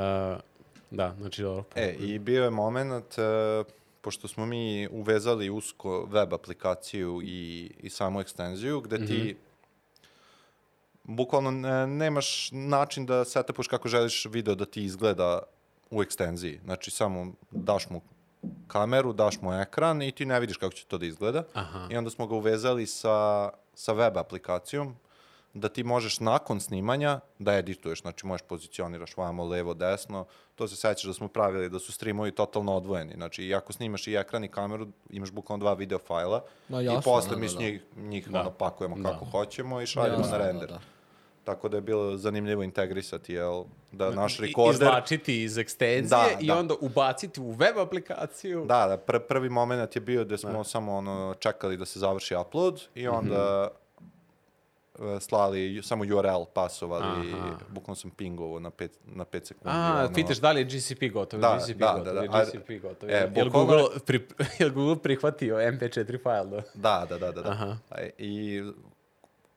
da, 0.91 1.15
znači 1.17 1.41
dobro. 1.41 1.63
E, 1.75 1.95
i 1.99 2.19
bio 2.19 2.43
je 2.43 2.49
moment, 2.49 3.17
e, 3.17 3.63
pošto 4.01 4.27
smo 4.27 4.45
mi 4.45 4.87
uvezali 4.87 5.49
usko 5.49 6.05
web 6.05 6.33
aplikaciju 6.33 7.21
i, 7.23 7.71
i 7.79 7.89
samu 7.89 8.21
ekstenziju, 8.21 8.81
gde 8.81 9.05
ti 9.05 9.35
bukvalno 11.07 11.51
ne, 11.51 11.87
nemaš 11.87 12.49
način 12.51 13.05
da 13.05 13.25
setapuš 13.25 13.67
kako 13.67 13.87
želiš 13.87 14.25
video 14.25 14.55
da 14.55 14.65
ti 14.65 14.83
izgleda 14.83 15.39
u 15.91 16.03
ekstenziji. 16.03 16.59
Znači, 16.63 16.91
samo 16.91 17.31
daš 17.51 17.89
mu 17.89 18.01
kameru, 18.67 19.13
daš 19.13 19.41
mu 19.41 19.53
ekran 19.53 20.01
i 20.01 20.11
ti 20.11 20.25
ne 20.25 20.39
vidiš 20.39 20.57
kako 20.57 20.73
će 20.73 20.85
to 20.85 20.97
da 20.97 21.05
izgleda. 21.05 21.43
Aha. 21.53 21.87
I 21.91 21.97
onda 21.97 22.09
smo 22.09 22.27
ga 22.27 22.35
uvezali 22.35 22.85
sa, 22.87 23.49
sa 23.73 23.93
web 23.93 24.17
aplikacijom, 24.17 24.95
da 25.53 25.69
ti 25.69 25.83
možeš 25.83 26.19
nakon 26.19 26.59
snimanja 26.59 27.19
da 27.39 27.53
edituješ, 27.53 28.01
znači 28.01 28.25
možeš 28.25 28.47
pozicioniraš 28.47 29.17
vamo, 29.17 29.45
levo, 29.45 29.73
desno. 29.73 30.25
To 30.55 30.67
se 30.67 30.75
sećaš 30.75 31.03
da 31.03 31.13
smo 31.13 31.27
pravili 31.27 31.69
da 31.69 31.79
su 31.79 31.91
streamovi 31.91 32.31
totalno 32.31 32.75
odvojeni. 32.75 33.13
Znači, 33.13 33.43
i 33.43 33.55
ako 33.55 33.73
snimaš 33.73 34.07
i 34.07 34.13
ekran 34.15 34.43
i 34.43 34.47
kameru, 34.47 34.87
imaš 35.09 35.31
bukvalno 35.31 35.63
dva 35.63 35.73
video 35.73 35.99
fajla 35.99 36.43
Ma 36.69 36.81
i 36.81 36.85
jasno, 36.85 37.01
posle 37.01 37.29
da, 37.29 37.35
mi 37.37 37.45
da, 37.45 37.49
s 37.49 37.53
da. 37.53 37.59
njih, 37.59 37.81
njih 37.95 38.29
Da. 38.29 38.39
ono, 38.39 38.51
pakujemo 38.51 38.95
Da. 38.97 39.09
kako 39.11 39.25
hoćemo 39.25 39.81
i 39.81 39.85
šaljemo 39.85 40.17
Jasno, 40.17 40.31
na 40.31 40.37
da, 40.37 40.47
render. 40.47 40.69
da. 40.69 40.79
Tako 41.45 41.69
da 41.69 41.77
je 41.77 41.81
bilo 41.81 42.17
zanimljivo 42.17 42.63
integrisati, 42.63 43.33
jel, 43.33 43.63
da 43.91 44.09
naš 44.11 44.39
I- 44.39 44.41
rekorder... 44.41 44.73
Izvlačiti 44.75 45.43
iz 45.43 45.57
ekstenzije 45.57 46.07
Da, 46.09 46.27
i 46.39 46.47
da. 46.47 46.57
onda 46.57 46.73
ubaciti 46.81 47.41
u 47.41 47.51
web 47.51 47.77
aplikaciju. 47.77 48.65
Da, 48.65 48.87
da, 48.87 48.97
pr 48.97 49.19
prvi 49.19 49.49
moment 49.49 49.95
je 49.95 50.01
bio 50.01 50.23
da 50.23 50.37
smo 50.37 50.63
samo 50.63 50.93
ono, 50.93 51.35
čekali 51.35 51.77
da 51.77 51.85
se 51.85 51.99
završi 51.99 52.35
upload 52.37 52.81
i 52.95 53.07
onda 53.07 53.67
e, 54.95 55.19
slali 55.19 55.81
samo 55.83 56.03
URL 56.05 56.43
pasovali, 56.45 57.03
Aha. 57.33 57.57
bukvalno 57.69 57.95
sam 57.95 58.11
pingovo 58.11 58.59
na 58.59 58.71
5 58.71 58.87
na 59.05 59.25
5 59.25 59.45
sekundi. 59.45 59.69
A, 59.71 59.95
ono. 59.99 60.13
pitaš 60.13 60.37
da 60.37 60.51
li 60.51 60.61
je 60.61 60.65
GCP 60.65 61.03
gotov? 61.03 61.39
Da, 61.39 61.57
GCP 61.59 61.77
da, 61.77 61.91
gotov, 61.93 62.13
da, 62.13 62.21
je 62.21 62.27
da. 62.27 62.37
A- 62.37 62.43
GCP 62.45 62.81
gotov. 62.81 63.09
e, 63.09 63.27
bukvalno- 63.27 63.49
Google, 63.51 63.99
pri, 64.01 64.27
jel 64.59 64.71
Google 64.71 64.95
prihvatio 64.97 65.55
MP4 65.57 66.05
file? 66.19 66.63
Da? 66.73 66.99
Da, 66.99 67.05
da, 67.09 67.17
da, 67.17 67.31
da. 67.31 67.41
da. 67.41 67.49
Aha. 67.49 67.77
I 68.17 68.63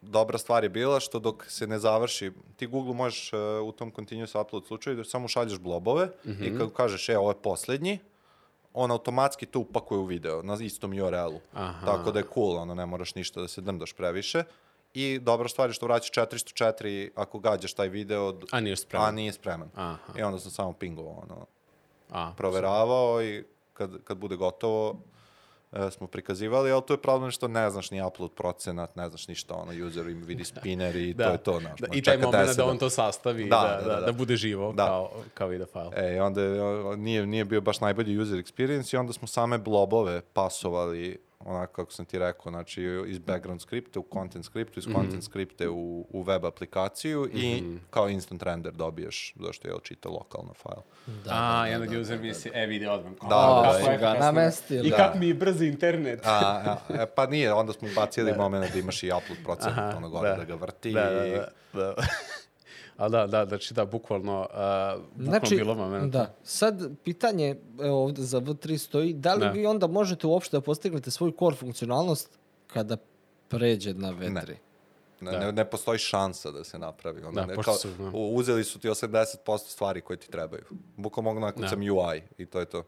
dobra 0.03 0.39
stvar 0.39 0.63
je 0.63 0.71
bila 0.71 1.01
što 1.01 1.19
dok 1.19 1.47
se 1.47 1.67
ne 1.67 1.79
završi, 1.79 2.33
ti 2.57 2.67
Google 2.67 2.95
možeš 2.95 3.33
e, 3.33 3.37
u 3.59 3.73
tom 3.73 3.91
continuous 3.91 4.35
upload 4.37 4.67
slučaju 4.67 4.97
da 4.97 5.05
samo 5.05 5.29
šalješ 5.29 5.59
blobove 5.59 6.09
Mhm. 6.27 6.45
i 6.45 6.59
kad 6.59 6.73
kažeš, 6.73 7.09
e, 7.09 7.19
ovo 7.19 7.31
je 7.31 7.37
poslednji, 7.37 7.99
on 8.75 8.91
automatski 8.91 9.47
to 9.47 9.59
upakuje 9.61 9.99
u 9.99 10.05
video 10.05 10.43
na 10.43 10.57
istom 10.57 10.93
URL-u. 10.95 11.41
Tako 11.85 12.11
da 12.11 12.19
je 12.19 12.25
cool, 12.35 12.57
ono, 12.57 12.75
ne 12.75 12.87
moraš 12.87 13.15
ništa 13.15 13.41
da 13.41 13.49
se 13.49 13.61
drndaš 13.61 13.93
previše. 13.93 14.45
I 14.95 15.19
dobra 15.19 15.49
stvar 15.49 15.69
je 15.69 15.75
što 15.75 15.87
vraća 15.87 16.23
404 16.23 17.11
ako 17.15 17.39
gađaš 17.39 17.73
taj 17.73 17.89
video, 17.89 18.35
A 18.53 18.61
nije 18.61 18.77
spreman. 18.77 19.09
a 19.09 19.13
nije 19.13 19.33
spreman. 19.33 19.71
Aha. 19.75 19.99
I 20.17 20.23
onda 20.23 20.39
sam 20.39 20.51
samo 20.51 20.73
pingovao, 20.73 21.23
ono, 21.23 21.47
A, 22.11 22.33
proveravao 22.37 23.23
i 23.23 23.45
kad, 23.73 24.03
kad 24.05 24.17
bude 24.17 24.37
gotovo 24.37 24.97
e, 25.73 25.91
smo 25.91 26.07
prikazivali, 26.07 26.71
ali 26.71 26.83
to 26.87 26.95
je 26.95 26.99
problem 27.03 27.31
što 27.31 27.49
ne 27.49 27.71
znaš 27.71 27.91
ni 27.91 28.03
upload 28.03 28.33
procenat, 28.33 28.97
ne 28.97 29.09
znaš 29.09 29.29
ništa, 29.29 29.55
ono, 29.55 29.87
user 29.87 30.09
im 30.09 30.23
vidi 30.23 30.45
spinner 30.45 30.97
i 30.97 31.15
to 31.17 31.23
je 31.23 31.39
to, 31.39 31.61
znaš. 31.61 31.81
Da, 31.81 31.87
I 31.93 32.03
taj 32.03 32.19
moment 32.19 32.49
10 32.49 32.57
da 32.57 32.65
on 32.65 32.79
to 32.79 32.91
sastavi, 32.91 33.49
Da, 33.49 33.57
da, 33.57 33.63
da, 33.69 33.89
da, 33.89 33.95
da, 33.95 34.01
da, 34.01 34.07
da. 34.07 34.13
bude 34.13 34.37
živo 34.37 34.73
Da. 34.73 34.87
kao, 34.87 35.11
kao 35.35 35.49
video 35.49 35.67
file. 35.67 35.91
E, 35.97 36.17
i 36.17 36.19
onda 36.19 36.43
je, 36.43 36.97
nije, 36.97 37.27
nije 37.27 37.45
bio 37.45 37.61
baš 37.61 37.81
najbolji 37.81 38.19
user 38.19 38.39
experience 38.39 38.95
i 38.95 38.97
onda 38.97 39.13
smo 39.13 39.29
same 39.29 39.59
blobove 39.59 40.21
pasovali 40.33 41.28
onako 41.41 41.73
kako 41.75 41.93
sam 41.93 42.05
ti 42.05 42.19
rekao, 42.19 42.53
znači 42.53 42.83
iz 43.07 43.19
background 43.19 43.61
skripta 43.61 44.01
u 44.01 44.05
content 44.13 44.45
skriptu, 44.45 44.79
iz 44.79 44.87
Mhm. 44.87 44.97
content 44.97 45.25
skripte 45.25 45.69
u, 45.69 46.07
u 46.11 46.23
web 46.23 46.45
aplikaciju 46.45 47.29
i 47.29 47.63
kao 47.91 48.09
instant 48.09 48.43
render 48.43 48.73
dobiješ, 48.73 49.35
zašto 49.37 49.69
je 49.69 49.75
čita 49.83 50.09
lokalno 50.09 50.55
file. 50.55 50.83
Da, 51.25 51.31
A, 51.31 51.63
da, 51.63 51.69
i 51.69 51.71
da, 51.71 51.77
onda 51.77 51.87
da, 51.89 52.01
user 52.01 52.17
da, 52.17 52.23
misli, 52.23 52.51
e, 52.55 52.67
vidi 52.67 52.87
odmah. 52.87 53.13
Da, 53.13 53.29
kao, 53.29 53.63
da, 53.63 53.69
kako 53.69 53.73
da. 53.75 53.79
je 53.83 53.99
Ga 53.99 54.07
efikasno. 54.07 54.19
namestili. 54.23 54.87
I 54.87 54.91
Da. 54.91 54.97
kak 54.99 55.15
mi 55.15 55.29
je 55.29 55.35
brzi 55.35 55.67
internet. 55.67 56.21
A, 56.25 56.31
a, 56.89 56.95
e, 56.95 57.07
pa 57.07 57.27
nije, 57.27 57.53
onda 57.53 57.73
smo 57.73 57.89
bacili 57.97 58.33
moment 58.33 58.73
da 58.73 58.79
imaš 58.79 59.03
i 59.03 59.07
upload 59.09 59.39
procenat, 59.45 59.79
Aha, 59.79 59.97
ono 59.97 60.09
gore 60.09 60.29
da. 60.29 60.37
da, 60.37 60.45
ga 60.45 60.55
vrti. 60.55 60.93
Da, 60.93 61.03
da, 61.03 61.25
da. 61.27 61.49
da. 61.75 61.95
A 62.99 63.09
da, 63.09 63.27
da, 63.27 63.47
znači 63.47 63.75
da, 63.75 63.85
bukvalno, 63.85 64.41
uh, 64.41 64.47
bukvalno 65.11 65.31
Znači, 65.31 65.57
bilo 65.57 65.75
moment. 65.75 66.13
da, 66.13 66.35
sad 66.43 66.91
pitanje 67.05 67.57
evo 67.83 68.05
ovde 68.05 68.23
za 68.23 68.41
V3 68.41 68.79
stoji, 68.79 69.13
da 69.13 69.35
li 69.35 69.41
Da. 69.41 69.51
vi 69.51 69.67
onda 69.67 69.87
možete 69.87 70.27
uopšte 70.27 70.57
da 70.57 70.61
postignete 70.61 71.11
svoju 71.11 71.33
core 71.39 71.57
funkcionalnost 71.57 72.39
kada 72.67 72.97
pređe 73.49 73.95
na 73.95 74.13
V3? 74.13 74.31
Ne. 74.33 74.59
Ne, 75.21 75.33
Da. 75.33 75.39
ne, 75.39 75.53
ne 75.53 75.65
postoji 75.65 75.99
šansa 75.99 76.51
da 76.51 76.65
se 76.65 76.79
napravi. 76.79 77.23
Ono, 77.23 77.33
Da, 77.33 77.47
ne, 77.47 77.55
kao, 77.57 77.75
su, 77.75 77.89
da. 77.99 78.11
uzeli 78.15 78.65
su 78.65 78.79
ti 78.79 78.89
80% 78.89 79.37
stvari 79.59 80.01
koje 80.01 80.17
ti 80.17 80.31
trebaju. 80.31 80.63
Bukvalno 80.97 81.31
mogu 81.31 81.41
nakucam 81.41 81.81
UI 81.81 82.23
i 82.39 82.47
to 82.47 82.61
je 82.61 82.65
to. 82.67 82.83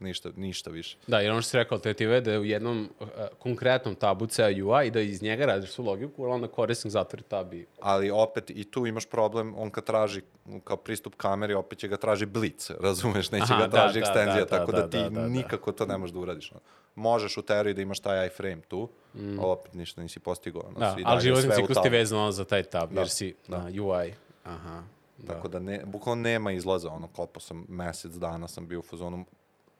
Ništa, 0.00 0.30
ništa 0.36 0.70
više. 0.70 0.96
Da, 1.06 1.20
jer 1.20 1.30
ono 1.32 1.42
što 1.42 1.50
si 1.50 1.56
rekao, 1.56 1.78
te 1.78 1.94
ti 1.94 2.06
vede 2.06 2.38
u 2.38 2.44
jednom 2.44 2.90
uh, 3.00 3.08
konkretnom 3.38 3.94
tabu 3.94 4.26
ceo 4.26 4.46
UI 4.48 4.86
i 4.86 4.90
da 4.90 5.00
iz 5.00 5.22
njega 5.22 5.46
radiš 5.46 5.70
svu 5.70 5.84
logiku, 5.84 6.24
ali 6.24 6.32
onda 6.32 6.48
korisnik 6.48 6.92
zatvori 6.92 7.22
tab 7.22 7.54
i... 7.54 7.66
Ali 7.80 8.10
opet 8.10 8.50
i 8.50 8.64
tu 8.64 8.86
imaš 8.86 9.06
problem, 9.06 9.54
on 9.56 9.70
kad 9.70 9.84
traži 9.84 10.22
kao 10.64 10.76
pristup 10.76 11.14
kameri, 11.16 11.54
opet 11.54 11.78
će 11.78 11.88
ga 11.88 11.96
traži 11.96 12.26
blic, 12.26 12.70
razumeš, 12.86 13.30
neće 13.30 13.44
Aha, 13.52 13.58
ga 13.60 13.66
da, 13.66 13.70
traži 13.70 13.94
da, 13.94 13.98
ekstenzija, 14.00 14.34
da, 14.34 14.40
da, 14.50 14.58
tako 14.58 14.72
da, 14.72 14.78
da, 14.80 14.90
ti 14.90 14.96
da, 14.96 15.08
da, 15.08 15.20
da. 15.20 15.28
nikako 15.28 15.72
to 15.72 15.86
ne 15.86 15.98
možeš 15.98 16.14
da 16.14 16.20
uradiš. 16.20 16.52
Možeš 16.94 17.36
u 17.36 17.42
teoriji 17.42 17.74
da 17.74 17.82
imaš 17.82 18.00
taj 18.00 18.26
iframe 18.26 18.62
tu, 18.68 18.88
ali 19.14 19.38
opet 19.40 19.74
ništa 19.74 20.02
nisi 20.02 20.20
postigao. 20.20 20.62
Ono, 20.62 20.70
Mm. 20.76 20.80
Da, 20.80 20.96
ali 21.04 21.20
životni 21.20 21.50
ciklus 21.50 21.68
ti 21.68 21.74
tabu. 21.74 21.88
vezan 21.88 22.18
ono 22.18 22.32
za 22.32 22.44
taj 22.44 22.62
tab, 22.62 22.92
Da, 22.92 23.00
jer 23.00 23.08
si 23.08 23.34
da. 23.48 23.58
na 23.58 23.82
UI. 23.82 24.14
Aha. 24.44 24.82
Da. 25.18 25.34
Tako 25.34 25.48
da 25.48 25.58
ne, 25.58 25.82
bukvalno 25.84 26.22
nema 26.22 26.52
izlaza, 26.52 26.90
ono, 26.90 27.08
kopao 27.08 27.40
sam 27.40 27.66
mesec 27.68 28.12
dana, 28.12 28.48
sam 28.48 28.66
bio 28.68 28.78
u 28.78 28.82
fazonu, 28.82 29.24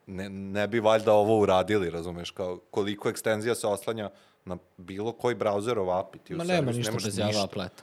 ne, 0.07 0.29
ne 0.29 0.69
bi 0.69 0.81
valjda 0.81 1.13
ovo 1.13 1.39
uradili, 1.39 1.91
razumeš, 1.91 2.31
kao 2.31 2.59
koliko 2.71 3.09
ekstenzija 3.09 3.55
se 3.55 3.67
oslanja 3.67 4.11
na 4.45 4.57
bilo 4.77 5.13
koji 5.13 5.37
browserov 5.37 6.01
API. 6.01 6.19
Ti 6.19 6.35
Ma 6.35 6.45
nema 6.45 6.73
ništa 6.73 6.91
nemaš 6.91 7.05
bez 7.05 7.19
Java 7.19 7.47
pleta. 7.47 7.83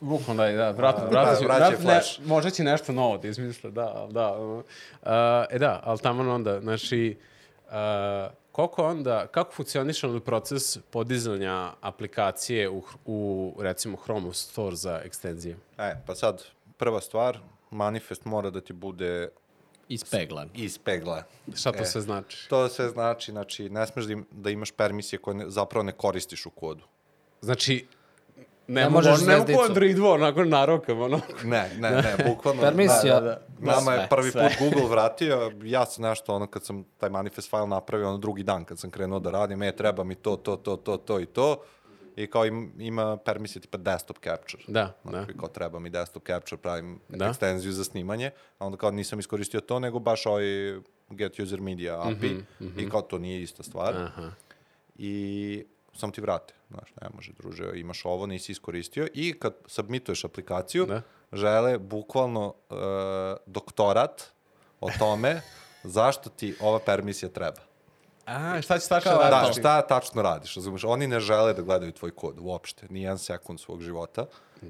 Bukvalno 0.00 0.42
da, 0.42 0.52
da, 0.52 0.70
vratno, 0.70 1.04
Da, 1.04 1.10
vratno, 1.10 1.46
vraća 1.46 1.66
vratno, 1.66 1.90
ne, 1.90 2.00
možda 2.26 2.50
će 2.50 2.64
nešto 2.64 2.92
novo 2.92 3.18
da 3.18 3.28
izmisle, 3.28 3.70
da, 3.70 4.06
da. 4.10 4.38
Uh, 4.38 4.62
e 5.50 5.58
da, 5.58 5.80
ali 5.84 5.98
tamo 5.98 6.32
onda, 6.32 6.60
znači, 6.60 7.18
uh, 7.66 7.72
koliko 8.52 8.84
onda, 8.86 9.26
kako 9.26 9.52
funkcioniše 9.52 10.06
onda 10.06 10.20
proces 10.20 10.78
podizanja 10.78 11.72
aplikacije 11.80 12.68
u, 12.68 12.82
u 13.06 13.54
recimo, 13.58 13.96
Chrome 13.96 14.34
Store 14.34 14.76
za 14.76 15.00
ekstenzije? 15.04 15.56
E, 15.78 15.96
pa 16.06 16.14
sad, 16.14 16.42
prva 16.76 17.00
stvar, 17.00 17.38
manifest 17.70 18.24
mora 18.24 18.50
da 18.50 18.60
ti 18.60 18.72
bude 18.72 19.28
Ispeglan. 19.90 20.48
iz 20.54 20.78
pegla. 20.78 21.22
Šta 21.54 21.72
to 21.72 21.82
E, 21.82 21.84
sve 21.84 22.00
znači? 22.00 22.48
To 22.48 22.68
sve 22.68 22.88
znači, 22.88 23.32
znači, 23.32 23.70
ne 23.70 23.86
smeš 23.86 24.04
da, 24.04 24.12
im, 24.12 24.26
da 24.30 24.50
imaš 24.50 24.70
permisije 24.70 25.18
koje 25.18 25.34
ne, 25.34 25.44
zapravo 25.50 25.82
ne 25.82 25.92
koristiš 25.92 26.46
u 26.46 26.50
kodu. 26.50 26.84
Znači, 27.40 27.86
ne, 28.66 28.82
Ne 28.82 28.90
možeš 28.90 29.20
ne 29.26 29.36
mogu. 29.36 29.62
Androidu 29.68 30.06
onako 30.06 30.44
narokam, 30.44 31.00
ono. 31.00 31.20
Ne, 31.44 31.70
ne, 31.78 31.90
ne, 31.90 32.16
bukvalno. 32.28 32.62
Permisija. 32.62 33.14
da, 33.14 33.20
da, 33.20 33.42
da. 33.58 33.72
Nama 33.72 33.92
je 33.92 33.98
Sve, 33.98 34.08
prvi 34.08 34.30
sve. 34.30 34.48
put 34.48 34.58
Google 34.58 34.90
vratio, 34.90 35.52
ja 35.62 35.86
sam 35.86 36.04
nešto, 36.04 36.34
ono, 36.34 36.46
kad 36.46 36.64
sam 36.64 36.84
taj 36.98 37.10
manifest 37.10 37.50
file 37.50 37.66
napravio, 37.66 38.08
ono, 38.08 38.18
drugi 38.18 38.42
dan 38.42 38.64
kad 38.64 38.78
sam 38.78 38.90
krenuo 38.90 39.18
da 39.18 39.30
radim, 39.30 39.62
e, 39.62 39.76
treba 39.76 40.04
mi 40.04 40.14
to, 40.14 40.36
to, 40.36 40.56
to, 40.56 40.76
to, 40.76 40.96
to 40.96 41.20
i 41.20 41.26
to. 41.26 41.56
I 42.16 42.26
kao 42.26 42.46
im, 42.46 42.72
ima 42.78 43.16
permisije 43.16 43.62
tipa 43.62 43.78
desktop 43.78 44.18
capture. 44.18 44.62
Da, 44.68 45.00
da. 45.04 45.10
Znači, 45.10 45.32
kao 45.34 45.48
treba 45.48 45.78
mi 45.78 45.90
desktop 45.90 46.26
capture, 46.26 46.56
pravim 46.56 47.00
Da. 47.08 47.26
ekstenziju 47.26 47.72
za 47.72 47.84
snimanje, 47.84 48.30
a 48.58 48.66
onda 48.66 48.78
kao 48.78 48.90
nisam 48.90 49.18
iskoristio 49.18 49.60
to, 49.60 49.78
nego 49.78 49.98
baš 49.98 50.26
ovaj 50.26 50.44
get 51.08 51.38
user 51.38 51.60
media 51.60 52.00
API 52.00 52.36
Mhm, 52.60 52.78
i 52.78 52.90
kao 52.90 53.02
to 53.02 53.18
nije 53.18 53.42
ista 53.42 53.62
stvar. 53.62 53.96
Aha. 53.96 54.30
I 54.96 55.64
sam 55.92 56.12
ti 56.12 56.20
vrate, 56.20 56.54
znaš, 56.68 56.90
ne 57.02 57.08
može 57.14 57.32
druže, 57.32 57.70
imaš 57.74 58.04
ovo, 58.04 58.26
nisi 58.26 58.52
iskoristio 58.52 59.08
i 59.14 59.32
kad 59.32 59.54
submituješ 59.66 60.24
aplikaciju, 60.24 60.86
Da. 60.86 61.02
žele 61.32 61.78
bukvalno 61.78 62.54
e, 62.70 62.74
doktorat 63.46 64.22
o 64.80 64.88
tome 64.98 65.40
zašto 65.84 66.30
ti 66.30 66.54
ova 66.60 66.78
permisija 66.78 67.28
treba. 67.28 67.60
A, 68.30 68.62
šta 68.62 68.78
će 68.78 68.88
tačno 68.88 69.10
Da, 69.10 69.30
raditi? 69.30 69.60
šta 69.60 69.82
tačno 69.82 70.22
radiš, 70.22 70.54
razumeš? 70.54 70.84
Oni 70.84 71.06
ne 71.06 71.20
žele 71.20 71.54
da 71.54 71.62
gledaju 71.62 71.92
tvoj 71.92 72.10
kod 72.10 72.36
uopšte, 72.40 72.86
ni 72.90 73.02
jedan 73.02 73.18
sekund 73.18 73.60
svog 73.60 73.82
života. 73.82 74.26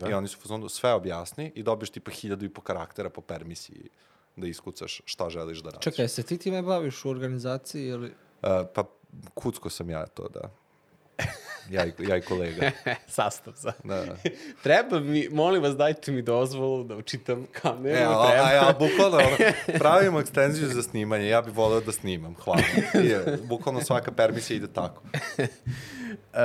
I 0.08 0.12
oni 0.12 0.28
su 0.28 0.38
u 0.38 0.42
fazonu, 0.42 0.68
sve 0.68 0.92
objasni 0.92 1.52
i 1.54 1.62
dobiješ 1.62 1.90
tipa 1.90 2.10
hiljadu 2.10 2.44
i 2.44 2.48
po 2.48 2.60
karaktera 2.60 3.10
po 3.10 3.20
permisiji 3.20 3.88
da 4.36 4.46
iskucaš 4.46 5.00
šta 5.04 5.30
želiš 5.30 5.58
da 5.58 5.70
radiš. 5.70 5.84
Čekaj, 5.84 6.08
se 6.08 6.22
ti 6.22 6.38
time 6.38 6.62
baviš 6.62 7.04
u 7.04 7.10
organizaciji 7.10 7.86
ili... 7.86 8.06
Uh, 8.42 8.48
pa 8.74 8.84
kucko 9.34 9.70
sam 9.70 9.90
ja 9.90 10.06
to, 10.06 10.28
da. 10.28 10.50
Ja 11.70 11.86
i, 11.86 11.92
ja 11.98 12.16
i 12.16 12.20
kolega. 12.20 12.70
Sastav 13.06 13.54
za. 13.56 13.72
Da. 13.84 14.04
Treba 14.62 15.00
mi, 15.00 15.28
molim 15.28 15.62
vas, 15.62 15.76
dajte 15.76 16.12
mi 16.12 16.22
dozvolu 16.22 16.84
da 16.84 16.96
učitam 16.96 17.46
kameru. 17.52 17.96
E, 17.96 18.04
a, 18.04 18.28
treba. 18.28 18.44
a 18.44 18.52
ja 18.52 18.74
bukvalno 18.78 19.16
ono, 19.16 19.36
pravimo 19.82 20.20
ekstenziju 20.20 20.68
za 20.68 20.82
snimanje, 20.82 21.28
ja 21.28 21.42
bih 21.42 21.56
voleo 21.56 21.80
da 21.80 21.92
snimam, 21.92 22.34
hvala. 22.44 22.60
I, 23.04 23.06
je, 23.06 23.38
bukvalno 23.48 23.80
svaka 23.80 24.12
permisija 24.12 24.56
ide 24.56 24.72
tako. 24.72 25.02
E, 25.38 26.42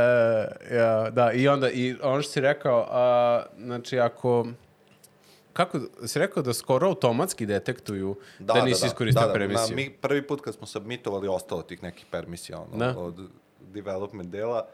ja, 0.76 1.10
da, 1.10 1.32
i 1.32 1.48
onda, 1.48 1.70
i 1.70 1.96
ono 2.02 2.22
što 2.22 2.32
si 2.32 2.42
rekao, 2.42 2.88
a, 2.92 3.44
znači 3.58 4.00
ako, 4.00 4.48
kako, 5.54 5.80
si 6.06 6.20
rekao 6.20 6.44
da 6.44 6.54
skoro 6.54 6.88
automatski 6.88 7.46
detektuju 7.46 8.16
da, 8.40 8.64
nisi 8.64 8.86
iskoristio 8.86 9.22
da, 9.22 9.28
da, 9.28 9.34
permisiju. 9.34 9.76
Na, 9.76 9.76
mi 9.76 9.90
prvi 9.90 10.28
put 10.28 10.42
kad 10.42 10.54
smo 10.54 10.68
submitovali, 10.68 11.28
ostalo 11.28 11.62
tih 11.62 11.84
nekih 11.84 12.06
permisija 12.12 12.60
ono, 12.60 12.78
Da. 12.78 13.00
od 13.00 13.30
development 13.60 14.30
dela, 14.30 14.68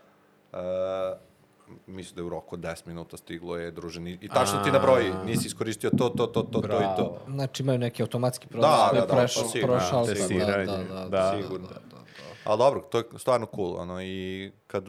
mislim 1.87 2.15
da 2.15 2.21
je 2.21 2.25
u 2.25 2.29
roku 2.29 2.55
od 2.55 2.61
10 2.61 2.87
minuta 2.87 3.17
stiglo 3.17 3.57
je 3.57 3.71
druženi. 3.71 4.17
I 4.21 4.29
tačno 4.29 4.59
ti 4.59 4.71
nabroji, 4.71 5.11
nisi 5.25 5.47
iskoristio 5.47 5.89
to, 5.89 6.09
to, 6.09 6.27
to, 6.27 6.41
to, 6.43 6.59
to 6.59 6.67
i 6.67 6.95
to. 6.97 7.17
Znači 7.27 7.63
imaju 7.63 7.79
neki 7.79 8.01
automatski 8.01 8.47
proces 8.47 8.69
Da, 8.69 8.87
koji 8.89 9.01
da, 9.01 9.07
da, 9.07 9.13
pa 9.13 9.27
sigurno, 9.27 9.67
prošao 9.67 10.05
da, 10.05 10.15
sam, 10.15 10.37
da, 10.39 10.45
da, 10.45 10.57
da, 10.57 10.77
da. 10.95 11.07
da, 11.07 11.37
Sigurno. 11.37 11.67
da, 11.67 11.73
da, 11.73 11.79
da. 11.81 12.01
Ali 12.43 12.57
dobro, 12.57 12.81
to 12.81 12.97
je 12.97 13.03
stvarno 13.17 13.47
cool, 13.47 13.75
ono, 13.75 14.01
i 14.01 14.51
kad 14.67 14.85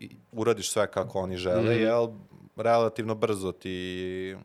i 0.00 0.10
uradiš 0.32 0.70
sve 0.70 0.86
kako 0.86 1.20
oni 1.20 1.36
žele, 1.36 1.62
Mhm. 1.64 1.82
jel, 1.82 2.08
relativno 2.56 3.14
brzo 3.14 3.52
ti, 3.52 4.36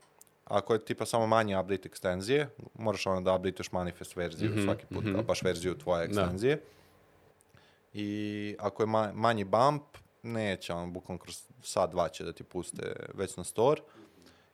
ako 0.45 0.74
je 0.74 0.86
tipa 0.86 1.05
samo 1.05 1.28
manji 1.28 1.55
update 1.55 1.88
ekstenzije, 1.88 2.49
moraš 2.74 3.08
ono 3.08 3.22
da 3.22 3.34
updateuješ 3.34 3.72
manifest 3.72 4.16
verziju 4.16 4.51
Mhm, 4.51 4.64
svaki 4.64 4.86
put, 4.86 5.03
kao 5.05 5.24
baš 5.24 5.41
verziju 5.43 5.76
tvoje 5.76 6.05
ekstenzije. 6.05 6.62
I 8.00 8.56
ako 8.60 8.84
je 8.84 8.88
ma- 8.88 9.14
manji 9.14 9.43
bump, 9.43 9.84
neće, 10.24 10.74
ono, 10.74 10.88
bukvalno 10.91 11.20
kroz 11.20 11.43
sat, 11.62 11.91
dva 11.91 12.10
će 12.10 12.24
da 12.24 12.34
ti 12.34 12.43
puste 12.43 12.95
već 13.14 13.38
na 13.38 13.43
store. 13.43 13.82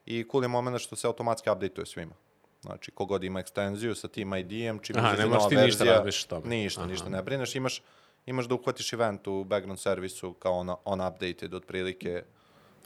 I 0.05 0.25
cool 0.31 0.43
je 0.43 0.47
moment 0.47 0.81
što 0.81 0.95
se 0.95 1.07
automatski 1.07 1.49
updateuje 1.49 1.85
svima. 1.85 2.15
Znači, 2.61 2.91
kogod 2.91 3.23
ima 3.23 3.39
ekstenziju 3.39 3.95
sa 3.95 4.07
tim 4.07 4.33
ID-em, 4.33 4.79
čim 4.79 4.95
Aha, 4.97 5.13
ne 5.13 5.25
nova 5.25 5.49
ti 5.49 5.55
ništa 5.55 5.61
verzija, 5.61 5.95
razmišljati 5.95 6.35
o 6.35 6.39
tome. 6.39 6.55
Ništa, 6.55 6.85
ništa 6.85 7.09
ne 7.09 7.23
brineš. 7.23 7.55
Imaš, 7.55 7.81
imaš 8.25 8.45
da 8.45 8.55
uhvatiš 8.55 8.93
event 8.93 9.27
u 9.27 9.43
background 9.43 9.79
servisu 9.79 10.33
kao 10.33 10.53
on, 10.53 10.75
on 10.85 11.01
updated 11.01 11.53
otprilike. 11.53 12.23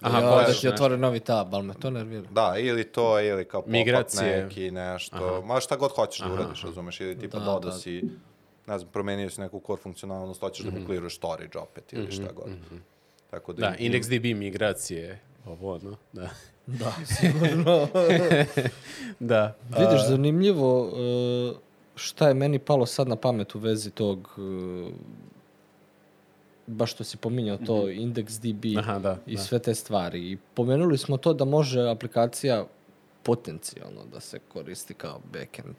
Aha, 0.01 0.19
ja, 0.19 0.47
da 0.47 0.53
ti 0.53 0.67
otvore 0.67 0.97
novi 0.97 1.19
tab, 1.19 1.55
ali 1.55 1.63
me 1.63 1.73
to 1.73 1.89
nervira. 1.89 2.27
Da, 2.31 2.55
ili 2.59 2.83
to, 2.83 3.19
ili 3.21 3.47
kao 3.47 3.61
pop-up 3.61 3.73
neki, 4.21 4.71
nešto. 4.71 5.41
Ma 5.45 5.59
šta 5.59 5.75
god 5.75 5.91
hoćeš 5.91 6.19
da 6.19 6.33
uradiš, 6.33 6.63
razumeš. 6.63 7.01
Ili 7.01 7.19
tipa 7.19 7.39
Da, 7.39 7.45
dodao 7.45 7.71
da. 7.71 7.77
Ne 8.67 8.79
znam, 8.79 8.91
promenio 8.91 9.29
si 9.29 9.41
neku 9.41 9.61
core 9.61 9.81
funkcionalnost, 9.81 10.39
hoćeš 10.41 10.65
Mhm. 10.65 10.73
da 10.73 10.79
mu 10.79 10.85
clearuješ 10.85 11.15
storage 11.15 11.57
opet 11.59 11.93
ili 11.93 12.11
šta 12.11 12.31
god. 12.31 12.49
Tako 13.29 13.53
da, 13.53 13.61
Da, 13.61 13.75
im- 13.75 13.93
IndexDB 13.93 14.35
migracije, 14.35 15.19
ovo, 15.45 15.73
ono, 15.75 15.95
da. 16.13 16.29
Da, 16.69 16.93
sigurno. 17.07 17.87
Da. 19.19 19.55
Vidiš, 19.69 20.07
zanimljivo 20.07 20.81
uh, 20.81 21.57
šta 21.95 22.27
je 22.27 22.33
meni 22.33 22.59
palo 22.59 22.85
sad 22.85 23.07
na 23.07 23.15
pamet 23.15 23.55
u 23.55 23.59
vezi 23.59 23.91
tog 23.91 24.29
uh, 24.37 24.89
baš 26.67 26.93
što 26.93 27.03
si 27.03 27.17
pominjao 27.17 27.57
to, 27.57 27.73
IndexDB 27.83 28.65
Mhm. 28.67 28.77
Aha, 28.79 28.99
da, 28.99 29.17
i 29.25 29.35
da. 29.35 29.41
sve 29.41 29.59
te 29.59 29.75
stvari. 29.75 30.19
I 30.21 30.37
pomenuli 30.53 30.97
smo 30.97 31.17
to 31.17 31.33
da 31.33 31.45
može 31.45 31.81
aplikacija 31.81 32.65
potencijalno 33.23 34.05
da 34.05 34.19
se 34.19 34.39
koristi 34.41 34.93
kao 34.93 35.19
backend. 35.33 35.75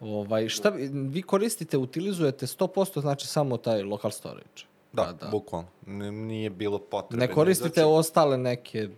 Ovaj, 0.00 0.48
šta 0.48 0.68
vi, 0.68 0.88
vi 0.88 1.22
koristite, 1.22 1.76
utilizujete 1.78 2.46
100% 2.46 3.00
znači 3.00 3.26
samo 3.26 3.56
taj 3.56 3.82
local 3.82 4.10
storage? 4.10 4.62
Da, 4.92 5.14
Pa 5.20 5.26
bukvalno. 5.26 5.68
N- 5.86 5.96
Nije 6.26 6.50
bilo 6.50 6.78
potrebe. 6.80 7.20
Ne 7.20 7.32
koristite 7.32 7.68
Znači, 7.70 7.86
ostale 7.88 8.36
neke 8.38 8.88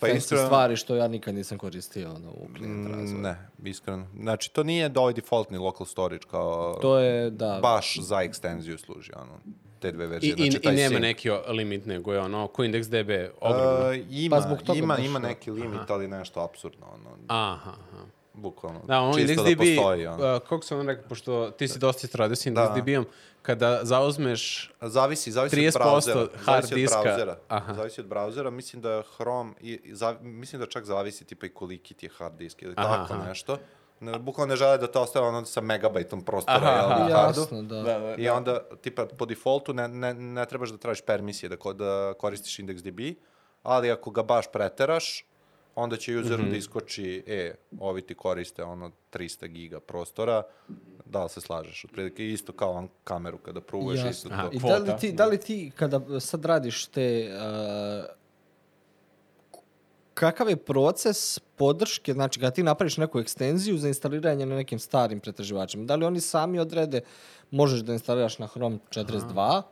pa 0.00 0.06
fancy 0.06 0.16
iskreno- 0.16 0.46
stvari 0.46 0.76
što 0.76 0.94
ja 0.94 1.08
nikad 1.08 1.34
nisam 1.34 1.58
koristio 1.58 2.10
ono, 2.10 2.30
u 2.30 2.46
klijent 2.56 2.76
Mm, 2.78 2.86
razvoju. 2.90 3.18
Ne, 3.18 3.36
iskreno. 3.64 4.06
Znači, 4.14 4.52
to 4.52 4.62
nije 4.62 4.88
da 4.88 5.00
ovaj 5.00 5.12
defaultni 5.12 5.58
local 5.58 5.86
storage 5.86 6.24
kao... 6.30 6.74
To 6.74 6.98
je, 6.98 7.30
da, 7.30 7.58
baš 7.62 7.98
za 7.98 8.16
ekstenziju 8.18 8.78
služi, 8.78 9.10
ono, 9.14 9.32
te 9.80 9.92
dve 9.92 10.04
I, 10.04 10.08
verzije. 10.08 10.30
i, 10.30 10.36
znači, 10.36 10.56
I 10.56 10.60
taj 10.60 10.74
nema 10.74 10.96
sync. 10.96 11.00
neki 11.00 11.30
limit, 11.48 11.86
nego 11.86 12.12
je 12.12 12.20
ono, 12.20 12.46
ko 12.46 12.62
IndexDB 12.62 13.28
ogromno. 13.40 13.92
E, 13.92 14.04
ima, 14.10 14.36
Pa 14.36 14.42
zbog 14.42 14.58
toga 14.58 14.78
ima, 14.78 14.98
ima 14.98 15.18
da. 15.18 15.28
neki 15.28 15.50
limit, 15.50 15.80
ali 15.88 16.08
nešto 16.08 16.40
absurdno, 16.42 16.86
ono, 16.88 17.10
Aha, 17.28 17.70
aha. 17.70 18.04
Bukvalno. 18.32 18.80
Da, 18.86 19.00
ono 19.00 19.14
Čisto 19.14 19.42
da 19.42 19.56
postoji, 19.56 20.06
ono. 20.06 20.36
uh, 20.36 20.42
kako 20.48 20.62
sam 20.62 20.78
vam 20.78 20.88
rekao, 20.88 21.08
pošto 21.08 21.50
ti 21.50 21.68
si 21.68 21.78
dosta 21.78 22.06
istradio 22.06 22.36
s 22.36 22.46
IndexDB-om, 22.46 23.04
kada 23.42 23.80
zauzmeš 23.82 24.72
Zavisi, 24.80 25.32
zavisi 25.32 25.56
30% 25.56 25.66
od 25.68 25.72
brauzera. 25.74 26.18
hard 26.44 26.64
zavisi 26.64 26.74
diska. 26.74 26.98
Od 26.98 27.04
brauzera. 27.04 27.36
Aha. 27.48 27.74
Zavisi 27.74 28.00
od 28.00 28.06
brauzera. 28.06 28.50
Mislim 28.50 28.82
da 28.82 29.02
Chrome, 29.16 29.52
i, 29.60 29.80
i 29.84 29.94
zav, 29.94 30.16
mislim 30.20 30.60
da 30.60 30.66
čak 30.66 30.84
zavisi 30.84 31.24
tipa 31.24 31.46
i 31.46 31.48
koliki 31.48 31.94
ti 31.94 32.06
je 32.06 32.10
hard 32.10 32.34
disk 32.34 32.62
ili 32.62 32.74
Aha, 32.76 32.96
tako 32.96 33.14
aha. 33.14 33.28
nešto. 33.28 33.58
Ne, 34.00 34.18
bukvalno 34.18 34.50
ne 34.52 34.56
žele 34.56 34.78
da 34.78 34.86
to 34.86 35.02
ostane 35.02 35.26
ono 35.26 35.44
sa 35.44 35.60
megabajtom 35.60 36.24
prostora 36.24 36.56
Aha, 36.56 36.88
hardu. 36.88 37.10
Jasno, 37.10 37.62
da. 37.62 37.82
Da, 37.82 37.98
da, 37.98 38.14
I 38.18 38.28
onda, 38.28 38.60
tipa, 38.82 39.06
po 39.06 39.26
defaultu 39.26 39.74
ne, 39.74 39.88
ne, 39.88 40.14
ne 40.14 40.46
trebaš 40.46 40.70
da 40.70 40.76
tražiš 40.78 41.04
permisije 41.06 41.48
da, 41.48 41.56
ko, 41.56 41.72
da 41.72 42.14
koristiš 42.18 42.58
IndexDB, 42.58 43.14
ali 43.62 43.90
ako 43.90 44.10
ga 44.10 44.22
baš 44.22 44.52
preteraš, 44.52 45.24
onda 45.80 45.96
će 45.96 46.16
useru 46.16 46.38
Mhm. 46.38 46.50
da 46.50 46.56
iskoči, 46.56 47.22
e, 47.26 47.54
ovi 47.80 48.02
ti 48.02 48.14
koriste 48.14 48.64
ono 48.64 48.90
300 49.10 49.46
giga 49.46 49.80
prostora, 49.80 50.42
da 51.04 51.22
li 51.22 51.30
se 51.30 51.40
slažeš? 51.40 51.84
Otprilike 51.84 52.26
isto 52.26 52.52
kao 52.52 52.72
on 52.72 52.88
kameru 53.04 53.38
kada 53.38 53.60
pruveš, 53.62 53.96
Jasno. 53.96 54.10
isto 54.10 54.28
Aha, 54.30 54.42
to. 54.42 54.50
I 54.50 54.58
da 54.60 54.76
li, 54.76 54.84
Kvota. 54.84 54.96
ti, 54.96 55.12
da 55.12 55.26
li 55.26 55.38
ti, 55.38 55.72
kada 55.72 56.20
sad 56.20 56.44
radiš 56.44 56.86
te... 56.86 57.30
Uh, 57.30 58.16
kakav 60.14 60.48
je 60.48 60.56
proces 60.58 61.38
podrške, 61.38 62.12
znači 62.12 62.40
kada 62.40 62.50
ti 62.50 62.62
napraviš 62.62 62.96
neku 62.96 63.20
ekstenziju 63.20 63.78
za 63.78 63.88
instaliranje 63.88 64.46
na 64.46 64.56
nekim 64.56 64.78
starim 64.78 65.20
pretraživačima, 65.20 65.84
da 65.84 65.96
li 65.96 66.04
oni 66.04 66.20
sami 66.20 66.58
odrede, 66.58 67.00
možeš 67.50 67.80
da 67.80 67.92
instaliraš 67.92 68.38
na 68.38 68.46
Chrome 68.46 68.78
42 68.90 69.62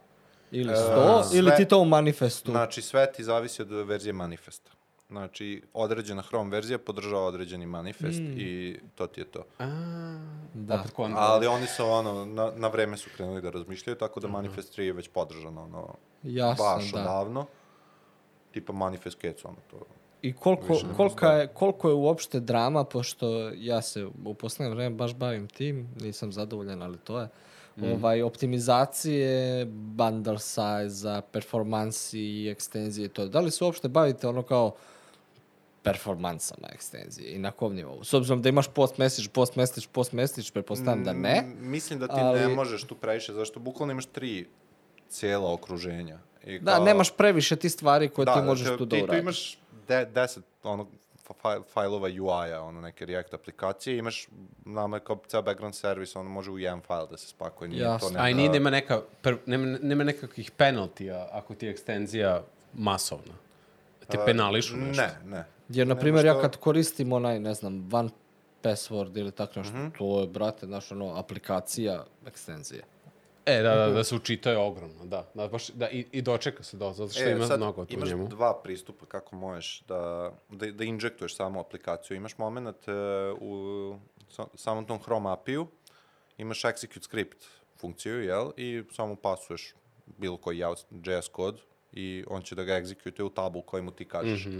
ili 0.51 0.73
100, 0.73 1.25
sve- 1.25 1.39
ili 1.39 1.51
ti 1.53 1.65
to 1.65 1.79
u 1.79 1.85
manifestu? 1.87 2.51
Znači, 2.51 2.83
sve 2.83 3.13
ti 3.13 3.25
zavisi 3.25 3.63
od 3.63 3.71
verzije 3.71 4.13
manifesta. 4.13 4.71
Znači, 5.09 5.63
određena 5.75 6.23
Chrome 6.23 6.51
verzija 6.51 6.79
podržava 6.79 7.23
određeni 7.23 7.67
manifest 7.67 8.21
Mm. 8.21 8.35
i 8.37 8.81
to 8.95 9.07
ti 9.07 9.21
je 9.21 9.25
to. 9.25 9.45
da. 10.55 10.75
opet. 10.75 10.93
Ali 11.17 11.47
oni 11.47 11.67
su 11.67 11.85
ono, 11.85 12.25
na, 12.25 12.53
na 12.57 12.69
vreme 12.69 12.97
su 12.97 13.11
krenuli 13.17 13.43
da 13.43 13.51
razmišljaju, 13.51 13.97
tako 13.97 14.21
da 14.21 14.29
Manifest 14.29 14.79
3 14.79 14.81
je 14.81 14.93
već 14.93 15.09
podržano, 15.09 15.63
ono, 15.63 15.95
Jasno, 16.23 16.65
baš 16.65 16.93
da. 16.93 17.01
odavno. 17.01 17.47
Tipa 18.51 18.73
Manifest 18.73 19.21
Cats, 19.21 19.45
ono, 19.45 19.57
to. 19.71 19.77
I 20.23 20.33
koliko, 20.33 20.67
kolika 20.97 21.33
je, 21.33 21.47
koliko 21.47 21.89
je 21.89 21.95
uopšte 21.95 22.41
drama, 22.41 22.85
pošto 22.85 23.27
ja 23.55 23.83
se 23.83 24.07
u 24.25 24.35
poslednje 24.35 24.75
vreme 24.75 24.97
baš 24.97 25.15
bavim 25.15 25.49
tim, 25.49 25.89
nisam 26.01 26.33
zadovoljan, 26.33 26.83
ali 26.83 26.99
to 26.99 27.21
je. 27.21 27.29
Ovaj, 27.95 28.23
optimizacije, 28.23 29.65
bundle 29.67 30.39
size, 30.39 31.21
performansi 31.33 32.21
i 32.21 32.49
ekstenzije 32.49 33.05
i 33.05 33.09
to. 33.09 33.27
Da 33.27 33.41
li 33.41 33.51
se 33.51 33.65
uopšte 33.65 33.89
bavite 33.89 34.29
ono 34.29 34.43
kao 34.43 34.75
performansama 35.89 36.69
ekstenzije 36.73 37.31
i 37.31 37.39
na 37.39 37.51
kom 37.51 37.75
nivou? 37.75 38.05
S 38.05 38.15
obzirom 38.15 38.43
da 38.43 38.49
imaš 38.49 38.69
post 38.69 38.99
message, 38.99 39.29
post 39.29 39.57
message, 39.57 39.87
post 39.93 40.13
message, 40.13 40.49
pretpostavljam 40.53 41.05
da 41.05 41.13
ne. 41.13 41.37
M, 41.39 41.57
Mislim 41.61 41.99
da 41.99 42.07
ti 42.07 42.15
ali- 42.17 42.41
ne 42.41 42.49
možeš 42.49 42.85
tu 42.85 42.95
previše, 42.97 43.33
zašto 43.33 43.61
bukvalno 43.61 43.93
imaš 43.93 44.07
tri 44.07 44.47
cijela 45.09 45.53
okruženja. 45.53 46.19
I 46.45 46.59
Da, 46.59 46.79
nemaš 46.79 47.11
previše 47.13 47.57
ti 47.57 47.69
stvari 47.69 48.09
koje 48.09 48.27
ti 48.27 48.41
možeš 48.43 48.69
tu 48.69 48.85
da 48.85 48.87
ti, 48.87 48.99
tu 48.99 49.05
uradiš. 49.05 49.23
imaš 49.23 49.59
de, 49.89 50.05
deset 50.07 50.45
ono, 50.63 50.87
fa- 51.35 51.63
fajlova 51.65 52.09
UI-a, 52.09 52.61
ono, 52.61 52.81
neke 52.81 53.07
React 53.07 53.35
aplikacije, 53.35 53.99
imaš, 53.99 54.29
nama 54.65 54.97
je 54.97 55.01
kao 55.01 55.21
ceo 55.27 55.43
background 55.43 55.75
service, 55.75 56.19
ono 56.19 56.31
može 56.31 56.51
u 56.51 56.59
jedan 56.59 56.81
file 56.83 57.07
da 57.11 57.17
se 57.17 57.27
spakuje, 57.29 57.69
nije 57.69 57.83
Jasno. 57.83 58.09
to 58.09 58.15
A 58.15 58.29
i 58.29 58.35
neka... 58.35 58.37
nije, 58.37 58.51
nema, 58.51 58.71
neka, 58.71 59.03
per, 59.23 59.37
nema, 59.47 59.79
nema 59.83 60.05
nekakvih 60.05 60.51
penaltija 60.51 61.29
ako 61.33 61.55
ti 61.55 61.67
je 61.67 61.73
ekstenzija 61.73 62.43
masovna. 62.75 63.35
Te 64.09 64.19
penališu 64.27 64.77
nešto. 64.77 65.03
Ne, 65.03 65.11
ne. 65.27 65.45
Jer, 65.69 65.87
na 65.87 65.95
primjer, 65.97 66.25
ja 66.25 66.33
što- 66.33 66.41
kad 66.41 66.57
koristim 66.57 67.13
onaj, 67.13 67.41
ne 67.41 67.55
znam, 67.55 67.89
one 67.93 68.09
password 68.63 69.19
ili 69.19 69.33
tako 69.33 69.53
nešto, 69.57 69.75
Mhm. 69.75 69.89
to 69.91 70.21
je, 70.21 70.27
brate, 70.29 70.67
znaš, 70.67 70.93
ono, 70.93 71.07
aplikacija 71.09 72.05
ekstenzije. 72.27 72.83
E, 73.47 73.63
da, 73.63 73.75
da, 73.77 73.89
da 73.89 74.05
se 74.05 74.15
učita 74.15 74.51
je 74.51 74.59
ogromno, 74.59 75.05
da. 75.05 75.29
da, 75.35 75.49
baš, 75.49 75.69
da 75.69 75.91
i, 75.91 76.07
I 76.13 76.23
dočeka 76.23 76.63
se 76.63 76.77
do, 76.77 76.93
zato 76.93 77.13
što 77.13 77.23
ima 77.25 77.45
E, 77.45 77.47
sad 77.47 77.59
mnogo 77.59 77.85
tu 77.85 77.91
u 77.91 77.95
imaš 77.95 78.09
njemu. 78.09 78.29
dva 78.29 78.61
pristupa 78.63 79.07
kako 79.07 79.37
možeš 79.37 79.83
da, 79.83 79.97
da, 80.51 80.67
da 80.67 80.85
injektuješ 80.85 81.37
samu 81.37 81.61
aplikaciju. 81.61 82.17
Imaš 82.17 82.39
moment 82.39 82.89
e, 82.89 82.93
u 83.33 83.97
sa, 84.29 84.47
samom 84.55 84.87
tom 84.87 84.99
Chrome 84.99 85.31
API-u, 85.31 85.67
imaš 86.39 86.63
execute 86.63 87.03
script 87.03 87.45
funkciju, 87.77 88.23
jel? 88.23 88.51
I 88.57 88.83
samo 88.93 89.17
pasuješ 89.17 89.75
bilo 90.09 90.37
koji 90.37 90.59
JS 90.91 91.29
kod 91.29 91.61
i 91.93 92.25
on 92.27 92.43
će 92.43 92.55
da 92.55 92.65
ga 92.65 92.73
execute 92.75 93.23
u 93.23 93.31
tabu 93.31 93.63
koji 93.63 93.83
mu 93.83 93.91
ti 93.91 94.05
kažeš. 94.07 94.47
Mhm. 94.47 94.59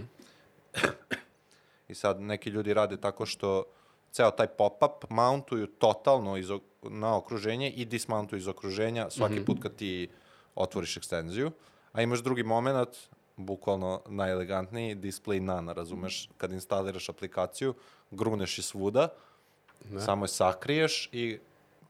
I 1.87 1.95
sad 1.95 2.21
neki 2.21 2.49
ljudi 2.49 2.73
rade 2.73 2.97
tako 2.97 3.25
što 3.25 3.63
ceo 4.11 4.31
taj 4.31 4.47
pop-up 4.47 5.09
mountuju 5.09 5.67
totalno 5.67 6.37
iz 6.37 6.47
na 6.83 7.17
okruženje 7.17 7.69
i 7.69 7.85
dismountuje 7.85 8.37
iz 8.39 8.47
okruženja 8.47 9.09
svaki 9.09 9.45
put 9.45 9.57
kad 9.61 9.75
ti 9.75 10.09
otvoriš 10.55 10.97
ekstenziju. 10.97 11.51
A 11.91 12.01
imaš 12.01 12.19
drugi 12.19 12.43
moment, 12.43 12.89
bukvalno 13.35 14.01
najelegantniji, 14.07 14.95
display 14.95 15.39
none, 15.39 15.73
razumeš? 15.73 16.29
Kad 16.37 16.51
instaliraš 16.51 17.09
aplikaciju, 17.09 17.73
gruneš 18.11 18.57
je 18.57 18.63
svuda, 18.63 19.09
samo 19.99 20.25
je 20.25 20.29
sakriješ 20.29 21.09
i 21.11 21.39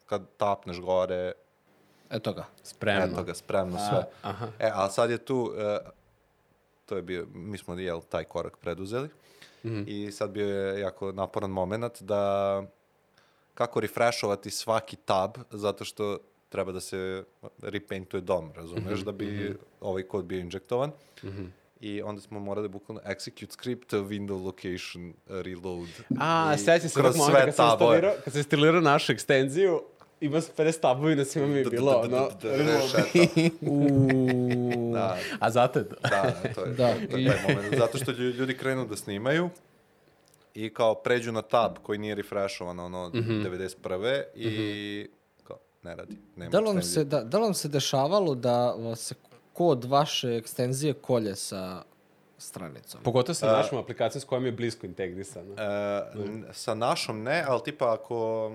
kad 0.06 0.22
tapneš 0.38 0.80
gore, 0.80 1.32
Eto 2.10 2.34
ga. 2.34 2.46
Spremno. 2.64 3.14
eto 3.14 3.24
ga, 3.24 3.34
spremno 3.34 3.78
sve. 3.90 4.04
aha. 4.22 4.48
E, 4.60 4.72
a 4.74 4.90
sad 4.90 5.10
je 5.10 5.18
tu, 5.18 5.54
e, 5.58 5.80
to 6.90 6.96
je 6.96 7.02
bio, 7.02 7.28
mi 7.34 7.58
smo 7.58 7.74
jel, 7.74 8.02
taj 8.10 8.24
korak 8.24 8.58
preduzeli 8.58 9.10
i 9.86 10.12
sad 10.12 10.32
bio 10.32 10.48
je 10.48 10.80
jako 10.80 11.12
naporan 11.12 11.52
moment 11.52 12.02
da 12.02 12.64
kako 13.54 13.80
refreshovati 13.80 14.50
svaki 14.50 14.96
tab 14.96 15.38
zato 15.52 15.86
što 15.86 16.18
treba 16.50 16.72
da 16.72 16.80
se 16.80 17.24
repaintuje 17.62 18.22
dom, 18.22 18.52
razumeš, 18.56 19.00
da 19.00 19.12
bi 19.12 19.58
ovaj 19.82 20.04
kod 20.04 20.26
bio 20.26 20.40
injektovan. 20.40 20.92
I 21.82 22.02
onda 22.02 22.22
smo 22.22 22.40
morali 22.40 22.70
bukvalno 22.70 23.02
execute 23.06 23.52
script, 23.52 23.94
window 23.94 24.46
location, 24.46 25.14
reload. 25.28 25.88
A, 26.20 26.58
sećam 26.58 26.90
se 26.90 27.02
tog 27.02 27.16
momenta 27.16 27.46
kad 27.46 27.56
sam 27.56 27.70
instalirao, 27.72 28.14
kad 28.24 28.34
sam 28.34 28.40
instalirao 28.40 28.82
našu 28.82 29.12
ekstenziju, 29.12 29.82
ima 30.22 30.38
50 30.38 30.80
tabovi 30.80 31.16
na 31.16 31.26
svima 31.26 31.48
mi 31.48 31.58
je 31.58 31.66
bilo, 31.66 31.92
ono. 31.94 32.30
Uuu. 33.64 34.94
Da, 34.94 35.08
a 35.40 35.52
zato 35.52 35.80
je 35.80 35.90
to. 35.90 35.96
da, 36.02 36.22
to 36.56 36.62
je, 36.62 36.74
Da, 36.74 36.94
to, 37.12 37.18
je 37.18 37.28
taj 37.28 37.56
moment. 37.56 37.78
Zato 37.78 37.98
što 37.98 38.12
lju- 38.12 38.32
ljudi 38.32 38.58
krenu 38.58 38.86
da 38.86 38.96
snimaju 38.96 39.50
i 40.54 40.70
kao 40.70 40.96
pređu 40.96 41.32
na 41.32 41.42
tab 41.42 41.72
koji 41.78 42.00
nije 42.00 42.16
refreshovan 42.16 42.80
ono 42.80 43.10
Mhm. 43.10 43.42
91. 43.42 44.24
i 44.36 45.08
kao 45.44 45.58
ne 45.84 45.96
radi. 45.96 46.16
Nema 46.36 46.50
Da 46.50 46.60
li, 46.60 46.66
vam 46.66 46.82
se, 46.84 47.04
da, 47.04 47.22
da 47.22 47.38
li 47.38 47.44
vam 47.44 47.54
se 47.54 47.68
dešavalo 47.68 48.36
da 48.36 48.66
se 48.96 49.16
kod 49.54 49.84
vaše 49.84 50.30
ekstenzije 50.30 50.94
kolje 50.94 51.36
sa 51.36 51.84
stranicom? 52.38 53.02
Pogotovo 53.04 53.34
sa 53.36 53.48
našom 53.48 53.78
aplikacijom 53.78 54.22
s 54.22 54.26
kojom 54.26 54.46
je 54.46 54.52
blisko 54.52 54.86
integrisana. 54.86 55.56
E, 55.56 56.18
n- 56.18 56.46
sa 56.52 56.74
našom 56.74 57.24
ne, 57.24 57.44
ali 57.48 57.62
tipa 57.64 57.94
ako 57.94 58.52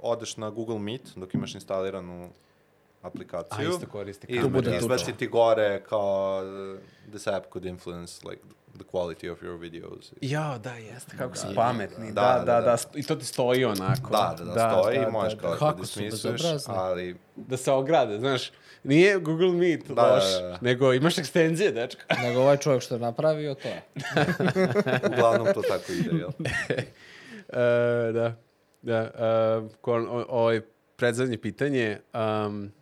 odeš 0.00 0.36
na 0.36 0.50
Google 0.50 0.78
Meet 0.78 1.02
dok 1.16 1.34
imaš 1.34 1.54
instaliranu 1.54 2.30
aplikaciju 3.02 3.68
A, 3.68 3.74
isto 3.74 3.86
koristi 3.86 4.26
i 4.26 4.36
kameru. 4.36 4.48
bude 4.50 4.76
izbaci 4.76 5.12
ti 5.12 5.26
gore 5.26 5.82
kao 5.88 6.42
uh, 6.74 6.78
this 7.10 7.26
app 7.26 7.46
could 7.52 7.64
influence 7.66 8.28
like 8.28 8.42
the 8.74 8.84
quality 8.84 9.32
of 9.32 9.42
your 9.42 9.58
videos. 9.60 10.12
Ja, 10.20 10.58
da, 10.58 10.74
jeste, 10.74 11.16
kako 11.16 11.36
su 11.36 11.46
pametni. 11.54 12.12
da, 12.12 12.22
Da, 12.22 12.38
da, 12.38 12.44
da, 12.44 12.60
da. 12.60 12.76
da, 12.76 12.76
I 12.94 13.02
to 13.02 13.16
ti 13.16 13.24
stoji 13.24 13.64
onako. 13.64 14.10
Da, 14.10 14.34
da, 14.38 14.44
da, 14.44 14.70
stoji 14.72 14.96
i 14.98 15.10
možeš 15.12 15.38
kao 15.40 15.50
da, 15.50 15.56
Kako 15.56 15.72
da 15.72 15.80
dismisuješ, 15.80 16.42
bezobrazni. 16.42 16.74
ali 16.76 17.16
Da 17.36 17.56
se 17.56 17.72
ograde, 17.72 18.18
znaš. 18.18 18.50
Nije 18.84 19.18
Google 19.18 19.52
Meet 19.52 19.90
Da, 19.90 20.14
loš, 20.14 20.24
da, 20.32 20.40
da. 20.40 20.58
nego 20.60 20.92
imaš 20.92 21.18
ekstenzije, 21.18 21.72
dečka. 21.72 22.02
Nego 22.24 22.40
ovaj 22.40 22.56
čovjek 22.56 22.82
što 22.82 22.94
je 22.94 23.00
napravio, 23.00 23.54
to 23.54 23.68
je. 23.68 23.82
uglavnom 25.08 25.46
to 25.54 25.62
tako 25.62 25.92
ide, 25.92 26.10
jel? 26.10 26.30
E, 27.48 28.12
da, 28.12 28.34
da. 28.84 29.10
Uh, 29.62 30.24
ovaj 30.28 30.60
predzadnje 30.96 31.38
pitanje, 31.38 31.98
um, 32.46 32.72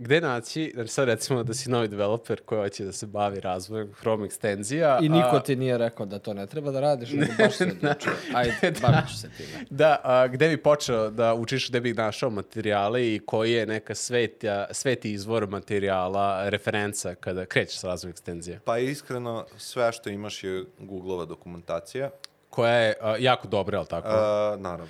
gde 0.00 0.20
naći, 0.20 0.70
znači 0.74 0.90
sad 0.90 1.08
recimo 1.08 1.42
da 1.42 1.54
si 1.54 1.70
novi 1.70 1.88
developer 1.88 2.40
koji 2.44 2.60
hoće 2.60 2.84
da 2.84 2.92
se 2.92 3.06
bavi 3.06 3.40
razvojem 3.40 3.92
Chrome 3.94 4.26
ekstenzija. 4.26 4.98
I 5.02 5.08
niko 5.08 5.36
a- 5.36 5.42
ti 5.42 5.56
nije 5.56 5.78
rekao 5.78 6.06
da 6.06 6.18
to 6.18 6.34
ne 6.34 6.46
treba 6.46 6.70
da 6.70 6.80
radiš, 6.80 7.10
nego 7.12 7.32
baš 7.38 7.56
se 7.56 7.64
odlučio. 7.82 8.12
Ajde, 8.34 8.72
bavit 8.82 9.08
ću 9.10 9.18
se 9.18 9.28
time. 9.36 9.64
Da, 9.70 10.00
a, 10.04 10.26
gde 10.28 10.48
bi 10.48 10.56
počeo 10.56 11.10
da 11.10 11.34
učiš, 11.34 11.68
gde 11.68 11.80
bi 11.80 11.92
našao 11.94 12.30
materijale 12.30 13.14
i 13.14 13.20
koji 13.26 13.52
je 13.52 13.66
neka 13.66 13.94
sveta, 13.94 14.66
sveti 14.70 15.12
izvor 15.12 15.46
materijala, 15.48 16.48
referenca 16.48 17.14
kada 17.14 17.46
krećeš 17.46 17.78
s 17.78 17.84
razvojem 17.84 18.10
ekstenzije? 18.10 18.60
Pa 18.64 18.78
iskreno, 18.78 19.46
sve 19.56 19.92
što 19.92 20.10
imaš 20.10 20.44
je 20.44 20.64
Googleova 20.78 21.24
dokumentacija. 21.24 22.10
Koja 22.50 22.74
je 22.74 22.94
a, 23.00 23.16
jako 23.18 23.48
dobra, 23.48 23.78
ali 23.78 23.86
tako? 23.86 24.08
Uh, 24.08 24.60
naravno. 24.60 24.88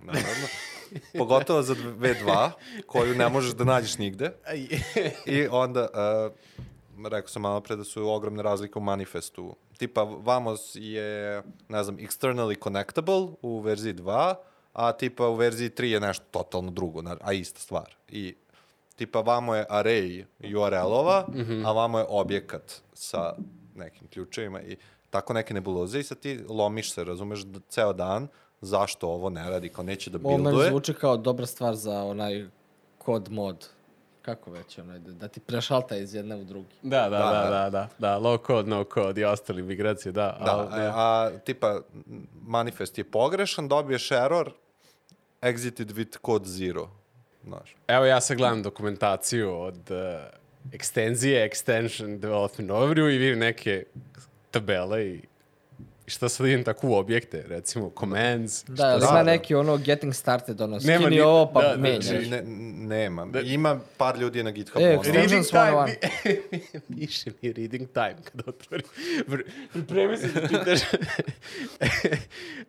Naravno. 0.00 0.46
Pogotovo 1.18 1.62
za 1.62 1.74
V2, 1.74 2.50
koju 2.86 3.14
ne 3.14 3.28
možeš 3.28 3.54
da 3.54 3.64
nađeš 3.64 3.98
nigde. 3.98 4.32
I 5.26 5.46
onda, 5.50 5.88
uh, 6.98 7.06
rekao 7.06 7.28
sam 7.28 7.42
malo 7.42 7.60
pre 7.60 7.76
da 7.76 7.84
su 7.84 8.08
ogromne 8.08 8.42
razlike 8.42 8.78
u 8.78 8.82
manifestu. 8.82 9.56
Tipa, 9.78 10.02
Vamos 10.02 10.70
je, 10.74 11.42
ne 11.68 11.84
znam, 11.84 11.96
externally 11.96 12.62
connectable 12.62 13.28
u 13.42 13.60
verziji 13.60 13.94
2, 13.94 14.34
a 14.72 14.92
tipa 14.92 15.28
u 15.28 15.34
verziji 15.34 15.70
3 15.70 15.84
je 15.84 16.00
nešto 16.00 16.24
totalno 16.30 16.70
drugo, 16.70 17.02
a 17.20 17.32
ista 17.32 17.60
stvar. 17.60 17.94
I 18.08 18.34
tipa 18.96 19.20
vamo 19.20 19.54
je 19.54 19.66
array 19.70 20.24
URL-ova, 20.42 21.26
a 21.64 21.72
vamo 21.72 21.98
je 21.98 22.06
objekat 22.08 22.82
sa 22.92 23.34
nekim 23.74 24.08
ključevima 24.08 24.62
i 24.62 24.76
tako 25.10 25.32
neke 25.32 25.54
nebuloze 25.54 25.98
i 25.98 26.02
sad 26.02 26.18
ti 26.18 26.40
lomiš 26.48 26.92
se, 26.92 27.04
razumeš, 27.04 27.40
d- 27.40 27.60
ceo 27.68 27.92
dan 27.92 28.28
zašto 28.60 29.08
ovo 29.08 29.30
ne 29.30 29.50
radi, 29.50 29.68
kao 29.68 29.84
neće 29.84 30.10
da 30.10 30.18
Ovo 30.18 30.30
meni 30.30 30.42
builduje. 30.42 30.68
zvuči 30.68 30.94
kao 30.94 31.16
dobra 31.16 31.46
stvar 31.46 31.74
za 31.74 32.02
onaj 32.02 32.46
kod 32.98 33.32
mod. 33.32 33.68
Kako 34.22 34.50
već, 34.50 34.78
onaj, 34.78 34.98
da, 34.98 35.12
da 35.12 35.28
ti 35.28 35.40
prešalta 35.40 35.96
iz 35.96 36.14
jedne 36.14 36.36
u 36.36 36.44
drugi. 36.44 36.74
Da, 36.82 37.02
da, 37.02 37.08
da, 37.08 37.18
Da, 37.18 37.50
da, 37.50 37.70
da, 37.70 37.88
da, 37.98 38.18
low 38.18 38.46
code, 38.46 38.70
no 38.70 38.84
code 38.84 39.20
i 39.20 39.24
ostali 39.24 39.62
migracije, 39.62 40.12
da. 40.12 40.38
Da, 40.44 40.50
ali, 40.52 40.82
a, 40.82 40.92
a 40.94 41.30
tipa 41.38 41.80
manifest 42.36 42.98
je 42.98 43.04
pogrešan, 43.04 43.68
dobiješ 43.68 44.10
error, 44.10 44.52
exited 45.42 45.86
with 45.86 46.16
code 46.26 46.44
zero. 46.46 46.88
Znaš. 47.44 47.76
Evo 47.88 48.04
ja 48.04 48.20
sad 48.20 48.36
gledam 48.36 48.62
dokumentaciju 48.62 49.52
od 49.52 49.90
uh, 49.90 49.96
ekstenzije, 50.72 51.50
extension 51.50 52.18
development 52.18 52.70
overview 52.70 53.14
i 53.14 53.18
vidim 53.18 53.38
neke 53.38 53.84
tabele 54.50 55.06
i, 55.06 55.20
i 56.06 56.10
šta 56.10 56.28
sad 56.28 56.46
idem 56.46 56.64
tako 56.64 56.88
u 56.88 56.94
objekte, 56.94 57.44
recimo 57.46 57.92
commands. 58.00 58.64
Da, 58.64 58.84
ali 58.84 59.00
Da, 59.00 59.06
ima 59.06 59.14
da. 59.14 59.22
neki 59.22 59.54
ono 59.54 59.76
getting 59.78 60.14
started, 60.14 60.60
ono, 60.60 60.78
Nema 60.78 60.98
skini 60.98 61.10
ni- 61.10 61.20
ovo 61.20 61.50
pa 61.52 61.62
da, 61.62 61.68
da, 61.68 61.76
menjaš. 61.76 62.04
Znaš. 62.04 62.26
Ne, 62.28 62.42
nema. 62.86 63.26
Ima 63.44 63.80
par 63.96 64.18
ljudi 64.18 64.42
na 64.42 64.50
GitHubu. 64.50 64.84
E, 64.84 64.98
Reading 65.04 65.44
time, 65.46 65.96
piše 66.96 67.30
mi 67.42 67.52
reading 67.52 67.88
time 67.88 68.16
kad 68.24 68.48
otvori. 68.48 68.82
Pr- 69.18 69.42
Pripremi 69.72 70.16
se 70.16 70.28
da 70.30 70.40
pitaš. 70.42 70.80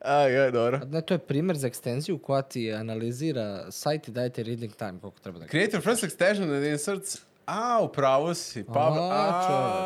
A, 0.01 0.13
ja, 0.13 0.51
dobro. 0.51 0.79
Ne, 0.85 1.01
to 1.01 1.13
je 1.13 1.17
primjer 1.19 1.57
za 1.57 1.67
ekstenziju 1.67 2.17
koja 2.17 2.41
ti 2.41 2.71
analizira 2.71 3.71
sajt 3.71 4.07
i 4.07 4.11
daje 4.11 4.29
ti 4.29 4.43
reading 4.43 4.73
time 4.73 4.99
koliko 5.01 5.19
treba 5.19 5.39
da. 5.39 5.47
Creator 5.47 5.81
first 5.81 6.03
extension 6.03 6.55
and 6.55 6.65
inserts 6.65 7.17
A, 7.51 7.79
upravo 7.81 8.33
si. 8.33 8.63
Pa, 8.63 8.79
A, 8.79 8.93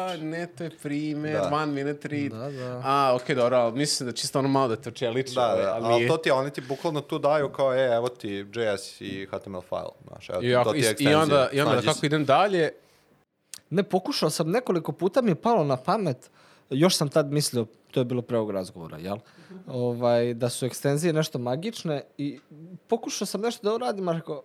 a, 0.10 0.18
ne, 0.18 0.48
to 0.48 0.64
je 0.64 0.70
primer, 0.72 1.34
Da. 1.34 1.50
one 1.54 1.66
minute 1.66 2.08
read. 2.08 2.32
Da, 2.32 2.52
da. 2.52 2.82
A, 2.86 3.16
okej, 3.16 3.36
dobro, 3.36 3.58
ali 3.58 3.74
mislim 3.74 4.10
da 4.10 4.14
čisto 4.14 4.40
ono 4.40 4.48
malo 4.48 4.68
da 4.68 4.76
te 4.76 4.90
očeliče. 4.90 5.34
Da, 5.34 5.46
ovaj, 5.46 5.64
da, 5.64 5.74
ali 5.74 5.86
ali 5.86 6.08
to 6.08 6.18
ti 6.18 6.32
oni 6.32 6.52
ti 6.52 6.62
bukvalno 6.62 7.02
tu 7.02 7.20
daju 7.20 7.50
kao, 7.50 7.74
e, 7.74 7.86
evo 7.86 8.08
ti 8.08 8.30
JS 8.30 9.02
i 9.02 9.28
HTML 9.28 9.62
file, 9.62 9.92
znaš, 10.08 10.30
evo 10.30 10.40
ti, 10.40 10.48
I, 10.48 10.54
to 10.54 10.60
ako, 10.60 10.72
ti 10.72 10.78
i, 10.78 10.82
je 10.82 10.86
i 10.86 10.92
ekstenzija. 10.92 11.20
onda, 11.20 11.50
i 11.54 11.62
onda 11.62 11.82
kako 11.82 12.06
idem 12.06 12.26
dalje, 12.26 12.72
Ne, 13.70 13.84
pokušao 13.84 14.30
sam 14.30 14.52
nekoliko 14.52 14.92
puta 14.92 15.22
mi 15.22 15.32
je 15.32 15.36
palo 15.36 15.64
na 15.64 15.78
pamet, 15.78 16.32
još 16.70 16.98
sam 16.98 17.10
tad 17.10 17.32
mislio, 17.32 17.66
to 17.92 18.00
je 18.00 18.06
bilo 18.06 18.22
pre 18.22 18.38
ovog 18.38 18.52
razgovora, 18.52 18.98
jel? 18.98 19.18
Ovaj, 19.68 20.34
da 20.34 20.50
su 20.50 20.66
ekstenzije 20.66 21.14
nešto 21.14 21.40
magične 21.40 22.04
i 22.18 22.40
pokušao 22.88 23.26
sam 23.26 23.42
nešto 23.42 23.70
da 23.70 23.76
uradim, 23.76 24.08
ali 24.08 24.18
rekao, 24.18 24.42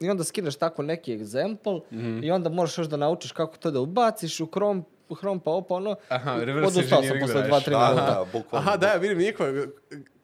i 0.00 0.10
onda 0.10 0.24
skineš 0.24 0.56
tako 0.56 0.82
neki 0.82 1.18
example 1.18 1.80
i 2.22 2.30
onda 2.30 2.48
možeš 2.50 2.78
još 2.78 2.86
da 2.86 2.96
naučiš 2.96 3.32
kako 3.32 3.56
to 3.56 3.70
da 3.70 3.80
ubaciš 3.80 4.40
u 4.40 4.46
Chrome, 4.46 4.80
u 5.08 5.16
Chrome 5.16 5.40
pa 5.44 5.50
opa 5.50 5.74
ono. 5.74 5.96
Aha, 6.08 6.36
reverse 6.36 6.68
odustao 6.70 7.02
sam 7.02 7.16
posle 7.20 7.34
da 7.34 7.40
dva, 7.40 7.50
radiš. 7.50 7.64
tri 7.64 7.72
Da, 7.72 7.88
minuta. 7.88 8.06
da, 8.06 8.24
bukvalno. 8.32 8.58
Aha, 8.60 8.76
da, 8.76 8.86
ja 8.86 8.96
vidim 8.96 9.18
njihova, 9.18 9.50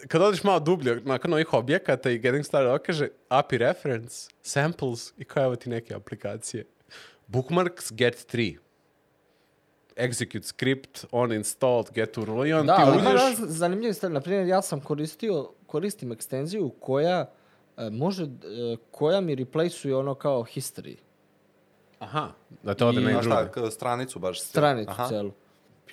kad 0.08 0.22
odeš 0.22 0.42
malo 0.42 0.60
dublje 0.60 0.96
nakon 0.96 1.32
ovih 1.32 1.52
objekata 1.52 2.10
i 2.10 2.18
getting 2.18 2.44
started, 2.44 2.70
okaže 2.70 3.08
API 3.28 3.58
reference, 3.58 4.28
samples 4.42 5.12
i 5.18 5.24
kao 5.24 5.44
evo 5.44 5.56
ti 5.56 5.70
neke 5.70 5.94
aplikacije. 5.94 6.64
Bookmarks, 7.26 7.92
get 7.92 8.26
3. 8.26 8.56
Execute 9.96 10.42
script, 10.44 11.04
on 11.10 11.32
installed, 11.32 11.86
get 11.92 12.18
URL 12.18 12.46
i 12.46 12.52
on 12.52 12.66
Da, 12.66 12.76
ti 12.76 12.82
ali 12.82 12.98
ima 12.98 13.10
uđeš... 13.10 13.20
raz- 13.22 13.46
zanimljive 13.48 13.94
stvari. 13.94 14.14
Naprimjer, 14.14 14.46
ja 14.46 14.62
sam 14.62 14.80
koristio, 14.80 15.50
koristim 15.66 16.12
ekstenziju 16.12 16.70
koja 16.70 17.20
e, 17.20 17.26
može, 17.90 18.24
e, 18.24 18.28
koja 18.90 19.20
mi 19.20 19.34
replaceuje 19.34 19.96
ono 19.96 20.14
kao 20.14 20.42
history. 20.44 20.96
Aha, 21.98 22.28
da 22.62 22.74
to 22.74 22.88
ode 22.88 23.00
na 23.00 23.20
k- 23.46 23.70
stranicu 23.70 24.18
baš. 24.18 24.40
stranicu 24.40 24.90
Aha. 24.90 25.08
celu. 25.08 25.32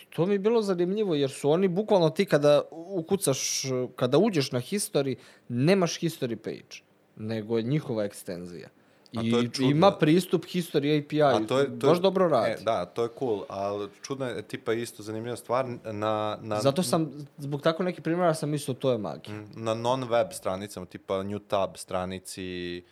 To 0.10 0.26
mi 0.26 0.34
je 0.34 0.40
bilo 0.40 0.62
zanimljivo 0.62 1.16
jer 1.16 1.30
su 1.30 1.52
oni 1.52 1.68
bukvalno 1.68 2.10
ti 2.10 2.26
kada 2.26 2.62
ukucaš, 2.72 3.62
kada 3.96 4.18
uđeš 4.18 4.52
na 4.52 4.60
history, 4.62 5.16
nemaš 5.48 6.00
history 6.00 6.36
page, 6.36 6.82
nego 7.18 7.58
je 7.58 7.64
njihova 7.64 8.04
ekstenzija. 8.04 8.70
I 9.14 9.32
ima 9.62 9.92
pristup 9.92 10.46
history 10.46 11.06
API. 11.06 11.22
A 11.22 11.48
to 11.48 11.60
je, 11.60 11.80
to 11.80 11.88
je, 11.88 11.92
Baš 11.92 12.00
dobro 12.00 12.28
radi. 12.28 12.52
E, 12.52 12.58
da, 12.64 12.86
to 12.86 13.04
je 13.04 13.10
cool, 13.20 13.44
ali 13.50 13.90
čudno 14.02 14.26
je, 14.26 14.42
tipa 14.42 14.74
isto 14.74 15.04
zanimljiva 15.04 15.36
stvar, 15.36 15.66
na, 15.84 16.38
na, 16.42 16.62
Zato 16.62 16.84
sam, 16.84 17.12
zbog 17.38 17.62
tako 17.62 17.84
nekih 17.84 18.02
primjera 18.02 18.34
sam 18.34 18.50
mislio 18.50 18.76
to 18.76 18.92
je 18.92 18.98
magija. 18.98 19.44
na 19.56 19.74
non-web 19.74 20.28
stranicama, 20.32 20.86
tipa 20.86 21.24
New 21.24 21.40
Tab 21.40 21.70
stranici, 21.76 22.84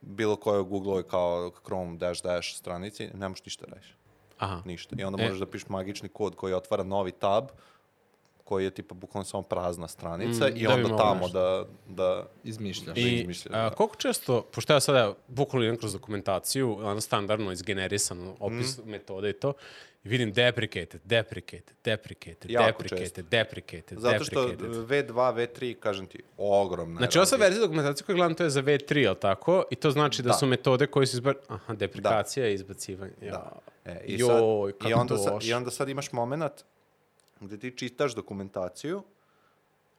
bilo 0.00 0.36
kojoj 0.36 0.62
Google 0.62 1.02
kao 1.02 1.50
Chrome 1.64 1.96
dash 1.96 2.22
dash 2.22 2.48
stranici, 2.56 3.08
ne 3.14 3.28
možeš 3.28 3.44
ništa 3.44 3.66
da 3.66 3.74
radiš. 3.74 3.96
Aha. 4.38 4.62
Ništa. 4.64 4.96
I 4.98 5.04
onda 5.04 5.22
E. 5.22 5.26
možeš 5.26 5.38
da 5.40 5.46
pišeš 5.46 5.68
magični 5.68 6.08
kod 6.08 6.36
koji 6.36 6.54
otvara 6.54 6.82
novi 6.82 7.12
tab, 7.12 7.44
koji 8.44 8.64
je 8.64 8.70
tipa 8.70 8.94
bukvalno 8.94 9.24
samo 9.24 9.42
prazna 9.42 9.88
stranica 9.88 10.44
Mm, 10.46 10.56
i 10.56 10.62
da 10.62 10.74
onda 10.74 10.96
tamo 10.96 11.20
nešto. 11.22 11.28
da, 11.30 11.64
da 11.86 12.26
Izmišljaš. 12.44 12.94
Da 12.94 13.00
I 13.00 13.14
izmišljaš, 13.14 13.54
a, 13.54 13.62
da. 13.62 13.70
koliko 13.70 13.96
često, 13.96 14.42
pošto 14.44 14.72
ja 14.72 14.80
sada 14.80 15.14
bukvalno 15.28 15.64
idem 15.64 15.78
kroz 15.78 15.92
dokumentaciju, 15.92 16.78
ono 16.78 17.00
standardno 17.00 17.52
izgenerisano 17.52 18.36
opis 18.40 18.78
Mhm. 18.78 18.90
metode 18.90 19.30
i 19.30 19.32
to, 19.32 19.52
i 20.04 20.08
vidim 20.08 20.32
deprecated, 20.32 21.00
deprecated, 21.04 21.70
deprecated, 21.84 22.50
Jako 22.50 22.66
deprecated, 22.72 22.98
često. 23.00 23.22
deprecated, 23.22 23.98
Zato 23.98 24.24
što 24.24 24.46
deprecated. 24.46 24.88
V2, 25.08 25.12
V3, 25.34 25.74
kažem 25.74 26.06
ti, 26.06 26.18
ogromna 26.36 26.98
Znači, 26.98 27.18
ova 27.18 27.26
verzija 27.38 27.60
dokumentacije 27.60 28.06
koju 28.06 28.16
gledam, 28.16 28.34
to 28.34 28.44
je 28.44 28.50
za 28.50 28.62
V3, 28.62 28.96
jel 28.96 29.14
tako? 29.14 29.64
I 29.70 29.76
to 29.76 29.90
znači 29.90 30.22
da, 30.22 30.28
Da. 30.28 30.32
su 30.32 30.46
metode 30.46 30.86
koje 30.86 31.06
su 31.06 31.16
izbar... 31.16 31.34
Aha, 31.48 31.74
deprekacija 31.74 32.48
i 32.48 32.54
izbacivanje. 32.54 33.12
Ja. 33.22 33.30
Da. 33.30 33.52
E, 33.84 34.04
i, 34.06 34.12
Joj, 34.12 34.28
sad, 34.70 34.78
kako 34.78 34.90
i, 34.90 34.94
onda 34.94 35.16
sad. 35.18 35.42
I 35.42 35.52
onda 35.52 35.70
sad 35.70 35.88
imaš 35.88 36.12
moment 36.12 36.52
gde 37.46 37.58
ti 37.58 37.70
čitaš 37.76 38.14
dokumentaciju, 38.14 39.02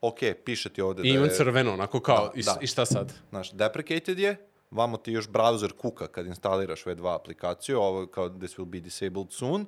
ok, 0.01 0.17
piše 0.45 0.69
ti 0.69 0.81
ovde 0.81 1.01
I 1.05 1.17
da 1.17 1.23
je, 1.23 1.29
crveno, 1.35 1.73
onako 1.73 1.99
kao, 1.99 2.25
Da, 2.27 2.31
i, 2.39 2.43
da. 2.43 2.57
i 2.61 2.67
šta 2.67 2.85
sad? 2.85 3.13
znaš, 3.29 3.51
deprecated 3.51 4.19
je, 4.19 4.47
vamo 4.71 4.97
ti 4.97 5.11
još 5.11 5.27
browser 5.29 5.71
kuka 5.71 6.07
kad 6.07 6.25
instaliraš 6.25 6.83
V2 6.83 7.15
aplikaciju, 7.15 7.79
ovo 7.79 8.07
kao 8.07 8.29
this 8.29 8.57
will 8.57 8.65
be 8.65 8.79
disabled 8.79 9.27
soon, 9.31 9.65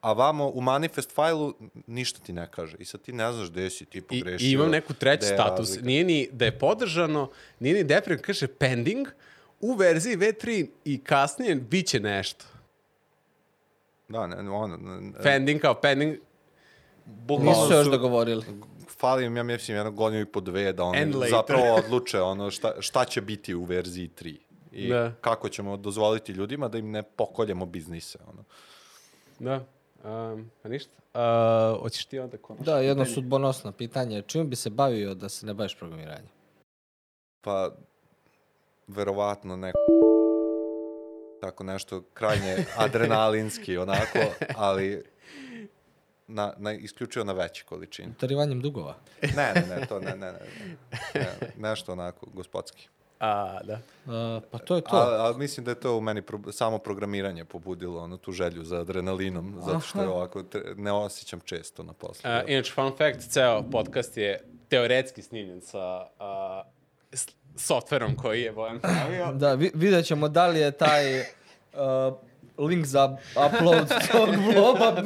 a 0.00 0.12
vamo 0.12 0.48
u 0.48 0.60
manifest 0.60 1.12
fajlu 1.14 1.54
ništa 1.86 2.20
ti 2.20 2.32
ne 2.32 2.48
kaže. 2.50 2.76
I 2.78 2.84
sad 2.84 3.00
ti 3.00 3.12
ne 3.12 3.32
znaš 3.32 3.50
gde 3.50 3.70
si 3.70 3.84
ti 3.84 3.98
I, 3.98 4.02
pogrešio. 4.02 4.46
I 4.46 4.52
imam 4.52 4.70
neku 4.70 4.94
treću 4.94 5.26
je 5.26 5.34
status. 5.34 5.58
razlika. 5.68 5.86
Nije 5.86 6.04
ni 6.04 6.28
da 6.32 6.44
je 6.44 6.58
podržano, 6.58 7.30
nije 7.60 7.74
ni 7.74 7.84
deprek, 7.84 8.20
kaže 8.20 8.46
pending, 8.46 9.08
u 9.60 9.74
verziji 9.74 10.16
V3 10.16 10.66
i 10.84 11.04
kasnije 11.04 11.54
bit 11.54 11.86
će 11.86 12.00
nešto. 12.00 12.44
Da, 14.08 14.26
ne, 14.26 14.50
ono, 14.50 14.76
ne, 14.76 15.12
Pending 15.22 15.60
kao 15.60 15.74
pending, 15.74 16.16
bukvalno 17.06 17.50
Nisu 17.52 17.72
još 17.72 17.84
su- 17.84 17.90
dogovorili. 17.90 18.44
Fali 18.90 19.24
im, 19.24 19.36
ja 19.36 19.42
mislim, 19.42 19.76
jedno 19.76 19.92
godinu 19.92 20.22
i 20.22 20.26
po 20.26 20.40
dve 20.40 20.72
da 20.72 20.84
oni 20.84 21.12
zapravo 21.30 21.74
odluče 21.74 22.20
ono 22.20 22.50
šta, 22.50 22.72
šta 22.80 23.04
će 23.04 23.20
biti 23.20 23.54
u 23.54 23.64
verziji 23.64 24.10
3. 24.20 24.36
I 24.72 24.88
Da. 24.88 25.12
kako 25.20 25.48
ćemo 25.48 25.76
dozvoliti 25.76 26.32
ljudima 26.32 26.68
da 26.68 26.78
im 26.78 26.90
ne 26.90 27.02
pokoljemo 27.02 27.66
biznise. 27.66 28.18
Ono. 28.26 28.44
da. 29.38 29.60
Um, 30.04 30.50
pa 30.62 30.68
ništa. 30.68 30.92
Uh, 31.14 31.80
hoćeš 31.82 32.04
ti 32.04 32.18
onda 32.18 32.36
konačno? 32.36 32.64
Da, 32.64 32.78
jedno 32.78 33.04
sudbonosno 33.04 33.72
pitanje. 33.72 34.22
Čim 34.22 34.50
bi 34.50 34.56
se 34.56 34.70
bavio 34.70 35.14
da 35.14 35.28
se 35.28 35.46
ne 35.46 35.54
baviš 35.54 35.76
programiranjem? 35.76 36.28
Pa, 37.40 37.70
verovatno 38.86 39.56
neko 39.56 39.78
tako 41.40 41.64
nešto 41.64 42.02
krajnje 42.14 42.56
adrenalinski 42.76 43.78
onako, 43.78 44.18
ali 44.56 45.04
na, 46.28 46.52
na, 46.56 46.72
isključivo 46.72 47.24
na 47.24 47.32
veće 47.32 47.64
količine. 47.64 48.08
Utarivanjem 48.08 48.60
dugova. 48.60 48.94
Ne, 49.22 49.52
ne, 49.54 49.76
ne, 49.76 49.86
to 49.86 50.00
ne, 50.00 50.10
ne, 50.10 50.32
ne, 50.32 50.38
ne, 51.14 51.20
ne 51.50 51.50
nešto 51.58 51.92
onako 51.92 52.26
gospodski. 52.26 52.88
A, 53.20 53.58
da. 53.64 53.74
Uh, 53.74 54.42
pa 54.50 54.58
to 54.58 54.76
je 54.76 54.82
to. 54.82 54.88
Ali 54.92 55.16
al 55.16 55.34
mislim 55.34 55.64
da 55.64 55.70
je 55.70 55.80
to 55.80 55.96
u 55.96 56.00
meni 56.00 56.22
pro, 56.22 56.52
samo 56.52 56.78
programiranje 56.78 57.44
pobudilo 57.44 58.02
ono, 58.02 58.16
tu 58.16 58.32
želju 58.32 58.64
za 58.64 58.76
adrenalinom, 58.76 59.60
zato 59.60 59.80
što 59.80 60.02
je 60.02 60.08
ovako, 60.08 60.42
tre- 60.42 60.74
ne 60.76 60.92
osjećam 60.92 61.40
često 61.40 61.82
na 61.82 61.92
poslu. 61.92 62.30
Uh, 62.30 62.50
inače, 62.50 62.72
fun 62.72 62.90
fact, 62.90 63.20
ceo 63.22 63.62
podcast 63.62 64.16
je 64.16 64.40
teoretski 64.68 65.22
snimljen 65.22 65.60
sa 65.60 66.00
uh, 66.00 66.66
s- 67.12 67.28
softverom 67.56 68.16
koji 68.16 68.42
je 68.42 68.52
Bojan 68.52 68.80
pravio. 68.80 69.32
Da, 69.32 69.54
vi, 69.54 69.70
vidjet 69.74 70.06
ćemo 70.06 70.28
da 70.28 70.46
li 70.46 70.60
je 70.60 70.70
taj 70.70 71.20
uh, 71.20 71.26
link 72.58 72.86
za 72.86 73.16
upload 73.48 73.88
tog 74.12 74.28
vloga 74.46 75.02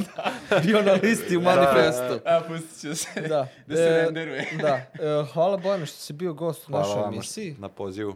bio 0.62 0.82
na 0.82 0.92
listi 0.92 1.36
u 1.36 1.40
manifestu. 1.40 2.20
A, 2.24 2.40
pustit 2.48 2.80
ću 2.80 2.94
se. 2.96 3.20
Da. 3.20 3.48
da 3.66 3.76
se 3.76 3.82
E, 3.82 4.02
renderuje. 4.04 4.48
Da. 4.60 4.68
E, 4.68 4.86
hvala 5.32 5.56
Bojane 5.56 5.86
što 5.86 5.96
si 5.96 6.12
bio 6.12 6.32
gost 6.32 6.68
u 6.68 6.72
našoj 6.72 7.02
emisiji. 7.04 7.56
na 7.58 7.68
pozivu. 7.68 8.14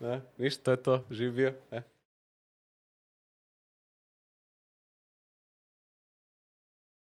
Da, 0.00 0.20
ništa, 0.38 0.62
to 0.62 0.70
je 0.70 0.76
to. 0.76 1.04
Živ 1.10 1.32
bio. 1.32 1.52
E. 1.70 1.80